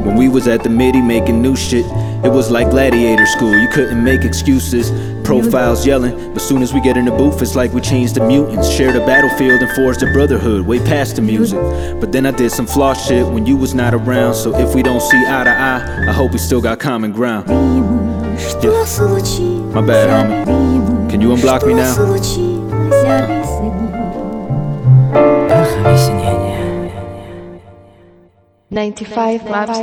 [0.03, 1.85] When we was at the MIDI making new shit,
[2.25, 3.57] it was like gladiator school.
[3.57, 4.91] You couldn't make excuses.
[5.27, 8.21] Profiles yelling, but soon as we get in the booth, it's like we changed the
[8.25, 8.69] mutants.
[8.71, 11.59] Shared a battlefield and forged a brotherhood, way past the music.
[11.99, 14.35] But then I did some flaw shit when you was not around.
[14.35, 17.49] So if we don't see eye to eye, I hope we still got common ground.
[17.49, 18.85] Yeah.
[19.73, 20.09] My bad,
[20.47, 21.09] homie.
[21.09, 21.93] Can you unblock me now?
[25.51, 25.97] Uh-huh.
[28.69, 29.77] Ninety-five maps.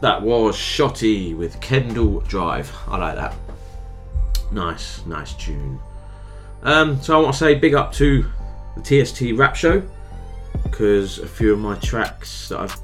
[0.00, 2.74] That was Shottie with Kendall Drive.
[2.86, 3.34] I like that.
[4.52, 5.80] Nice, nice tune.
[6.62, 8.26] Um, so I want to say big up to
[8.76, 9.82] the TST Rap Show
[10.62, 12.76] because a few of my tracks that I've,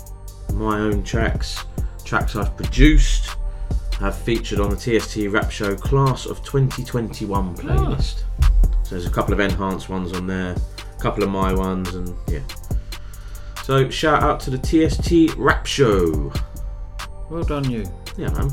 [0.55, 1.65] my own tracks,
[2.05, 3.37] tracks I've produced,
[3.99, 8.23] have featured on the TST Rap Show Class of 2021 playlist.
[8.83, 12.15] So there's a couple of enhanced ones on there, a couple of my ones, and
[12.29, 12.41] yeah.
[13.63, 16.33] So shout out to the TST Rap Show.
[17.31, 17.85] Well done, you.
[18.17, 18.51] Yeah, man.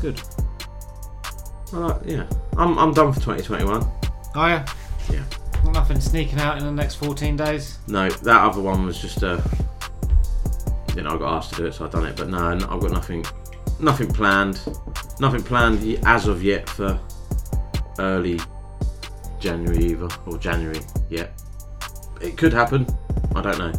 [0.00, 0.20] Good.
[1.72, 3.82] Well, yeah, I'm, I'm done for 2021.
[4.36, 4.66] Oh yeah.
[5.10, 5.24] Yeah.
[5.72, 7.78] Nothing sneaking out in the next 14 days.
[7.88, 9.40] No, that other one was just uh,
[10.94, 12.16] you know, I got asked to do it, so I've done it.
[12.16, 13.24] But no, I've got nothing,
[13.80, 14.60] nothing planned,
[15.20, 16.98] nothing planned as of yet for
[17.98, 18.40] early
[19.40, 21.40] January either or January yet.
[22.20, 22.86] It could happen.
[23.34, 23.72] I don't know.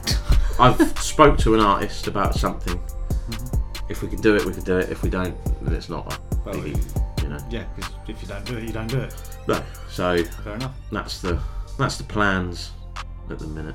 [0.58, 2.80] I've spoke to an artist about something.
[3.88, 4.90] If we can do it, we can do it.
[4.90, 7.38] If we don't, then it's not a Well, biggie, you know.
[7.50, 9.14] Yeah, because if you don't do it, you don't do it.
[9.46, 10.74] No, so Fair enough.
[10.90, 11.40] That's the
[11.78, 12.72] that's the plans
[13.30, 13.74] at the minute.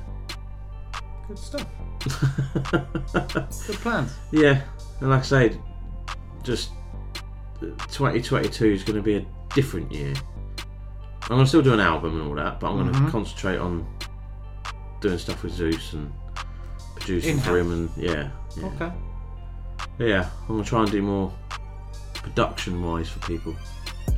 [1.28, 1.66] Good stuff.
[2.72, 4.12] Good plans.
[4.32, 4.60] Yeah,
[5.00, 5.58] and like I say,
[6.42, 6.70] just
[7.60, 10.12] 2022 is going to be a different year.
[11.22, 13.10] I'm gonna still do an album and all that, but I'm gonna Mhm.
[13.12, 13.86] concentrate on
[15.00, 16.12] doing stuff with Zeus and
[16.96, 18.30] producing for him and yeah.
[18.56, 18.66] yeah.
[18.66, 18.92] Okay.
[19.98, 21.32] Yeah, I'm gonna try and do more
[22.14, 23.54] production wise for people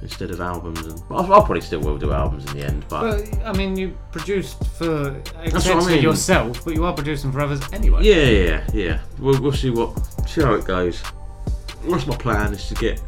[0.02, 0.80] instead of albums.
[0.86, 2.84] And I'll, I'll probably still will do albums in the end.
[2.88, 6.02] But But I mean, you produced for essentially mean.
[6.02, 8.02] yourself, but you are producing for others anyway.
[8.02, 8.98] yeah, yeah, yeah.
[9.18, 11.00] We'll, we'll see what see how it goes.
[11.84, 13.00] What's my plan is to get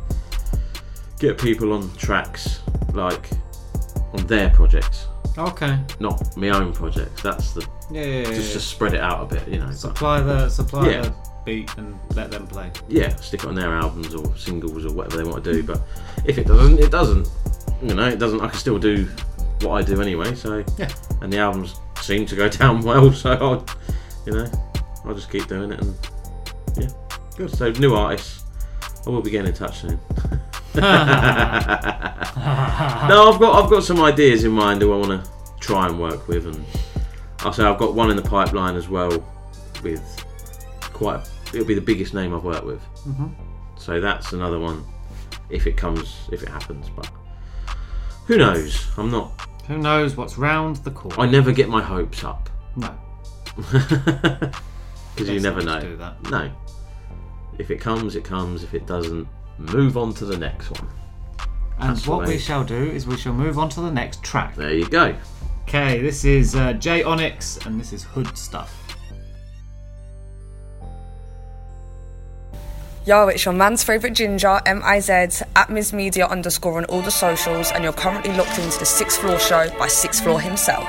[1.18, 2.60] get people on tracks
[2.92, 3.30] like
[4.12, 5.06] on their projects,
[5.38, 5.78] Okay.
[6.00, 7.22] not my own projects.
[7.22, 8.54] That's the Yeah, yeah, yeah, just yeah.
[8.54, 9.66] to spread it out a bit, you know.
[9.66, 11.00] but- Supply the supply Yeah.
[11.02, 11.14] the
[11.46, 12.70] beat and let them play.
[12.88, 15.62] yeah, stick it on their albums or singles or whatever they want to do.
[15.62, 15.80] But
[16.26, 17.26] if it doesn't, it doesn't.
[17.82, 18.40] You know, it doesn't.
[18.42, 19.04] I can still do
[19.62, 20.34] what I do anyway.
[20.34, 20.90] So Yeah.
[21.22, 23.10] and the albums seem to go down well.
[23.12, 23.64] So I'll,
[24.26, 24.50] you know,
[25.04, 25.94] I'll just keep doing it and
[26.76, 26.88] yeah,
[27.36, 27.50] good.
[27.56, 28.44] So new artists,
[29.06, 29.98] I will be getting in touch soon.
[30.74, 35.98] no, I've got I've got some ideas in mind who I want to try and
[35.98, 36.64] work with, and
[37.40, 39.24] I'll say I've got one in the pipeline as well
[39.82, 40.02] with
[40.92, 41.26] quite.
[41.54, 42.80] It'll be the biggest name I've worked with.
[43.06, 43.30] Mhm.
[43.76, 44.84] So that's another one
[45.50, 46.88] if it comes, if it happens.
[46.94, 47.08] But
[48.26, 48.86] who knows?
[48.96, 49.32] I'm not.
[49.68, 51.20] Who knows what's round the corner?
[51.20, 52.48] I never get my hopes up.
[52.76, 52.90] No.
[55.14, 55.80] Because you never know.
[55.80, 56.22] do that.
[56.30, 56.50] No.
[57.58, 58.62] If it comes, it comes.
[58.62, 60.90] If it doesn't, move on to the next one.
[61.78, 64.54] And That's what we shall do is we shall move on to the next track.
[64.56, 65.14] There you go.
[65.62, 68.85] Okay, this is uh, J-Onyx, and this is Hood Stuff.
[73.06, 75.12] Yo, it's your man's favourite ginger, M-I-Z,
[75.54, 79.20] at Ms Media underscore on all the socials, and you're currently locked into the Sixth
[79.20, 80.88] Floor Show by Sixth Floor himself.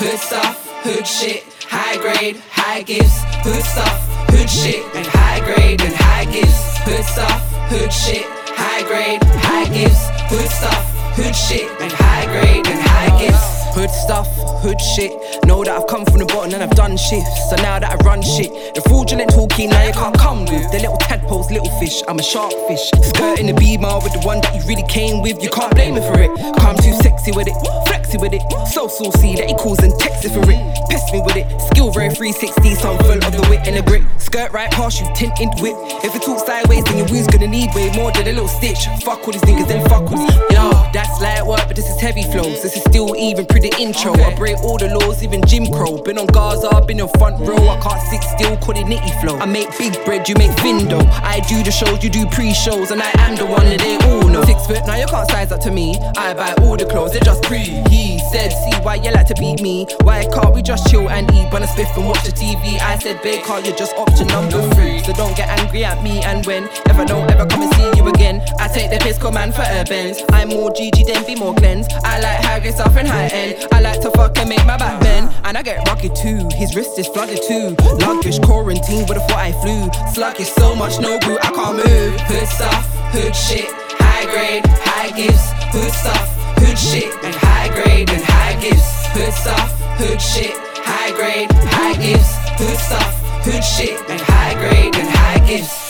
[0.00, 3.22] Hood stuff, hood shit, high grade, high gifts.
[3.44, 6.78] Hood stuff, hood shit, and high grade and high gifts.
[6.78, 10.08] Hood stuff, hood shit, high grade, high gifts.
[10.28, 13.61] Hood stuff, hood shit, and high grade and high gifts.
[13.72, 14.28] Hood stuff,
[14.60, 15.12] hood shit.
[15.46, 17.48] Know that I've come from the bottom and I've done shifts.
[17.48, 20.70] So now that I run shit, the fraudulent talking now you can't come with.
[20.72, 22.92] The little tadpoles, little fish, I'm a shark fish.
[23.00, 26.02] Skirting the beamer with the one that you really came with, you can't blame me
[26.04, 26.28] for it.
[26.60, 27.56] Come too sexy with it,
[27.88, 28.44] flexy with it.
[28.68, 30.60] So saucy that he calls and texts for it.
[30.92, 33.82] Pest me with it, skill very 360, so I'm full of the wit and the
[33.82, 34.04] grip.
[34.20, 35.76] Skirt right past you, tinted whip.
[36.04, 38.84] If it talks sideways, then your wound's gonna need way more than a little stitch.
[39.00, 40.36] Fuck all these niggas, then fuck all these.
[40.52, 42.60] Know, that's light work, but this is heavy flows.
[42.60, 44.14] This is still even pretty intro.
[44.14, 46.02] I break all the laws, even Jim Crow.
[46.02, 47.68] Been on Gaza, been on front row.
[47.68, 49.38] I can't sit still, call it nitty flow.
[49.38, 50.98] I make big bread, you make vindo.
[51.22, 54.28] I do the shows, you do pre-shows, and I am the one that they all
[54.28, 54.42] know.
[54.44, 55.98] Six foot, now you can't size up to me.
[56.16, 57.62] I buy all the clothes, they're just pre.
[57.90, 59.86] He said, see why you like to beat me.
[60.02, 62.80] Why can't we just chill and eat, bun a spiff and watch the TV?
[62.80, 65.02] I said, can't you just option number three?
[65.02, 66.64] So don't get angry at me and when.
[66.64, 69.52] If I don't ever come and see you again, I take the piss, come man
[69.52, 70.22] for urbans.
[70.30, 71.86] I'm more GG than be more cleanse.
[72.04, 73.51] I like high grade stuff and high end.
[73.72, 75.30] I like to fuck and make my back bend.
[75.44, 76.48] And I get rocky too.
[76.54, 77.76] His wrist is flooded too.
[78.06, 79.90] Luggage quarantine, would've thought I flew.
[80.12, 82.20] Sluggish so much, no boot, I can't move.
[82.20, 83.68] Hood stuff, hood shit,
[84.00, 85.52] high grade, high gifts.
[85.74, 86.26] Hood stuff,
[86.58, 89.06] hood shit, and high grade and high gifts.
[89.14, 90.54] Hood stuff, hood shit,
[90.84, 92.36] high grade, high gifts.
[92.60, 95.81] Hood stuff, hood shit, and high grade and high gifts.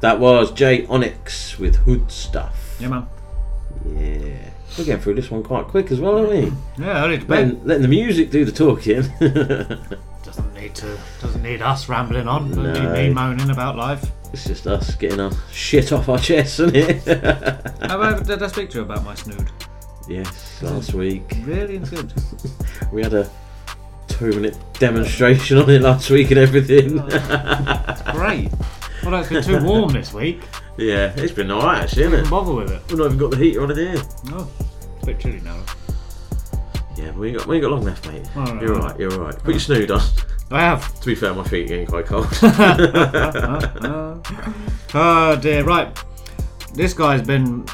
[0.00, 2.76] That was J-Onyx with Hood Stuff.
[2.78, 3.06] Yeah, man.
[3.88, 4.50] Yeah.
[4.78, 6.52] We're getting through this one quite quick as well, aren't we?
[6.84, 7.28] Yeah, early to bed.
[7.48, 9.02] Letting, letting the music do the talking.
[10.22, 10.98] Doesn't need to.
[11.22, 12.48] Doesn't need us rambling on.
[12.48, 12.92] Doesn't No.
[12.92, 14.04] need me moaning about life.
[14.32, 17.06] it's just us getting our shit off our chests, isn't it?
[17.06, 19.50] About, did I speak to you about my snood?
[20.08, 21.32] yes, last week.
[21.44, 22.12] Really good.
[22.92, 23.28] We had a
[24.08, 27.00] two minute demonstration on it last week and everything.
[27.00, 27.06] Oh,
[27.88, 28.50] it's great.
[29.06, 30.40] Well, it's been too warm this week.
[30.76, 32.30] Yeah, it's been alright actually, hasn't Don't it?
[32.30, 32.82] bother with it.
[32.88, 34.02] We've not even got the heater on in here.
[34.24, 35.62] No, it's a bit chilly now.
[36.96, 38.28] Yeah, we ain't got we ain't got long left, mate.
[38.34, 39.38] All right, you're all alright, you're alright.
[39.38, 40.00] Put your snood on.
[40.50, 40.92] I have.
[41.00, 42.26] To be fair, my feet are getting quite cold.
[44.94, 45.62] oh dear.
[45.62, 45.96] Right.
[46.74, 47.64] This guy's been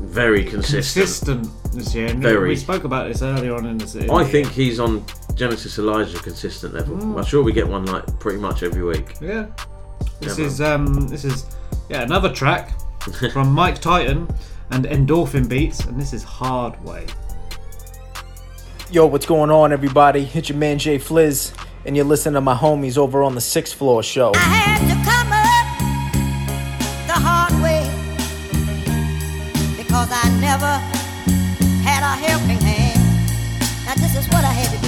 [0.00, 1.06] Very consistent.
[1.46, 2.08] consistent this year.
[2.08, 2.50] and Very.
[2.50, 4.10] We spoke about this earlier on in the season.
[4.10, 5.02] I think he's on
[5.34, 6.96] Genesis Elijah consistent level.
[6.98, 7.16] Mm.
[7.18, 9.14] I'm sure we get one like pretty much every week.
[9.22, 9.46] Yeah.
[10.20, 11.46] This Yeah, is um this is
[11.88, 12.72] yeah another track
[13.32, 14.28] from Mike Titan
[14.70, 17.06] and EndorfinBeats, and this is Hard Way.
[18.90, 20.28] Yo, what's going on, everybody?
[20.34, 21.52] It's your man Jay Fliz,
[21.84, 24.32] and you're listening to my homies over on the Sixth Floor Show.
[24.32, 25.66] to come up
[27.06, 27.84] the hard way
[29.76, 30.72] because I never
[31.84, 33.00] had a helping hand.
[33.86, 34.87] Now this is what I had to do.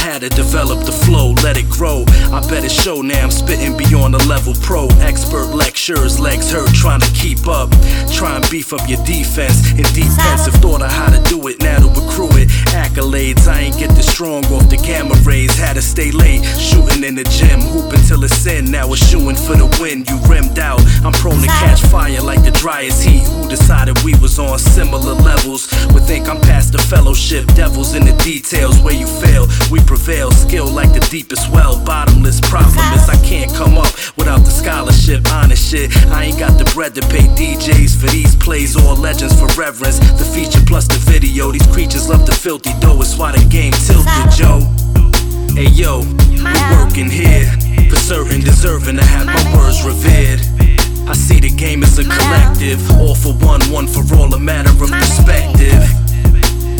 [0.00, 2.04] Had to develop the flow, let it grow.
[2.32, 4.88] I bet it show now I'm spitting beyond the level pro.
[5.00, 7.70] Expert lectures, legs hurt, trying to keep up.
[8.10, 9.70] Try and beef up your defense.
[9.72, 12.49] In defensive, thought of how to do it, now to accrue it.
[12.72, 15.56] Accolades, I ain't get this strong off the gamma rays.
[15.58, 18.70] Had to stay late, shooting in the gym, hooping till it's in.
[18.70, 20.04] Now it's shooing for the win.
[20.06, 23.22] You rimmed out, I'm prone to catch fire like the driest heat.
[23.26, 25.68] Who decided we was on similar levels?
[25.92, 27.46] Would think I'm past the fellowship.
[27.54, 29.46] Devils in the details where you fail.
[29.70, 31.82] We prevail, skill like the deepest well.
[31.84, 35.26] Bottomless problem is I can't come up without the scholarship.
[35.32, 39.38] Honest shit, I ain't got the bread to pay DJs for these plays or legends
[39.38, 39.98] for reverence.
[40.18, 43.00] The feature plus the video, these creatures love the filthy dough.
[43.00, 44.60] It's why the game tilted, Joe.
[45.54, 47.46] Hey yo, we working here
[47.88, 50.40] for certain, deserving to have my words revered.
[51.08, 54.70] I see the game as a collective, all for one, one for all, a matter
[54.70, 55.82] of perspective.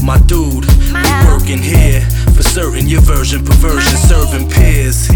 [0.03, 2.01] My dude, we working here
[2.35, 5.09] for certain, your version, perversion, serving peers.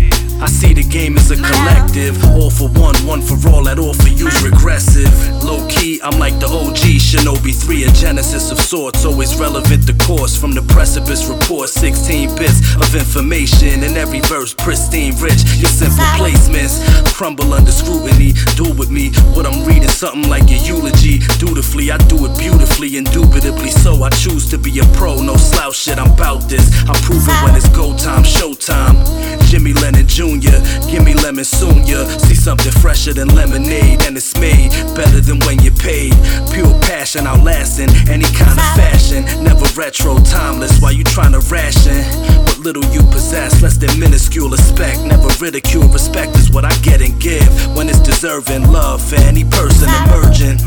[0.45, 3.95] I see the game as a collective, all for one, one for all, at all
[3.95, 5.09] for you's regressive.
[5.43, 9.97] Low key, I'm like the OG Shinobi 3, a genesis of sorts, always relevant the
[10.05, 10.37] course.
[10.37, 15.49] From the precipice report, 16 bits of information, in every verse pristine, rich.
[15.57, 16.77] Your simple placements
[17.15, 18.37] crumble under scrutiny.
[18.55, 21.25] Do with me what I'm reading, something like a eulogy.
[21.41, 24.03] Dutifully, I do it beautifully, indubitably so.
[24.03, 25.97] I choose to be a pro, no slouch shit.
[25.97, 26.69] I'm about this.
[26.85, 29.01] I prove it when it's go time, showtime.
[29.49, 32.07] Jimmy Lennon Jr., give me lemon soon, ya.
[32.19, 36.13] See something fresher than lemonade, and it's made better than when you paid.
[36.53, 39.25] Pure passion, outlasting any kind of fashion.
[39.43, 40.81] Never retro, timeless.
[40.81, 42.05] While you trying to ration
[42.45, 45.01] what little you possess, less than minuscule respect.
[45.03, 49.45] Never ridicule, respect is what I get and give when it's deserving love for any
[49.45, 50.59] person emerging.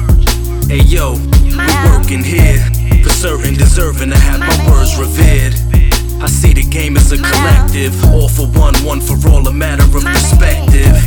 [0.68, 1.14] Hey yo,
[1.44, 2.60] we working here
[3.04, 5.77] for certain, deserving to have my words revered.
[6.20, 9.84] I see the game as a collective, all for one, one for all, a matter
[9.84, 10.98] of perspective.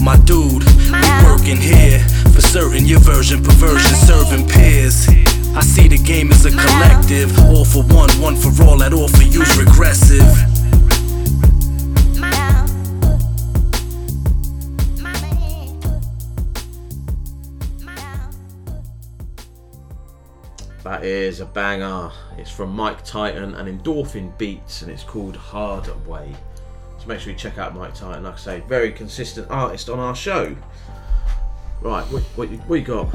[0.00, 1.98] My dude, we working here
[2.32, 5.08] for certain, your version, perversion, serving peers.
[5.54, 9.08] I see the game as a collective, all for one, one for all, at all
[9.08, 10.22] for you's regressive.
[20.84, 22.10] That is a banger.
[22.38, 26.32] It's from Mike Titan and EndorfinBeats, and it's called Hard Way.
[26.98, 28.24] So make sure you check out Mike Titan.
[28.24, 30.56] Like I say, very consistent artist on our show.
[31.80, 33.14] Right, what, what, what you got?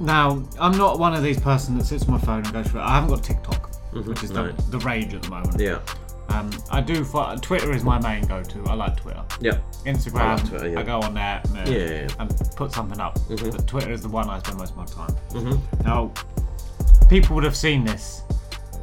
[0.00, 2.80] Now, I'm not one of these person that sits on my phone and goes through
[2.80, 2.84] it.
[2.84, 4.50] I haven't got TikTok, Mhm, which is no.
[4.52, 5.58] the, the rage at the moment.
[5.60, 5.80] Yeah.
[6.28, 7.04] Um, I do.
[7.04, 8.64] Fo- Twitter is my main go-to.
[8.66, 9.24] I like Twitter.
[9.40, 9.58] Yeah.
[9.86, 10.20] Instagram.
[10.20, 10.82] I I, like Twitter, yeah.
[10.82, 13.18] go on there and, uh, Yeah, and put something up.
[13.20, 13.52] Mhm.
[13.56, 15.16] But Twitter is the one I spend most of my time.
[15.30, 15.84] Mhm.
[15.84, 16.10] Now,
[17.08, 18.22] people would have seen this.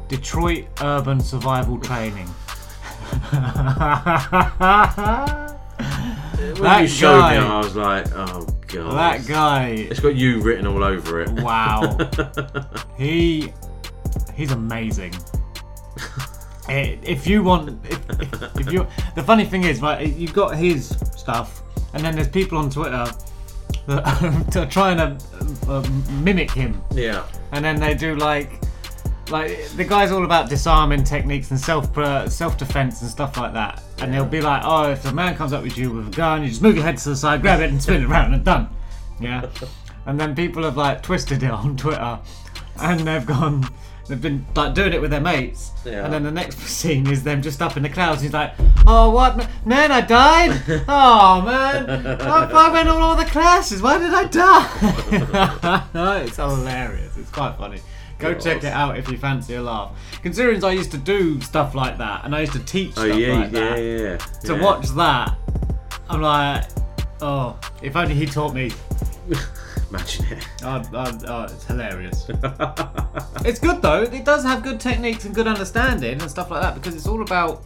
[0.08, 2.28] Detroit Urban Survival Training.
[6.58, 8.92] When you showed me, I was like, oh god.
[9.22, 9.68] That guy.
[9.90, 11.30] It's got you written all over it.
[11.30, 11.96] Wow.
[12.98, 13.52] he
[14.34, 15.14] he's amazing.
[16.68, 20.88] Eh, if you want, if, if, you, the funny thing is, right, you've got his
[21.16, 21.62] stuff,
[21.92, 23.06] and then there's people on Twitter
[23.86, 25.24] that are trying to
[25.68, 25.88] uh,
[26.22, 26.82] mimic him.
[26.92, 27.26] Yeah.
[27.52, 28.60] And then they do like,
[29.30, 33.52] like the guy's all about disarming techniques and self uh, self defense and stuff like
[33.52, 33.82] that.
[33.98, 36.42] And they'll be like, oh, if a man comes up with you with a gun,
[36.42, 38.44] you just move your head to the side, grab it, and spin it around, and
[38.44, 38.68] done.
[39.20, 39.48] Yeah.
[40.06, 42.20] And then people have like twisted it on Twitter,
[42.80, 43.68] and they've gone.
[44.08, 46.04] They've been like doing it with their mates, Yeah.
[46.04, 48.22] and then the next scene is them just up in the clouds.
[48.22, 48.52] He's like,
[48.86, 49.90] "Oh, what, man?
[49.90, 50.62] I died.
[50.88, 53.82] Oh, man, I, I went on all the classes.
[53.82, 57.16] Why did I die?" it's hilarious.
[57.16, 57.80] It's quite funny.
[58.18, 58.40] Go God.
[58.42, 59.92] check it out if you fancy a laugh.
[60.22, 63.18] Considering I used to do stuff like that, and I used to teach Oh stuff
[63.18, 63.78] yeah, like yeah, that.
[63.78, 64.16] yeah, yeah.
[64.44, 65.36] To watch that,
[66.08, 66.64] I'm like,
[67.20, 68.70] oh, if only he taught me.
[69.90, 70.48] Imagine it.
[70.64, 72.26] Oh, oh, oh, it's hilarious.
[73.44, 74.02] it's good though.
[74.02, 77.22] It does have good techniques and good understanding and stuff like that because it's all
[77.22, 77.62] about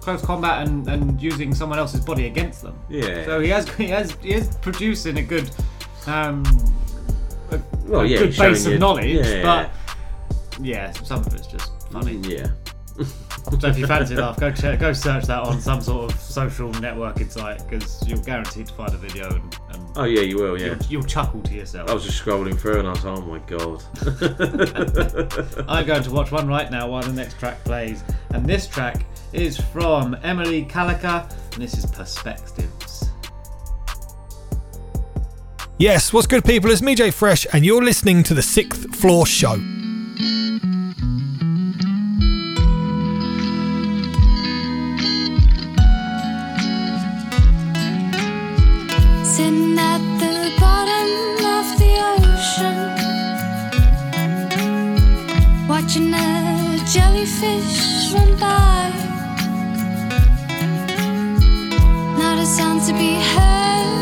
[0.00, 2.78] close combat and, and using someone else's body against them.
[2.88, 3.24] Yeah.
[3.24, 5.48] So he has he has he is producing a good
[6.06, 6.44] um
[7.52, 9.42] a, Well, a yeah, good base of you- knowledge, yeah.
[9.42, 9.70] but
[10.60, 12.14] yeah, some of it's just funny.
[12.16, 12.48] Yeah.
[13.60, 16.72] So if you fancy enough, go check, go search that on some sort of social
[16.72, 20.58] networking site because you're guaranteed to find a video and, and Oh yeah, you will.
[20.60, 20.66] Yeah.
[20.66, 21.88] you'll, you'll chuckle to yourself.
[21.88, 23.82] I was just scrolling through and I was, oh my god.
[25.68, 29.04] I'm going to watch one right now while the next track plays, and this track
[29.32, 33.10] is from Emily Callacher, and this is Perspectives.
[35.78, 36.70] Yes, what's good, people?
[36.70, 39.56] It's me, Jay Fresh, and you're listening to the Sixth Floor Show.
[49.36, 51.08] Sitting at the bottom
[51.44, 52.76] of the ocean,
[55.66, 58.92] watching a jellyfish run by.
[62.16, 63.93] Not a sound to be heard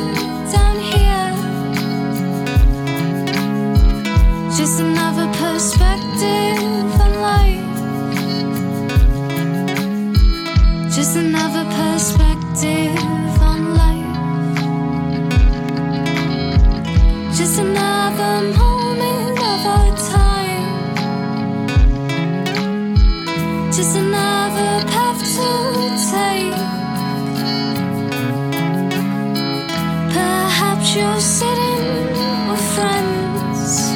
[30.95, 32.09] You're sitting
[32.51, 33.93] with friends,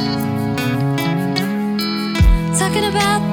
[2.58, 3.25] talking about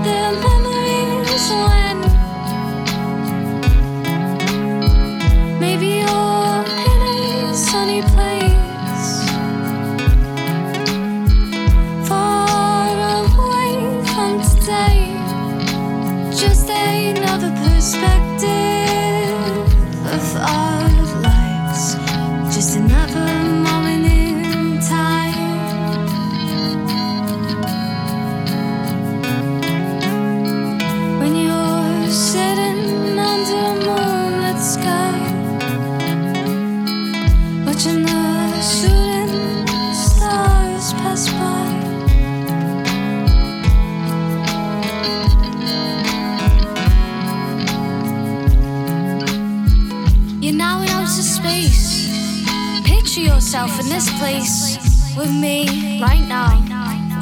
[53.53, 56.49] yourself in this place with me right now.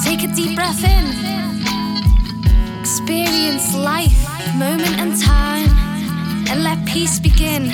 [0.00, 1.04] Take a deep breath in.
[2.80, 4.16] Experience life,
[4.56, 5.68] moment and time,
[6.48, 7.70] and let peace begin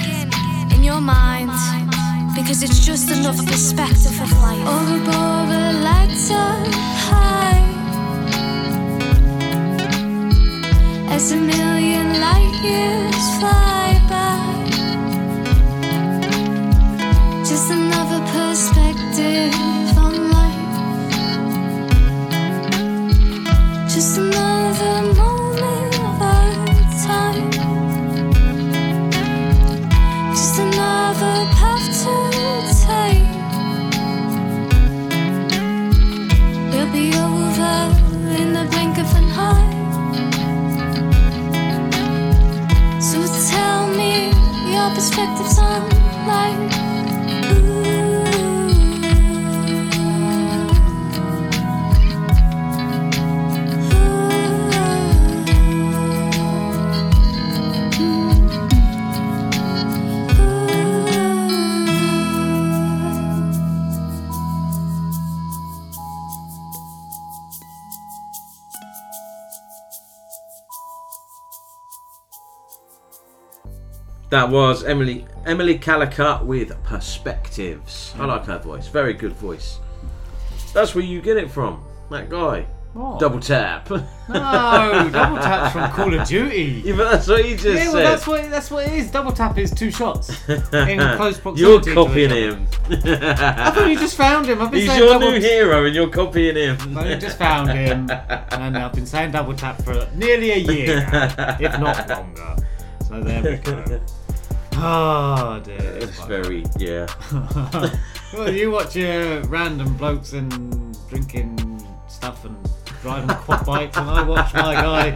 [0.75, 1.53] in your mind.
[2.35, 4.67] Because it's just another perspective of life.
[4.67, 6.59] Overboard, the lights are
[7.07, 7.63] high.
[11.15, 13.78] As a million light years fly
[74.39, 78.15] That was Emily Emily Callacher with Perspectives.
[78.17, 78.87] I like her voice.
[78.87, 79.81] Very good voice.
[80.73, 81.83] That's where you get it from.
[82.09, 82.65] That guy.
[82.93, 83.19] What?
[83.19, 83.91] Double tap.
[83.91, 83.99] No,
[84.29, 86.83] double tap's from Call of Duty.
[86.85, 88.05] Yeah, but that's what he just yeah, well, said.
[88.05, 89.11] that's what that's what it is.
[89.11, 90.61] Double tap is two shots in
[91.17, 91.61] close proximity.
[91.91, 92.69] You're copying him.
[92.89, 94.63] I thought you just found him.
[94.63, 96.97] I've been He's saying your double new hero and you're copying him.
[96.97, 101.57] I just found him, and I've been saying double tap for nearly a year, now,
[101.59, 102.57] if not longer.
[103.09, 104.01] So there we go.
[104.81, 105.77] Oh dear.
[105.81, 107.07] It's very, yeah.
[108.33, 112.57] well, you watch your random blokes and drinking stuff and
[113.03, 115.11] driving quad bikes, and I watch my guy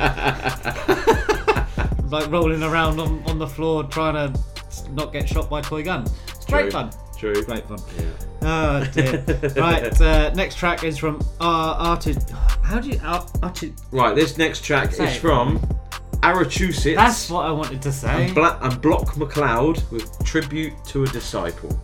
[2.08, 4.40] like rolling around on, on the floor trying to
[4.90, 6.12] not get shot by toy guns.
[6.28, 6.70] It's great True.
[6.70, 6.90] fun.
[7.16, 7.44] True.
[7.44, 7.78] Great fun.
[8.42, 9.24] Oh dear.
[9.56, 12.18] right, uh, next track is from uh, Arted.
[12.62, 13.74] How do you Ar- Arted?
[13.92, 15.20] Right, this next track Say is it.
[15.20, 15.60] from
[16.22, 16.96] Arichussettes.
[16.96, 18.26] That's what I wanted to say.
[18.26, 21.78] And, Bla- and Block McCloud with Tribute to a Disciple.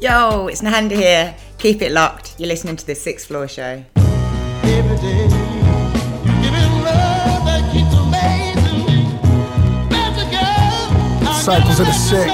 [0.00, 1.34] Yo, it's Nahanda here.
[1.58, 2.34] Keep it locked.
[2.38, 3.84] You're listening to The Sixth Floor Show.
[11.42, 12.26] Cycles of the Six.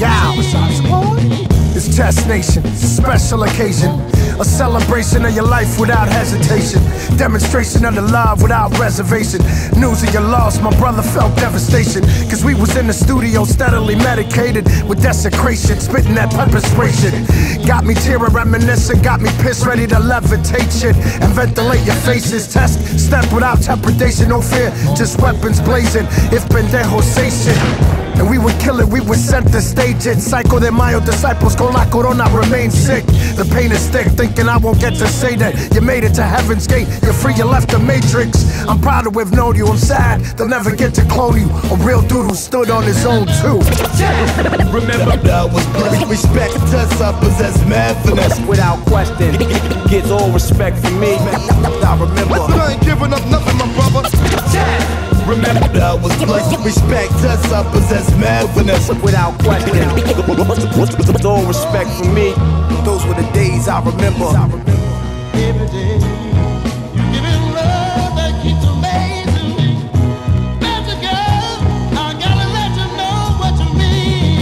[0.00, 1.49] Yeah.
[1.88, 3.90] Test Nation, special occasion.
[4.38, 6.80] A celebration of your life without hesitation.
[7.16, 9.40] Demonstration of the love without reservation.
[9.78, 12.02] News of your loss, my brother felt devastation.
[12.28, 15.78] Cause we was in the studio steadily medicated with desecration.
[15.80, 17.14] Spitting that pepper spray shit.
[17.66, 20.96] Got me tearing, reminiscing, got me pissed, ready to levitate shit.
[21.22, 22.52] And ventilate your faces.
[22.52, 24.70] Test, step without trepidation, no fear.
[24.96, 26.06] Just weapons blazing.
[26.32, 28.00] If pendejo say shit.
[28.20, 30.20] And we would kill it, we would set the stage it.
[30.20, 33.04] Psycho de Mayo disciples con la corona remain sick.
[33.36, 35.74] The pain is thick, thinking I won't get to say that.
[35.74, 38.44] You made it to heaven's gate, you're free, you left the matrix.
[38.68, 41.48] I'm proud to have known you, I'm sad they'll never get to clone you.
[41.70, 43.58] A real dude who stood on his own too.
[44.72, 46.08] Remember that was blessed.
[46.08, 48.40] Respect us, I possess mad finesse.
[48.46, 49.32] Without question,
[49.88, 51.14] gets all respect from me.
[51.14, 52.34] I remember.
[52.34, 55.09] I ain't giving up nothing, my brother.
[55.30, 56.58] Remember that was blessed.
[56.64, 58.50] Respect us, I possess mad.
[58.56, 59.78] Without question,
[61.24, 62.34] all respect from me.
[62.84, 64.26] Those were the days I remember.
[65.34, 66.29] Every day,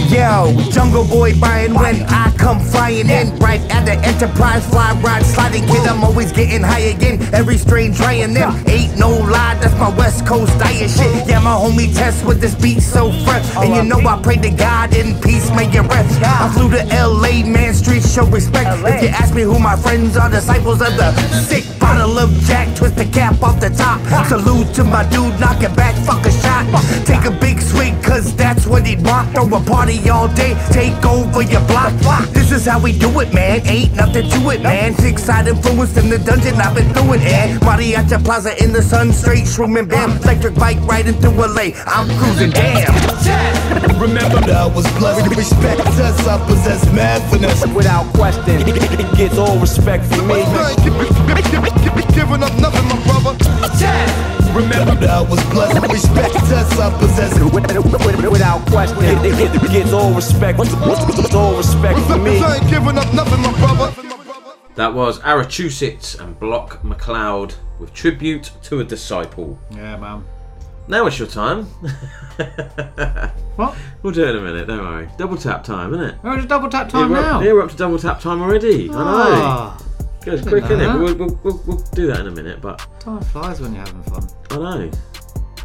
[0.09, 5.23] Yo, Jungle Boy Brian, when I come flying in, right at the Enterprise, fly ride
[5.23, 7.21] sliding kid, I'm always getting high again.
[7.31, 11.27] Every strain trying them, ain't no lie, that's my West Coast diet shit.
[11.27, 14.49] Yeah, my homie test with this beat so fresh, and you know I pray to
[14.49, 16.19] God in peace, may you rest.
[16.23, 18.83] I flew to LA, man, street show respect.
[18.87, 21.13] If you ask me who my friends are, disciples of the
[21.43, 21.65] sick.
[21.79, 24.01] Bottle of Jack, twist the cap off the top.
[24.27, 26.65] Salute to my dude, knock it back, fuck a shot.
[27.05, 29.31] Take a big swig, cause that's what he'd want.
[29.33, 31.93] Throw a party all day, take over your block.
[32.29, 33.65] This is how we do it, man.
[33.67, 34.93] Ain't nothing to it, man.
[34.95, 38.81] Six side influence in the dungeon, I've been through it, and Mariachi Plaza in the
[38.81, 40.11] sun, straight shrooming bam.
[40.11, 40.19] Uh-huh.
[40.23, 42.93] Electric bike riding through LA, I'm cruising, damn.
[43.99, 45.35] Remember that I was blessed.
[45.35, 47.65] Respect us, I possess mad finesse.
[47.73, 50.35] Without question, it gets all respect from me.
[50.35, 54.38] I ain't giving up nothing, my brother.
[54.55, 55.81] Remember that was blessed.
[55.91, 57.39] Respect us, I possess
[58.29, 58.97] Without question,
[59.71, 60.59] gets all respect.
[61.33, 62.39] All respect from me.
[62.39, 63.93] I ain't giving up nothing, my brother.
[64.75, 69.59] That was Arichussettes and Block McCloud with Tribute to a Disciple.
[69.71, 70.23] Yeah, man.
[70.87, 71.65] Now it's your time.
[73.55, 73.75] what?
[74.01, 75.09] We'll do it in a minute, don't worry.
[75.17, 76.15] Double tap time, isn't it?
[76.23, 77.37] Oh, it's double tap time yeah, we're, now.
[77.39, 78.89] Up, yeah, we're up to double tap time already.
[78.89, 79.77] I Ah.
[79.79, 79.85] know.
[80.29, 80.87] Goes quick, isn't it?
[80.87, 84.03] We'll, we'll, we'll, we'll do that in a minute, but Time flies when you're having
[84.03, 84.27] fun.
[84.51, 84.89] I know.
[84.91, 84.97] Do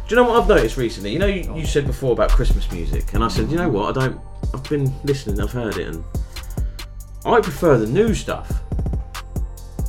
[0.09, 1.13] you know what I've noticed recently?
[1.13, 3.97] You know, you, you said before about Christmas music, and I said, you know what?
[3.97, 4.21] I don't.
[4.53, 5.41] I've been listening.
[5.41, 6.03] I've heard it, and
[7.25, 8.61] I prefer the new stuff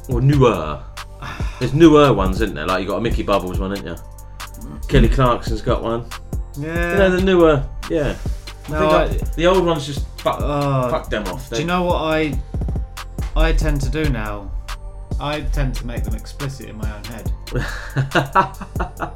[0.09, 0.83] or newer.
[1.61, 2.67] There's newer ones, isn't there?
[2.67, 3.97] Like you got a Mickey Bubbles one, isn't you?
[4.89, 6.07] Kelly Clarkson's got one.
[6.59, 6.93] Yeah.
[6.93, 8.17] You know the newer, yeah.
[8.71, 10.89] No, I think I- the old ones just fuck, Oh.
[10.91, 11.51] fuck them off.
[11.51, 12.39] Do you know what I
[13.37, 14.51] I tend to do now?
[15.21, 17.33] I tend to make them explicit in my own head.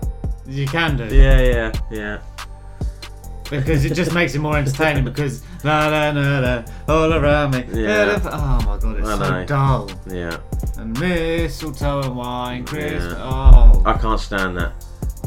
[0.46, 1.04] you can do.
[1.14, 2.20] Yeah, yeah, yeah.
[3.50, 7.64] Because it just makes it more entertaining because la la la la all around me.
[7.72, 8.20] Yeah.
[8.24, 9.44] Oh my god, it's I so know.
[9.46, 9.90] dull.
[10.08, 10.38] Yeah.
[10.78, 13.12] And mistletoe and wine, Christmas.
[13.12, 13.24] yeah.
[13.24, 14.72] Oh, I can't stand that.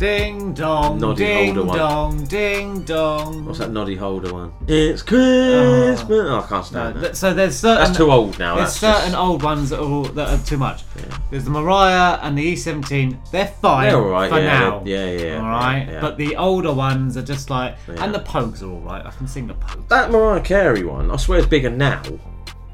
[0.04, 1.78] Ding dong, Noddy ding holder one.
[1.78, 3.46] dong, ding dong.
[3.46, 4.52] What's that noddy holder one?
[4.68, 5.06] It's oh.
[5.06, 6.10] Christmas.
[6.10, 7.08] Oh, I can't stand No, that.
[7.08, 7.86] th- so there's certain.
[7.86, 8.56] That's too old now.
[8.56, 10.84] There's That's certain just- old ones that are all, that are too much.
[11.32, 13.18] There's the Mariah and the E17.
[13.32, 14.80] They're fine They're alright, for yeah, now.
[14.80, 16.02] they're- yeah, yeah, All right, yeah, yeah.
[16.02, 18.04] but the older ones are just like, Yeah.
[18.04, 19.06] and the Pogues are all right.
[19.06, 19.88] I can sing the Pogues.
[19.88, 22.02] That Mariah Carey one, I swear, is bigger now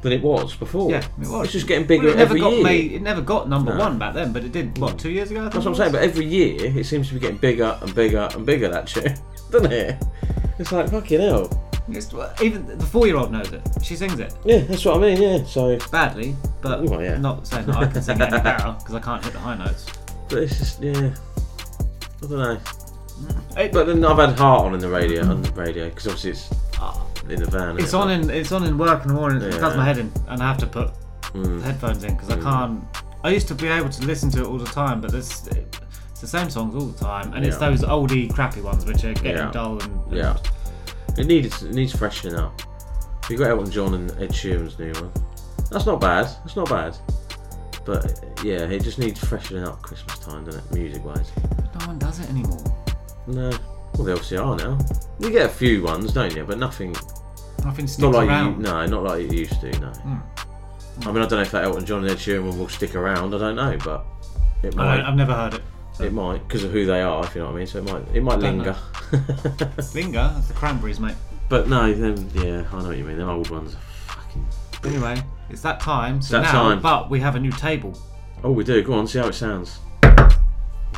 [0.01, 0.89] than it was before.
[0.91, 1.43] Yeah, it was.
[1.45, 2.63] It's just getting bigger Well, it never every got year.
[2.63, 3.79] made- it never got number No.
[3.79, 4.77] one back then, but it did.
[4.77, 5.41] What two years ago?
[5.41, 5.91] I think That's what I'm it saying.
[5.93, 5.99] was?
[6.01, 8.69] But every year, it seems to be getting bigger and bigger and bigger.
[8.69, 9.13] That tune,
[9.51, 10.01] doesn't it?
[10.57, 11.49] It's like fucking hell.
[11.89, 12.13] It's-
[12.43, 13.61] even the four-year-old knows it.
[13.81, 14.33] She sings it.
[14.45, 15.19] Yeah, that's what I mean.
[15.21, 17.17] Yeah, so badly, but Well, yeah.
[17.17, 19.55] not saying that I can sing it any better because I can't hit the high
[19.57, 19.87] notes.
[20.29, 21.09] But it's just yeah.
[22.21, 22.57] I don't know.
[23.71, 26.49] But then I've had Heart on in the radio on the radio because obviously it's
[27.29, 27.77] in the van.
[27.79, 29.41] It's on in it's on in work in the morning.
[29.41, 29.59] It Yeah.
[29.59, 30.91] does my head in, and I have to put
[31.33, 31.61] Mm.
[31.61, 32.43] headphones in because I Mm.
[32.43, 32.83] can't.
[33.23, 36.21] I used to be able to listen to it all the time, but this it's
[36.21, 37.69] the same songs all the time, and it's Yeah.
[37.69, 39.51] those oldie crappy ones which are getting Yeah.
[39.51, 40.37] dull and, and Yeah.
[41.17, 42.61] It needs it needs freshening up.
[43.29, 45.11] You got Elton John and Ed Sheeran's new one.
[45.69, 46.25] That's not bad.
[46.43, 46.97] That's not bad.
[47.85, 50.73] But yeah, it just needs freshening up Christmas time, doesn't it?
[50.73, 51.31] Music wise.
[51.79, 52.57] no one does it anymore.
[53.29, 53.49] No.
[53.95, 54.77] Well, they obviously are now.
[55.19, 56.43] You get a few ones, don't you?
[56.43, 56.95] But nothing.
[57.63, 58.57] Nothing sticks Not like around.
[58.57, 58.63] you.
[58.63, 59.71] No, not like you used to.
[59.79, 59.87] No.
[59.89, 60.21] Mm.
[61.01, 62.95] I mean, I don't know if that Elton John and Ed Sheeran one will stick
[62.95, 63.33] around.
[63.33, 64.05] I don't know, but
[64.63, 65.01] it might.
[65.01, 65.61] I've never heard it.
[65.99, 67.67] It might because of who they are, if you know what I mean.
[67.67, 68.03] So it might.
[68.15, 68.75] It might linger.
[69.93, 71.15] Linger, that's the Cranberries, mate.
[71.49, 73.17] But no, them, yeah, I know what you mean.
[73.17, 73.75] Them old ones.
[73.75, 74.45] are fucking.
[74.85, 76.21] Anyway, it's that time.
[76.21, 76.81] So that now, time.
[76.81, 77.99] but we have a new table.
[78.43, 78.81] Oh, we do.
[78.83, 79.79] Go on, see how it sounds.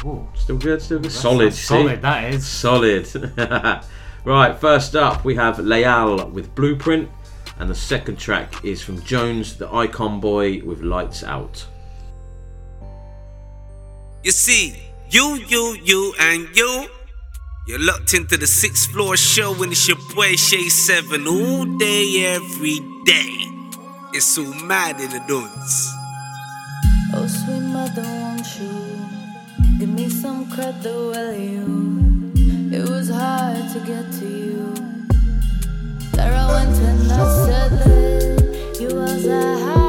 [0.05, 0.27] Ooh.
[0.33, 1.11] Still good, still good.
[1.11, 1.65] That's- Solid, that's see?
[1.65, 2.47] solid, that is.
[2.47, 3.83] Solid.
[4.25, 7.09] right, first up, we have Layal with Blueprint,
[7.59, 11.65] and the second track is from Jones, the Ikomboy, with Lights Out.
[14.23, 14.75] You see,
[15.09, 16.87] you, you, you, and you.
[17.67, 22.25] You're locked into the sixth floor show, and it's your boy Shay Seven all day,
[22.25, 23.37] every day.
[24.13, 25.93] It's so mad in the dunes.
[27.13, 28.90] Oh, sweet mother, won't you
[29.81, 32.31] give me some credit, will you?
[32.71, 34.75] It was hard to get to you.
[36.11, 39.80] There I went and I said that you was a high.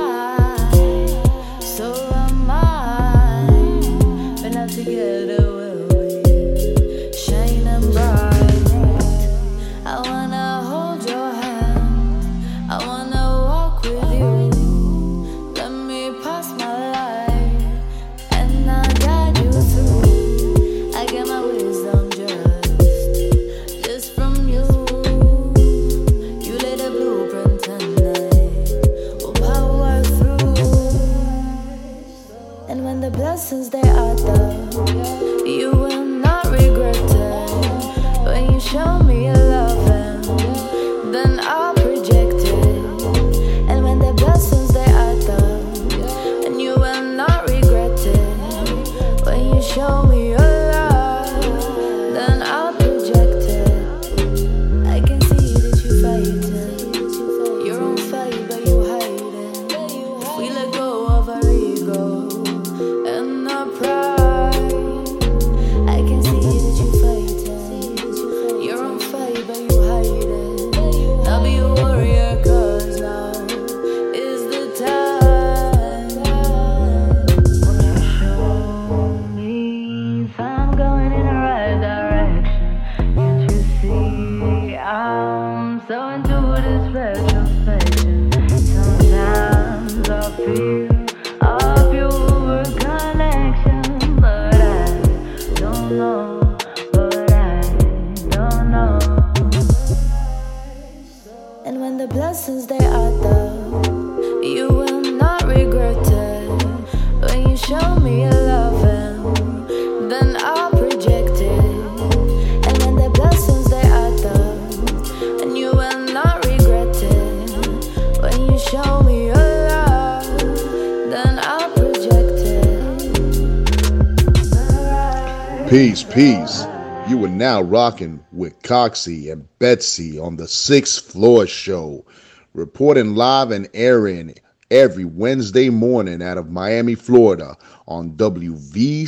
[127.73, 132.05] Rocking with Coxie and Betsy on the Sixth Floor Show,
[132.53, 134.35] reporting live and airing
[134.70, 137.57] every Wednesday morning out of Miami, Florida
[137.89, 139.03] on WVCC.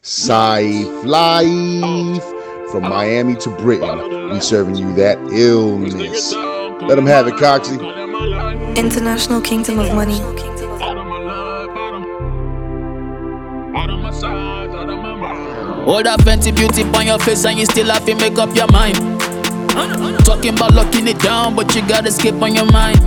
[0.00, 2.24] Safe Life.
[2.70, 6.32] From Miami to Britain, we serving you that illness.
[6.82, 8.76] Let them have it, Coxie.
[8.76, 10.57] International Kingdom of Money.
[15.88, 18.70] All that fancy beauty on your face and you still have to make up your
[18.70, 18.94] mind.
[20.22, 23.00] Talking about locking it down, but you gotta skip on your mind.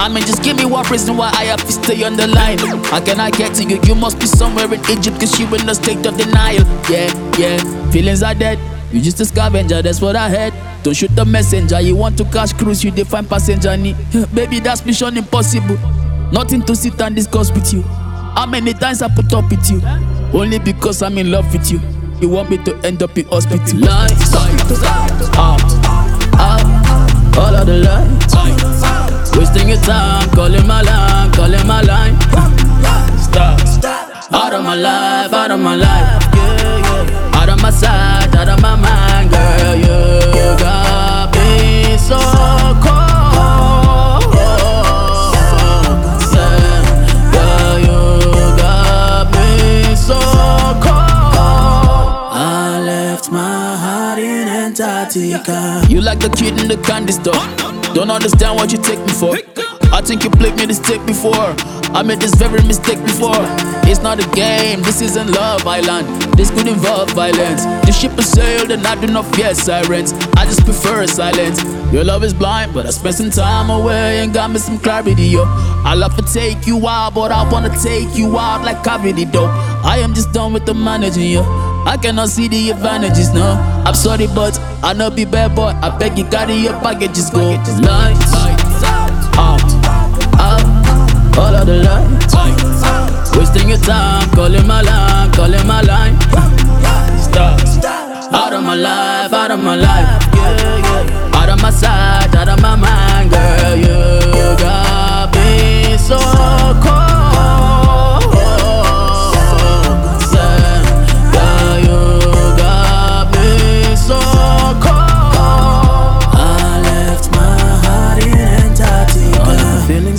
[0.00, 2.56] I mean, just give me one reason why I have to stay on the line.
[2.88, 3.78] How can I get to you?
[3.84, 6.64] You must be somewhere in Egypt, cause you in a state of denial.
[6.88, 8.58] Yeah, yeah, feelings are dead.
[8.90, 10.54] You just a scavenger, that's what I heard.
[10.82, 13.76] Don't shoot the messenger, you want to cash cruise, you define passenger.
[14.34, 15.76] Baby, that's mission impossible.
[16.32, 17.84] Nothing to sit and discuss with you.
[18.34, 19.82] How many times I put up with you?
[20.32, 21.80] Only because I'm in love with you.
[22.20, 23.78] You want me to end up in hospital.
[23.78, 24.34] Lights,
[25.36, 25.60] out,
[26.40, 26.62] out,
[27.36, 29.36] all of the lights.
[29.36, 32.18] Wasting your time, calling my line, calling my line.
[33.20, 33.60] Stop,
[34.32, 36.22] out of my life, out of my life.
[37.34, 39.76] Out of my sight, out of my mind, girl.
[39.76, 42.18] You got me so
[42.82, 43.11] cold.
[55.88, 57.34] You like the kid in the candy store.
[57.94, 59.34] Don't understand what you take me for.
[59.92, 61.54] I think you played me this tape before.
[61.92, 63.42] I made this very mistake before.
[63.90, 66.06] It's not a game, this isn't Love Island.
[66.38, 67.64] This could involve violence.
[67.84, 70.12] The ship has sailed and I do not fear sirens.
[70.36, 71.62] I just prefer silence.
[71.92, 75.24] Your love is blind, but I spent some time away and got me some clarity,
[75.24, 75.42] yo.
[75.84, 79.50] I love to take you out, but I wanna take you out like cavity, dope.
[79.84, 81.71] I am just done with the managing, yo.
[81.84, 83.56] I cannot see the advantages, no.
[83.84, 85.74] I'm sorry, but I not be bad boy.
[85.82, 87.40] I beg you, carry your packages, go.
[87.40, 88.32] Lights,
[89.36, 89.68] out,
[90.38, 93.36] out, all of the lights.
[93.36, 96.16] Wasting your time, calling my line, calling my line.
[97.20, 97.60] Stop.
[98.32, 101.38] Out of my life, out of my life, yeah, yeah.
[101.38, 106.18] Out of my sight, out of my mind, girl, you got me so
[106.82, 107.11] cold.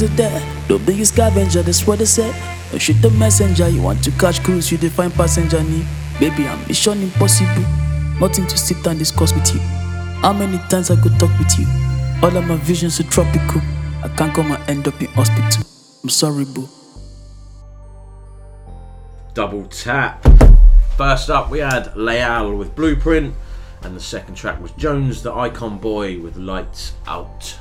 [0.03, 0.67] Are there.
[0.67, 2.33] Don't be a scavenger, that's what they said.
[2.35, 3.69] Oh, Don't shoot the messenger.
[3.69, 5.85] You want to catch cruise, you define passenger need.
[6.19, 7.63] Baby, I'm mission impossible.
[8.19, 9.61] Nothing to sit and discuss with you.
[9.61, 11.67] How many times I could talk with you?
[12.21, 13.61] All of my visions are tropical.
[14.03, 15.65] I can't come and end up in hospital.
[16.03, 16.67] I'm sorry, boo.
[19.33, 20.21] Double tap.
[20.97, 23.33] First up, we had Layal with Blueprint,
[23.83, 27.57] and the second track was Jones, the Ikomboy, with Lights Out.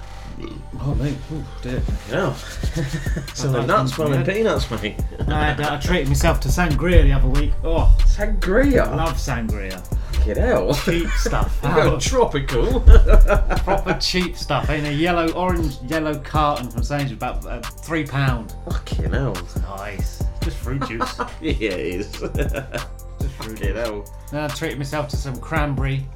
[0.81, 1.17] Oh, mate.
[1.33, 1.83] Oh, dear.
[2.11, 2.35] Yeah.
[3.35, 4.97] Some of nuts, one and peanuts, mate.
[5.29, 7.53] I, had, uh, I treated myself to sangria the other week.
[7.63, 8.87] Oh, sangria!
[8.87, 9.81] I love sangria.
[10.25, 10.77] Get out.
[10.85, 11.59] Cheap stuff.
[11.63, 12.81] You go tropical.
[13.65, 14.71] Proper cheap stuff.
[14.71, 18.55] In a yellow, orange, yellow carton from Sainsbury's, about uh, three pound.
[18.69, 19.37] Fucking hell.
[19.63, 20.23] Nice.
[20.43, 21.19] Just fruit juice.
[21.41, 22.11] yeah, it is.
[22.13, 24.05] Just fruit Fucking hell.
[24.31, 26.07] Then I treated myself to some cranberry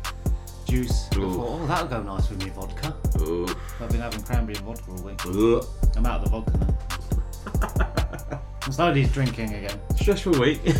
[0.66, 1.09] juice.
[1.12, 1.32] I Ooh.
[1.32, 2.94] thought, oh, that'll go nice with me vodka.
[3.20, 3.47] Ooh.
[3.80, 5.24] I've been having cranberry and vodka all week.
[5.26, 5.64] Ugh.
[5.97, 8.40] I'm out of the vodka now.
[8.70, 9.80] Slowly drinking again.
[9.97, 10.60] Stressful week.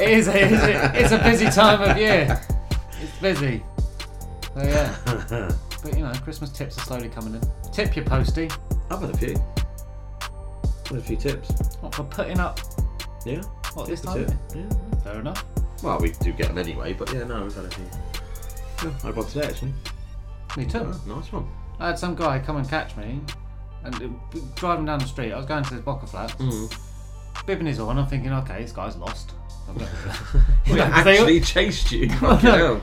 [0.00, 0.26] It is.
[0.26, 2.40] It is it's a busy time of year.
[3.00, 3.62] It's busy.
[4.54, 5.50] So yeah.
[5.84, 7.42] But you know, Christmas tips are slowly coming in.
[7.70, 8.48] Tip your postie.
[8.90, 9.36] I've had a few.
[10.88, 11.76] Had a few tips.
[11.80, 12.58] What for putting up?
[13.26, 13.42] Yeah.
[13.74, 14.22] What this time?
[14.22, 14.56] is of it.
[14.56, 14.68] year?
[15.04, 15.44] Fair enough.
[15.82, 17.84] Well, we do get them anyway, but yeah, no, we've had a few.
[19.02, 19.72] I had one today actually.
[20.56, 20.78] Me too.
[20.78, 21.46] Oh, nice one.
[21.80, 23.20] I had some guy come and catch me,
[23.84, 25.32] and uh, driving down the street.
[25.32, 26.72] I was going to this Bocker flat, Mm.
[27.46, 27.98] bipping his horn.
[27.98, 29.32] I'm thinking, okay, this guy's lost.
[29.68, 29.90] I'm gonna-
[30.64, 32.08] He they- actually chased you.
[32.22, 32.80] Well, Fucking no.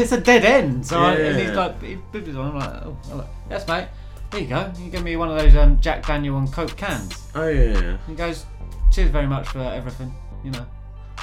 [0.00, 0.84] it's a dead end.
[0.86, 1.54] So I, and he's Yeah.
[1.56, 2.48] like, he bipped his horn.
[2.48, 3.88] I'm like, oh, I'm like, yes, mate.
[4.32, 4.72] Here you go.
[4.78, 7.30] You give me one of those um, Jack Daniel and Coke cans.
[7.34, 7.96] Oh yeah, yeah.
[8.08, 8.46] He goes,
[8.90, 10.12] cheers very much for everything.
[10.42, 10.66] You know,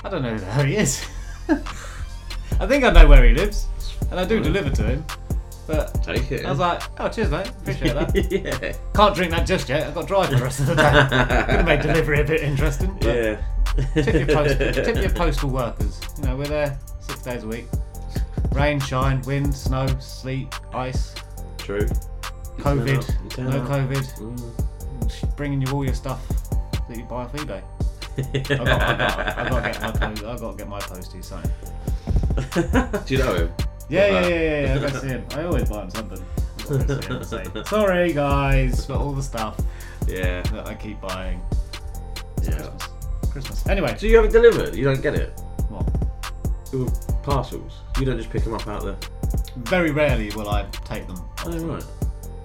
[0.04, 1.04] I don't know who the hell he is.
[1.50, 3.66] I think I know where he lives,
[4.12, 5.06] and I do deliver to him.
[5.68, 6.46] But Take it.
[6.46, 7.48] I was like, oh, cheers, mate.
[7.48, 8.16] Appreciate that.
[8.32, 8.74] yeah.
[8.96, 9.86] Can't drink that just yet.
[9.86, 10.82] I've got to drive the rest of the day.
[11.46, 12.98] Could have made delivery a bit interesting.
[13.00, 13.42] But Yeah.
[13.94, 16.02] Tip your, post, tip your postal workers.
[16.18, 17.66] You know, we're there six days a week.
[18.52, 21.14] Rain, shine, wind, snow, sleet, ice,
[21.60, 21.86] True.
[22.58, 23.70] COVID, turn no up.
[23.70, 24.20] COVID.
[24.20, 25.36] Mm.
[25.38, 26.26] Bringing you all your stuff
[26.88, 27.62] that you buy off eBay.
[28.18, 30.80] I've got, I've got, I've got to get my post, I've got to get my
[30.80, 31.52] postie signed.
[33.06, 33.54] Do you know him?
[33.90, 34.86] Yeah, yeah, yeah, yeah, yeah.
[34.86, 35.26] I see him.
[35.36, 36.24] I always buy him something.
[36.60, 39.60] I go see him and say, Sorry, guys, for all the stuff
[40.08, 40.42] Yeah.
[40.44, 41.42] that I keep buying.
[42.38, 42.56] It's Yeah.
[42.58, 43.32] Christmas.
[43.32, 43.68] Christmas.
[43.68, 44.76] Anyway, So you have it delivered?
[44.76, 45.40] You don't get it?
[45.70, 45.88] What?
[46.72, 46.88] Your
[47.24, 47.74] parcels.
[48.00, 48.96] You don't just pick them up out there.
[49.58, 51.18] very rarely will I take them.
[51.46, 51.84] Oh right.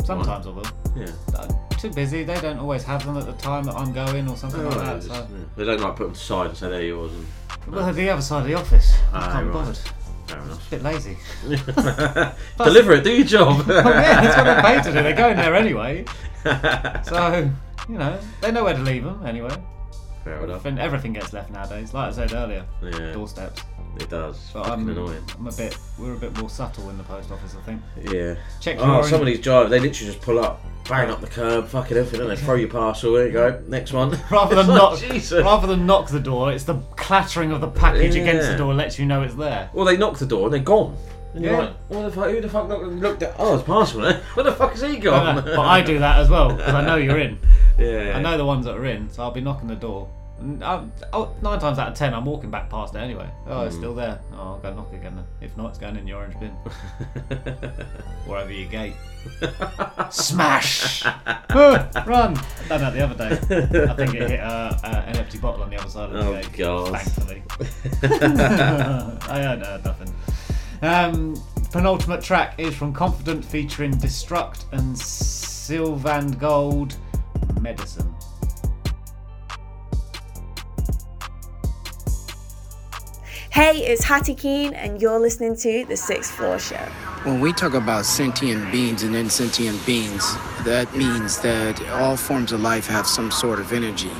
[0.04, 0.66] Sometimes I will.
[0.96, 1.06] Yeah.
[1.38, 2.24] I'm too busy.
[2.24, 4.78] They don't always have them at the time that I'm going or something Oh, like
[4.78, 4.94] that.
[4.96, 5.14] just- So.
[5.14, 5.44] yeah.
[5.56, 7.12] They don't like put them aside and say they're yours.
[7.12, 7.26] And...
[7.74, 8.92] Well, the other side of the office.
[9.12, 9.52] I Ah, can't be right.
[9.52, 9.78] bothered.
[10.26, 10.66] Fair enough.
[10.66, 11.16] A bit lazy.
[12.58, 13.04] Deliver it.
[13.04, 13.64] Do your job.
[13.68, 15.02] oh, yeah, that's what they're paid to do.
[15.02, 16.04] They're going there anyway.
[17.04, 17.50] So,
[17.88, 19.48] you know, they know where to leave them anyway.
[20.24, 20.64] Fair enough.
[20.66, 21.94] And everything gets left nowadays.
[21.94, 23.12] Like I said earlier, Yeah.
[23.12, 23.62] doorsteps.
[23.98, 24.50] It does.
[24.52, 25.22] But I'm, annoying.
[25.38, 25.78] I'm a bit.
[25.98, 27.80] We're a bit more subtle in the post office, I think.
[28.12, 28.34] Yeah.
[28.60, 31.66] Check Oh, some of these drivers, they literally just pull up, bang up the curb,
[31.68, 33.12] fucking everything, and they throw your parcel.
[33.14, 33.62] There you go.
[33.68, 34.18] Next one.
[34.30, 35.42] Rather than knock, Jesus.
[35.44, 38.58] rather than knock the door, it's the clattering of the package against the Yeah.
[38.58, 39.70] door lets you know it's there.
[39.72, 40.96] Well, they knock the door and they're gone.
[41.34, 41.58] And you're Yeah.
[41.60, 42.30] like, what the fuck?
[42.30, 43.34] Who the fuck knocked- looked at?
[43.38, 44.02] Oh, it's parcel.
[44.02, 44.12] There.
[44.14, 44.20] Eh?
[44.34, 45.42] Where the fuck has he gone?
[45.44, 47.38] but I do that as well because I know you're in.
[47.78, 48.12] Yeah.
[48.16, 50.08] I know the ones that are in, so I'll be knocking the door.
[50.40, 53.28] And I'm, oh, nine times out of ten, I'm walking back past it anyway.
[53.46, 53.78] Oh, it's Mm.
[53.78, 54.18] still there.
[54.32, 55.24] Oh, I'll go knock again then.
[55.40, 56.54] If not, it's going in your orange bin.
[58.28, 58.94] or over your gate.
[60.10, 61.04] Smash!
[61.56, 62.36] Ah, Run!
[62.36, 63.30] I done that the other day.
[63.88, 66.26] I think it hit uh, uh, an empty bottle on the other side of the
[66.28, 66.52] Oh, gate.
[66.56, 66.88] God.
[67.00, 67.42] Thankfully.
[69.28, 70.12] I heard uh, nothing.
[70.82, 71.36] Um,
[71.70, 76.96] penultimate track is from Konfident featuring Destruct and SilvandGold
[77.60, 78.12] Medicine.
[83.54, 86.74] Hey, it's Hatty Keane, and you're listening to The Sixth Floor Show.
[87.22, 92.62] When we talk about sentient beings and insentient beings, that means that all forms of
[92.62, 94.10] life have some sort of energy.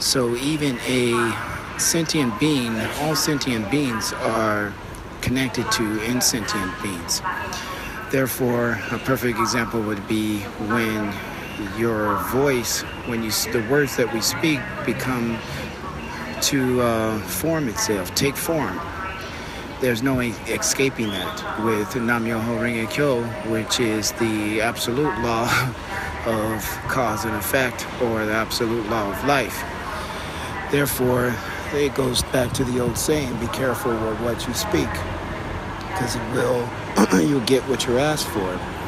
[0.00, 1.32] So even a
[1.78, 4.74] sentient being, all sentient beings are
[5.20, 7.22] connected to insentient beings.
[8.10, 11.14] Therefore, a perfect example would be when
[11.78, 15.38] your voice, when you the words that we speak become
[16.42, 18.80] to uh, form itself, take form.
[19.80, 25.44] There's no escaping that with Nam Myoho Renge Kyo, which is the absolute law
[26.26, 29.62] of cause and effect, or the absolute law of life.
[30.70, 31.34] Therefore,
[31.72, 34.90] it goes back to the old saying: "Be careful with what you speak,
[35.88, 36.68] because it will
[37.20, 38.81] you'll get what you're asked for."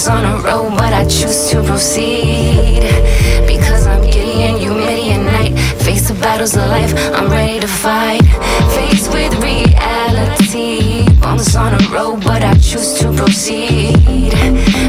[0.00, 2.80] Bumps on the road, but I choose to proceed.
[3.46, 5.58] Because I'm giddy and humidity at night.
[5.82, 8.22] Face the battles of life, I'm ready to fight.
[8.74, 14.32] Faced with reality, bumps on the road, but I choose to proceed.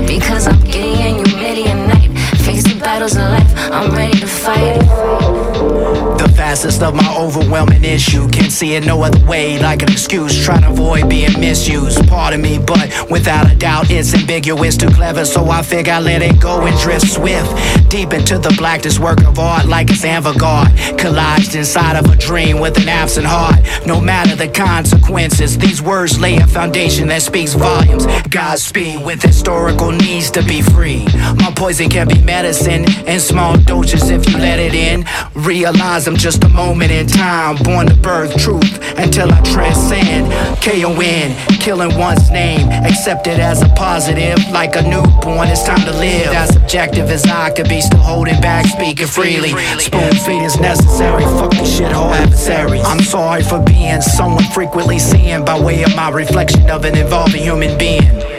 [0.08, 2.18] Because I'm giddy and humidity at night.
[2.46, 4.81] Face the battles of life, I'm ready to fight.
[6.52, 8.28] Fastest of my overwhelming issue.
[8.28, 10.44] Can't see it no other way, like an excuse.
[10.44, 12.06] Trying to avoid being misused.
[12.10, 14.76] Pardon me, but without a doubt, it's ambiguous.
[14.76, 17.50] Too clever, so I figure I let it go and drift swift.
[17.90, 20.68] Deep into the black, this work of art, like it's avant-garde.
[21.00, 23.56] Collaged inside of a dream with an absent heart.
[23.86, 28.06] No matter the consequences, these words lay a foundation that speaks volumes.
[28.30, 31.06] Godspeed with historical needs to be free.
[31.38, 35.06] My poison can be medicine in small doses if you let it in.
[35.34, 40.32] Realize I'm just a moment in time, born to birth truth until I transcend.
[40.62, 45.48] KON, killing one's name, accepted as a positive, like a newborn.
[45.48, 46.28] It's time to live.
[46.34, 49.50] As objective as I could be, still holding back, speaking freely.
[49.80, 51.24] Spoon feed is necessary.
[51.24, 52.84] Fuck the shithole adversaries.
[52.86, 57.44] I'm sorry for being someone frequently seen by way of my reflection of an evolving
[57.44, 58.31] human being.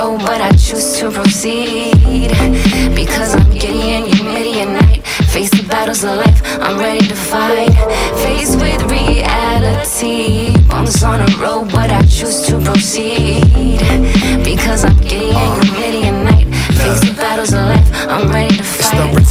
[0.00, 2.30] But I choose to proceed.
[2.94, 5.06] Because I'm giddy and humidity at night.
[5.32, 7.74] Face the battles of life, I'm ready to fight.
[8.22, 13.80] Faced with reality, bumps on the road, but I choose to proceed.
[14.42, 16.46] Because I'm giddy and humidity at night.
[16.80, 18.49] Face the battles of life, I'm ready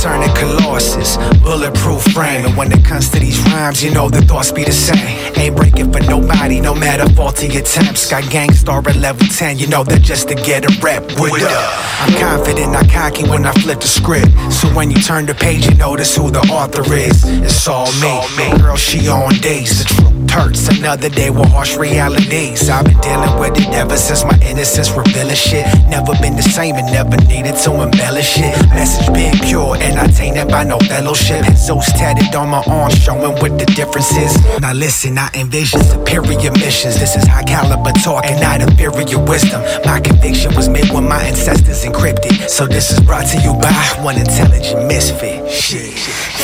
[0.01, 0.29] to It's the fight.
[0.29, 2.45] returning Colossus, bulletproof frame.
[2.45, 5.17] And when it comes to these rhymes, you know the thoughts be the same.
[5.37, 8.09] Ain't breaking for nobody, no matter faulty attempts.
[8.09, 11.03] Got gangstar at level 10, you know that just to get a rep.
[11.19, 11.75] What up?
[12.01, 14.31] I'm confident, not cocky when I flip the script.
[14.51, 17.23] So when you turn the page, you notice who the author is.
[17.25, 18.59] It's all me.
[18.59, 19.83] Girl, she on days.
[19.83, 20.67] The truth hurts.
[20.69, 22.69] Another day with harsh realities.
[22.69, 25.65] I've been dealing with it ever since my innocence revealing shit.
[25.89, 28.55] Never been the same and never needed to embellish it.
[28.69, 31.45] Message been pure and not tainted by no fellowship.
[31.55, 34.33] Zeus tatted on my arm, showing what the difference is.
[34.59, 36.99] Now listen, I envision superior missions.
[36.99, 39.61] This is high caliber talk and not inferior wisdom.
[39.85, 42.49] My conviction was made when my ancestors encrypted.
[42.49, 45.49] So this is brought to you by one intelligent misfit.
[45.49, 45.93] Shit.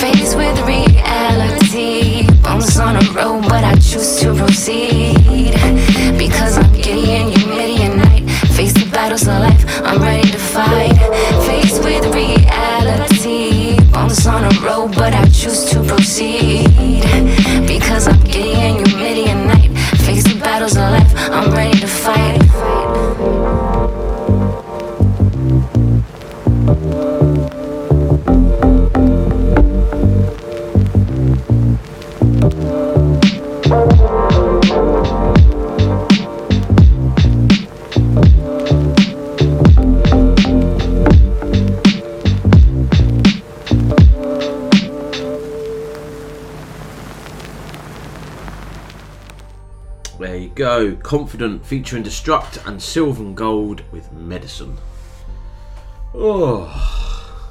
[0.02, 1.65] Faced with reality,
[2.56, 5.52] bumps on the road, but I choose to proceed.
[6.18, 8.30] Because I'm giddy and humidity at night.
[8.56, 10.96] Face the battles of life, I'm ready to fight.
[11.46, 16.70] Faced with reality, bumps on the road, but I choose to proceed.
[17.68, 18.85] Because I'm giddy and
[50.76, 50.96] go.
[50.98, 54.78] Konfident featuring Destruct and SilvandGold with Medicine.
[56.14, 56.64] Oh,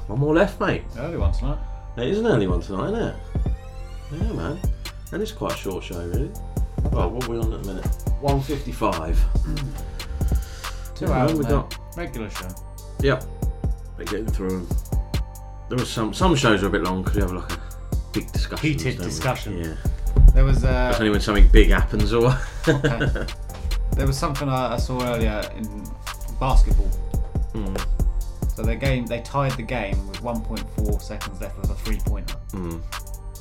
[0.07, 0.83] one more left, mate.
[0.97, 1.59] Early one tonight.
[1.97, 3.15] It is an early one tonight, isn't it?
[4.11, 4.59] Yeah, man.
[5.11, 6.31] And it's quite a short show, really.
[6.91, 7.85] Well, what are we on at the minute?
[8.21, 9.23] 155.
[10.95, 11.33] Two Yeah, hours.
[11.33, 12.47] we got- regular show.
[13.01, 13.23] Yep.
[13.97, 14.67] We're getting through them.
[15.69, 17.59] There was some some shows are a bit long because we have like a
[18.13, 18.67] big discussion.
[18.67, 19.57] Heated discussion.
[19.57, 19.75] Yeah.
[20.33, 22.37] There was uh, That's only when something big happens or.
[22.67, 23.25] Okay.
[23.95, 25.83] There was something I, I saw earlier in
[26.37, 26.87] basketball.
[27.53, 27.75] Hmm.
[28.49, 32.35] So their game, they tied the game with 1.4 seconds left with a three pointer.
[32.51, 32.79] Hmm.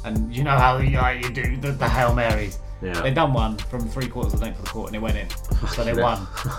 [0.04, 2.58] And you know how you, like, you do the, the hail marys.
[2.82, 3.00] Yeah.
[3.00, 5.16] They done one from three quarters of the length of the court and it went
[5.16, 5.28] in,
[5.68, 6.26] so they won.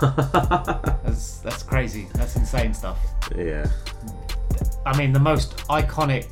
[1.04, 2.08] that's that's crazy.
[2.14, 2.98] That's insane stuff.
[3.36, 3.70] Yeah.
[4.84, 6.26] I mean, the most iconic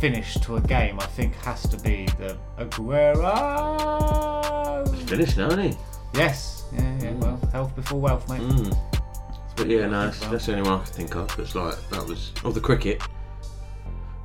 [0.00, 3.28] finish to a game, I think, has to be the Aguero.
[4.94, 5.76] He's Finished now, isn't he?
[6.14, 6.64] Yes.
[6.72, 7.12] Yeah, yeah.
[7.12, 8.40] Well, health before wealth, mate.
[8.40, 8.74] Mm.
[9.56, 11.38] But yeah, no, that's, that's the only one I can think of.
[11.38, 13.02] It's like that was of the cricket.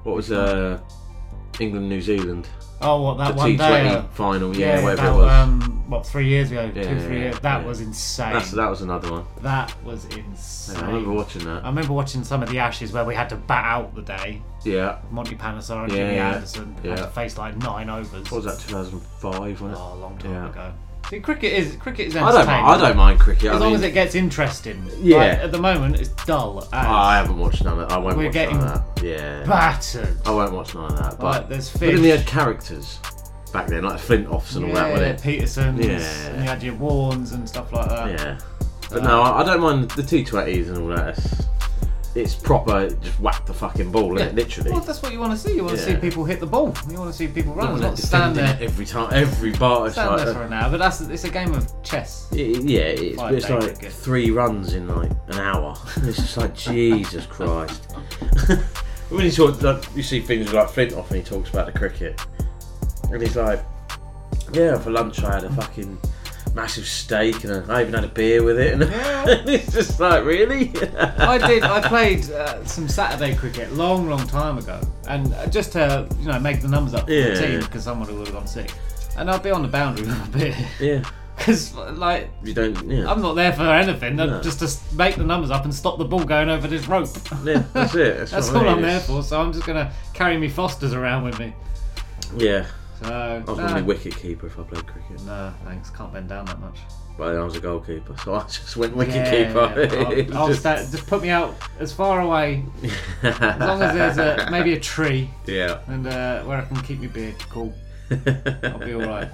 [0.04, 0.80] What was uh,
[1.60, 2.48] England New Zealand?
[2.82, 3.88] Oh, what that the one day?
[3.90, 4.56] uh, final?
[4.56, 5.32] Yeah, whatever that, it was.
[5.32, 6.72] Um, what three years ago?
[6.76, 7.40] Yeah, two, three yeah, years.
[7.40, 7.68] That yeah.
[7.68, 8.34] was insane.
[8.34, 9.26] That's, that was another one.
[9.42, 10.76] That was insane.
[10.78, 11.64] Yeah, I remember watching that.
[11.64, 14.42] I remember watching some of the Ashes where we had to bat out the day.
[14.64, 15.00] Yeah.
[15.12, 18.32] Monty Panesar and Yeah, Jimmy yeah, Anderson had to face like nine overs.
[18.32, 18.68] What was that?
[18.68, 19.80] 2005, wasn't?
[19.80, 20.50] Oh, a long time Yeah.
[20.50, 20.74] ago.
[21.10, 22.66] See, cricket is cricket is I don't entertaining.
[22.66, 24.90] I don't mind cricket, as I long mean- as it gets interesting.
[25.00, 25.18] Yeah.
[25.18, 26.64] Like, at the moment, it's dull.
[26.64, 27.96] As I haven't watched none of that.
[27.96, 29.04] I won't We're watch getting none of that.
[29.04, 29.44] Yeah.
[29.46, 30.18] battered.
[30.26, 31.20] I won't watch none of that.
[31.20, 32.20] But, Like, there's but then they fish.
[32.22, 33.00] had characters
[33.54, 35.42] back then, like Flintoffs and all that, yeah, wasn't it?
[35.42, 35.84] Pietersens.
[35.86, 36.28] Yeah.
[36.30, 38.10] And you had your Warnes and stuff like that.
[38.10, 38.38] Yeah.
[38.92, 41.18] But no, uh, I I don't mind the T20s and all that.
[42.16, 44.30] It's proper, just whack the fucking ball, Yeah.
[44.32, 44.72] literally.
[44.72, 45.56] Well, that's what you want to see.
[45.56, 46.74] You want to see people hit the ball.
[46.90, 47.74] You want to see people run.
[47.74, 48.58] Not not stand there.
[48.62, 49.90] every time, every bar.
[49.92, 52.28] Stand like, there for an hour, but that's it's a game of chess.
[52.32, 53.92] Yeah, yeah, it's, it's like cricket.
[53.92, 55.76] three runs in like an hour.
[56.04, 57.92] It's just like Jesus Christ.
[59.10, 62.20] when you talk, like, you see things like Flintoff and he talks about the cricket,
[63.12, 63.62] and he's like,
[64.54, 65.98] "Yeah, for lunch I had a fucking
[66.56, 68.84] massive steak and I even had a beer with it," and,
[69.30, 70.72] and it's just like, really?
[70.98, 71.64] I did.
[71.64, 76.28] I played uh, some Saturday cricket long, long time ago, and uh, just to you
[76.28, 77.60] know make the numbers up for Yeah, the team yeah.
[77.60, 78.72] because someone would have gone sick,
[79.18, 80.56] and I'd be on the boundary with a beer.
[80.80, 81.04] Yeah.
[81.36, 82.90] Because like You don't.
[82.90, 83.12] Yeah.
[83.12, 84.16] I'm not there for anything.
[84.16, 84.42] No.
[84.42, 87.10] Just to make the numbers up and stop the ball going over this rope.
[87.44, 88.18] Yeah, that's it.
[88.20, 89.22] That's That's I all mean, I'm there for.
[89.22, 91.54] So I'm just gonna carry me Fosters around with me.
[92.38, 92.66] Yeah.
[93.02, 93.66] So I was nah.
[93.66, 95.22] normally wicket keeper if I played cricket.
[95.26, 95.90] No, thanks.
[95.90, 96.78] Can't bend down that much.
[97.18, 100.16] But I was a goalkeeper, so I just went wicket Yeah, keeper.
[100.16, 102.64] yeah, I'll, just- sta- just put me out as far away
[103.24, 105.30] as long as there's a, maybe a tree.
[105.46, 105.80] Yeah.
[105.88, 107.74] And uh, where I can keep my beard cool.
[108.12, 109.30] I'll be all right.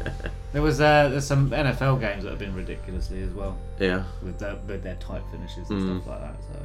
[0.53, 3.57] There was uh, there's some NFL games that have been ridiculously as well.
[3.79, 4.03] Yeah.
[4.23, 6.01] With their, with their tight finishes and Mm.
[6.01, 6.35] stuff like that.
[6.43, 6.59] So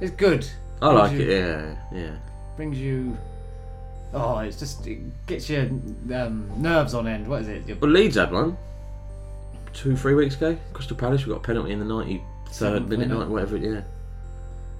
[0.00, 0.46] it's good.
[0.80, 1.30] I Brings like you- it.
[1.30, 2.14] Yeah, yeah.
[2.56, 3.16] Brings you.
[4.14, 7.26] Oh, it's just it gets your um, nerves on end.
[7.26, 7.66] What is it?
[7.66, 8.56] Your, Well, Leeds had one
[9.72, 10.56] two, three weeks ago.
[10.74, 12.20] Crystal Palace, we got a penalty in the 93rd
[12.50, 13.18] Seventh minute, minute.
[13.20, 13.80] night, whatever, yeah.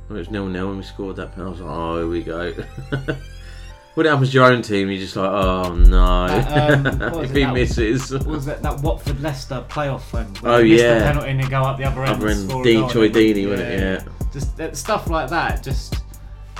[0.09, 2.09] When it was nil nil and we scored that penalty, I was like, oh, here
[2.09, 2.53] we go.
[3.95, 6.27] when it happens to your own team, you're just like, oh no.
[6.29, 8.13] That, um, what was if it, he that- misses.
[8.13, 10.27] What was that that Watford Leicester playoff when?
[10.27, 10.99] when Oh, they missed yeah.
[10.99, 12.11] the penalty and they go up the other end.
[12.17, 13.81] Other and end, score a goal Troy and then- Deeney, wasn't it?
[13.81, 14.29] Yeah.
[14.33, 15.63] Just uh, stuff like that.
[15.63, 16.03] Just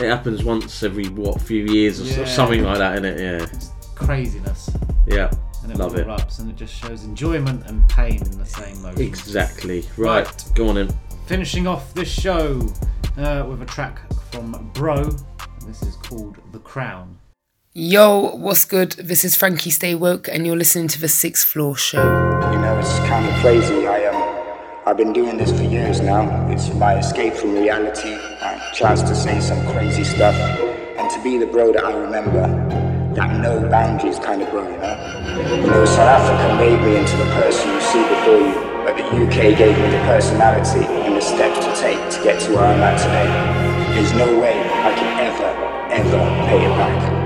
[0.01, 2.25] It happens once every, what, few years or Yeah.
[2.27, 3.47] something like that, in it, Yeah.
[3.95, 4.71] craziness.
[5.07, 5.31] Yeah.
[5.63, 6.07] And it Love all it.
[6.07, 9.01] erupts and it just shows enjoyment and pain in the same motion.
[9.01, 9.85] Exactly.
[9.97, 10.27] Right.
[10.55, 10.89] Go on in.
[11.27, 12.67] Finishing off this show
[13.17, 14.01] uh, with a track
[14.33, 15.11] from Bro.
[15.67, 17.19] This is called The Crown.
[17.75, 18.93] Yo, what's good?
[18.93, 22.03] This is Frankie Stay Woke, and you're listening to the Sixth Floor Show.
[22.03, 23.87] You know, it's kind of crazy.
[23.87, 26.23] I um, I've been doing this for years now.
[26.51, 28.19] It's my escape from reality.
[28.43, 32.43] My chance to say some crazy stuff, and to be the bro that I remember.
[33.15, 35.63] That no boundaries kind of bro, you know.
[35.63, 39.05] You know, South Africa made me into the person you see before you, but the
[39.05, 42.83] UK gave me the personality and the steps to take to get to where I'm
[42.83, 43.95] at today.
[43.95, 45.51] There's no way I can ever,
[45.95, 47.23] ever pay it back.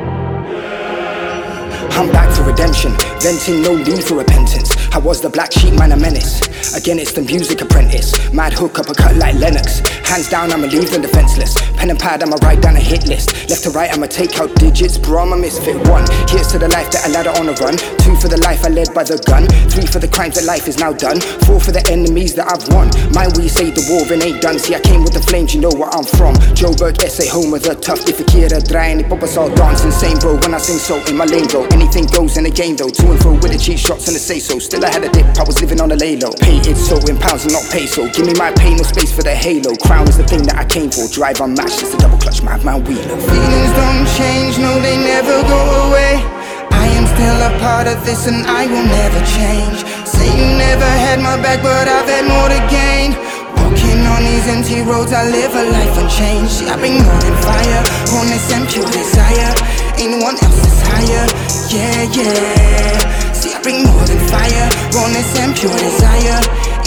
[1.97, 4.77] I'm back for redemption, venting no need for repentance.
[4.97, 6.41] I was the black sheep man, a menace.
[6.75, 8.17] Again, it's the music apprentice.
[8.33, 9.81] Mad hook up a cut like Lennox.
[10.09, 11.53] Hands down, I'ma leave them defenseless.
[11.77, 13.29] Pen and pad, I'ma write down a hit list.
[13.51, 14.97] Left to right, I'ma take out digits.
[14.97, 15.77] Bro, I'm a misfit.
[15.89, 17.77] One, here's to the life that I led on a run.
[18.01, 19.45] Two for the life I led by the gun.
[19.69, 21.21] Three for the crimes that life is now done.
[21.45, 22.89] Four for the enemies that I've won.
[23.13, 24.59] Mine, we say the war and ain't done.
[24.59, 26.41] See, I came with the flames, you know where I'm from.
[26.57, 28.09] Joe Joburg, essay, home of the tough.
[28.09, 29.93] If kid, a dry, and pop us all dancing.
[29.93, 31.69] Same, bro, when I sing so in my lane, bro.
[31.77, 32.89] Anything goes in the game, though.
[32.89, 34.59] To and fro with the cheap shots and the say so.
[34.59, 36.31] Still, I had a dip, I was living on a lay low.
[36.39, 38.07] Paid so in pounds and not peso.
[38.15, 39.75] Give me my pain, no space for the halo.
[39.83, 41.11] Crown is the thing that I came for.
[41.11, 43.19] Drive unmatched, it's a double clutch, madman wheeler.
[43.19, 46.23] Feelings don't change, no, they never go away.
[46.71, 49.83] I am still a part of this and I will never change.
[50.07, 53.19] Say you never had my back, but I've had more to gain.
[53.59, 56.63] Walking on these empty roads, I live a life unchanged.
[56.63, 57.83] See, I bring more than fire
[58.23, 59.51] on this pure desire.
[59.99, 61.27] Ain't no one else is higher,
[61.75, 63.16] yeah, yeah.
[63.67, 64.71] Bring more than fire
[65.13, 66.41] this and pure desire.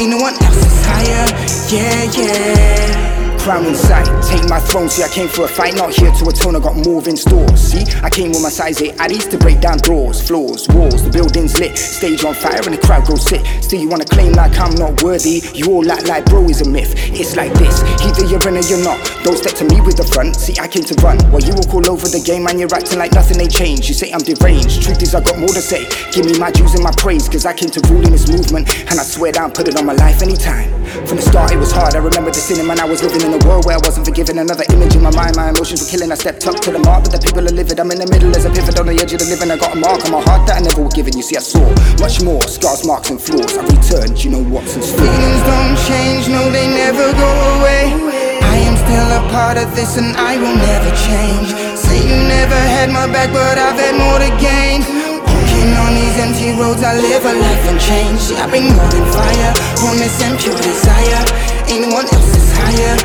[0.07, 1.27] No one else is higher,
[1.75, 3.18] yeah, yeah.
[3.49, 4.05] Crown in sight.
[4.29, 6.55] Take my throne, see I came for a fight, not here to atone.
[6.55, 7.49] I got more in store.
[7.57, 11.01] See, I came with my size 8 addies to break down doors, floors, walls.
[11.01, 13.41] The building's lit, stage on fire, and the crowd goes sick.
[13.63, 15.41] Still, you wanna claim like I'm not worthy?
[15.55, 16.93] You all act like bro is a myth.
[17.09, 19.01] It's like this, either you're in or you're not.
[19.23, 20.35] Don't step to me with the front.
[20.35, 21.17] See, I came to run.
[21.31, 23.89] While you walk all over the game, and you're acting like nothing ain't changed.
[23.89, 24.83] You say I'm deranged.
[24.83, 25.89] Truth is, I got more to say.
[26.13, 28.69] Give me my dues and my praise, cause I came to rule in this movement.
[28.93, 30.69] And I swear down, put it on my life anytime.
[31.09, 31.95] From the start, it was hard.
[31.95, 34.39] I remember the cinema, and I was living in a world where I wasn't forgiven.
[34.39, 36.11] Another image in my mind, my emotions were killing.
[36.11, 37.79] I stepped up to the mark, but the people are livid.
[37.79, 39.51] I'm in the middle as a pivot on the edge of the living.
[39.51, 41.15] I got a mark on my heart that I never was given.
[41.15, 41.63] You see, I saw
[42.01, 43.55] much more scars, marks, and flaws.
[43.57, 45.03] I returned, you know what's in store.
[45.05, 47.29] Feelings don't change, no, they never go
[47.59, 47.93] away.
[48.41, 51.53] I am still a part of this and I will never change.
[51.77, 54.81] Say you never had my back, but I've had more to gain.
[55.21, 58.33] Walking on these empty roads, I live a life and change.
[58.41, 59.51] I bring more than fire
[59.85, 61.58] on this impure desire.
[61.71, 62.95] Anyone else is higher,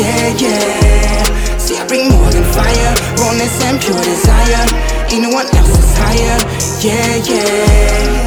[0.00, 1.58] yeah, yeah.
[1.58, 2.92] See, I bring more than fire
[3.28, 4.64] on this impure desire.
[5.12, 6.38] Anyone else is higher,
[6.80, 8.24] yeah, yeah.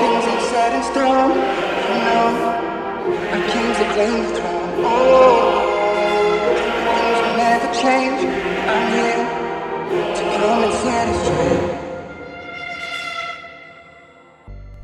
[0.00, 1.36] Things are set in stone,
[1.88, 2.28] you know.
[3.52, 4.24] Claim the throne.
[4.84, 5.60] Oh,
[6.96, 8.20] things will never change.
[8.72, 9.22] I'm here
[10.16, 11.91] to come and set straight.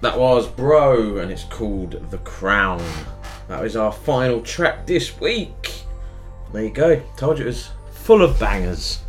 [0.00, 2.82] That was Bro, and it's called The Crown.
[3.48, 5.82] That is our final track this week.
[6.52, 7.02] There you go.
[7.16, 9.00] Told you it was full of bangers.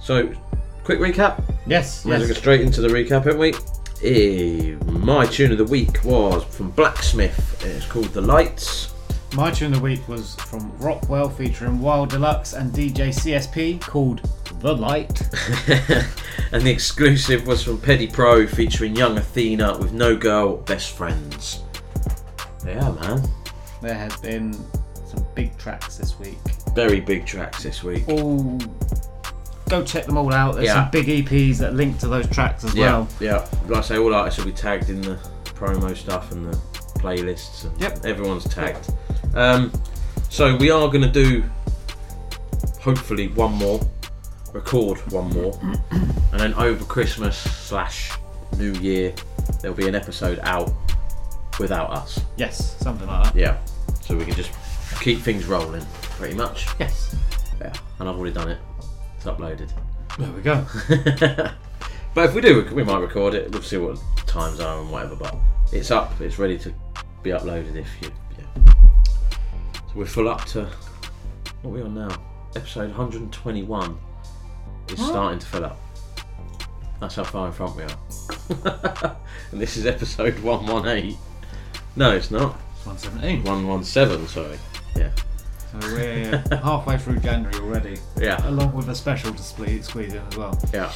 [0.00, 0.32] So,
[0.82, 1.42] quick recap.
[1.66, 2.28] Yes, well yes.
[2.28, 3.54] go straight into the recap, haven't we?
[4.02, 7.62] Eh, my tune of the week was from Blacksmith.
[7.62, 8.92] and It's called The Lights.
[9.34, 14.20] My tune of the week was from Roccwell featuring Wildelux and DJ CSP called
[14.60, 15.20] The Light.
[16.52, 21.62] and the exclusive was from Peddy Pro featuring Young Athena with No Girl Best Friends.
[22.66, 23.22] Yeah, man.
[23.80, 24.52] There has been
[25.06, 26.38] some big tracks this week.
[26.74, 28.08] Very big tracks this week.
[28.08, 28.58] All
[29.68, 30.56] go check them all out.
[30.56, 30.74] There's Yeah.
[30.82, 33.08] some big EPs that link to those tracks as yeah, well.
[33.20, 33.46] yeah.
[33.68, 36.56] Like I say, all artists will be tagged in the promo stuff and the
[36.98, 37.64] playlists.
[37.64, 38.04] And Yep.
[38.04, 38.92] Everyone's tagged.
[39.34, 39.72] Um,
[40.28, 41.44] so we are going to do,
[42.80, 43.80] hopefully, one more,
[44.52, 48.12] record one more, and then over Christmas slash
[48.56, 49.14] New Year,
[49.60, 50.72] there'll be an episode out
[51.58, 52.20] without us.
[52.36, 53.36] Yes, something like that.
[53.36, 53.58] Yeah.
[54.02, 54.50] So we can just
[55.00, 56.66] keep things rolling, pretty much.
[56.78, 57.14] Yes.
[57.60, 57.72] Yeah.
[57.98, 58.58] And I've already done it.
[59.16, 59.70] It's uploaded.
[60.18, 61.50] There we go.
[62.12, 63.52] But if we do, we might record it.
[63.52, 65.14] We'll see what times are and whatever.
[65.14, 65.36] But
[65.72, 66.20] it's up.
[66.20, 66.74] It's ready to
[67.22, 67.76] be uploaded.
[67.76, 68.10] If you.
[69.92, 70.68] So we're full up to
[71.62, 72.08] what are we on now?
[72.56, 73.98] Episode 121
[74.88, 75.08] is What?
[75.08, 75.80] starting to fill up.
[77.00, 79.16] That's how far in front we are.
[79.52, 81.16] and this is episode 118.
[81.96, 82.56] No, it's not.
[82.76, 83.42] It's 117.
[83.44, 84.26] 117.
[84.28, 84.58] Sorry.
[84.96, 85.10] Yeah.
[85.72, 87.96] So we're halfway through January already.
[88.18, 88.46] Yeah.
[88.48, 90.58] Along with a special to squeeze, squeeze in as well.
[90.72, 90.92] Yeah.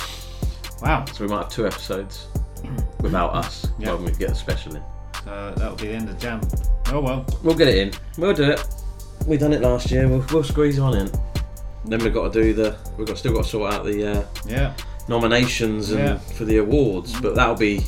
[0.83, 1.05] Wow.
[1.07, 2.27] So we might have two episodes
[3.01, 3.95] without us Yeah.
[3.95, 4.83] when we get the special in.
[5.25, 6.41] So that'll be the end of Jan.
[6.89, 7.25] Oh well.
[7.43, 7.93] We'll get it in.
[8.19, 8.65] We'll do it.
[9.27, 10.07] We done it last year.
[10.09, 11.11] We'll, we'll squeeze one in.
[11.87, 12.77] Then we've got to do the.
[12.97, 14.75] We've got still got to sort out the uh, Yeah.
[15.09, 16.19] nominations and Yeah.
[16.19, 17.85] for the awards, but that'll be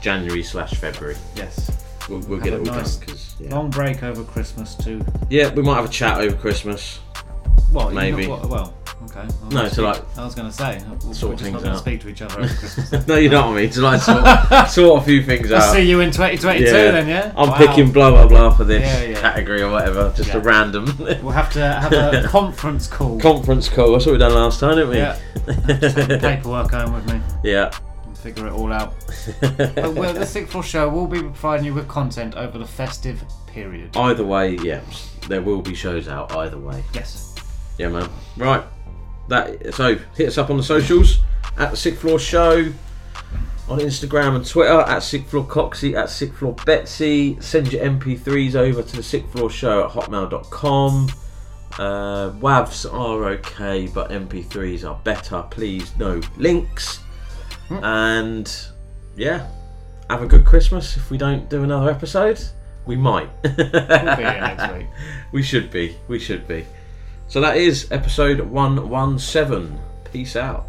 [0.00, 1.16] January slash February.
[1.36, 1.70] Yes.
[2.08, 3.08] We'll, we'll get it all nice done.
[3.08, 3.54] 'cause, yeah.
[3.54, 5.04] Long break over Christmas too.
[5.28, 7.00] yeah, we might have a chat over Christmas.
[7.72, 8.26] well, you Maybe.
[8.26, 8.72] what- well,
[9.10, 9.26] okay.
[9.26, 11.70] Was No, speak- like I was going to say we're sort just things not going
[11.70, 11.72] out.
[11.74, 13.06] to speak to each other over Christmas.
[13.08, 13.70] no, you know what I mean.
[13.70, 15.74] To like sort, sort a few things I'll out.
[15.74, 17.32] see you in 2022 then, yeah?
[17.36, 17.56] I'm Wow.
[17.58, 19.20] picking blah blah blah for this Yeah, yeah.
[19.20, 20.12] category or whatever.
[20.16, 20.94] Just a random.
[20.98, 23.18] We'll have to have a conference call.
[23.20, 23.92] Conference call.
[23.92, 24.96] That's what we done last time, didn't we?
[24.98, 25.18] Yeah.
[25.46, 27.20] The paperwork home with me.
[27.42, 27.70] Yeah.
[28.04, 28.94] and Figure it all out.
[29.40, 33.22] but well, the Sixth Floor Show will be providing you with content over the festive
[33.46, 33.96] period.
[33.96, 34.80] Either way, yeah,
[35.28, 36.32] there will be shows out.
[36.32, 36.82] Either way.
[36.92, 37.34] Yes.
[37.78, 38.08] Yeah, man.
[38.36, 38.62] Right.
[39.28, 41.20] That so hit us up on the socials
[41.56, 42.72] at the Sixth Floor Show
[43.68, 47.38] on Instagram and Twitter at Sixth Floor Coxie at Sixth Floor Betsy.
[47.40, 51.08] Send your MP3s over to the Sixth Floor Show at hotmail.com.
[51.78, 55.44] Uh, WAVs are okay, but MP3s are better.
[55.50, 57.00] Please, no links.
[57.70, 58.50] And
[59.16, 59.46] yeah,
[60.08, 60.96] have a good Christmas.
[60.96, 62.40] If we don't do another episode,
[62.86, 63.28] we might.
[63.44, 64.86] We'll be here next week.
[65.30, 65.94] We should be.
[66.08, 66.64] We should be.
[67.28, 69.78] So that is episode 117.
[70.10, 70.67] Peace out.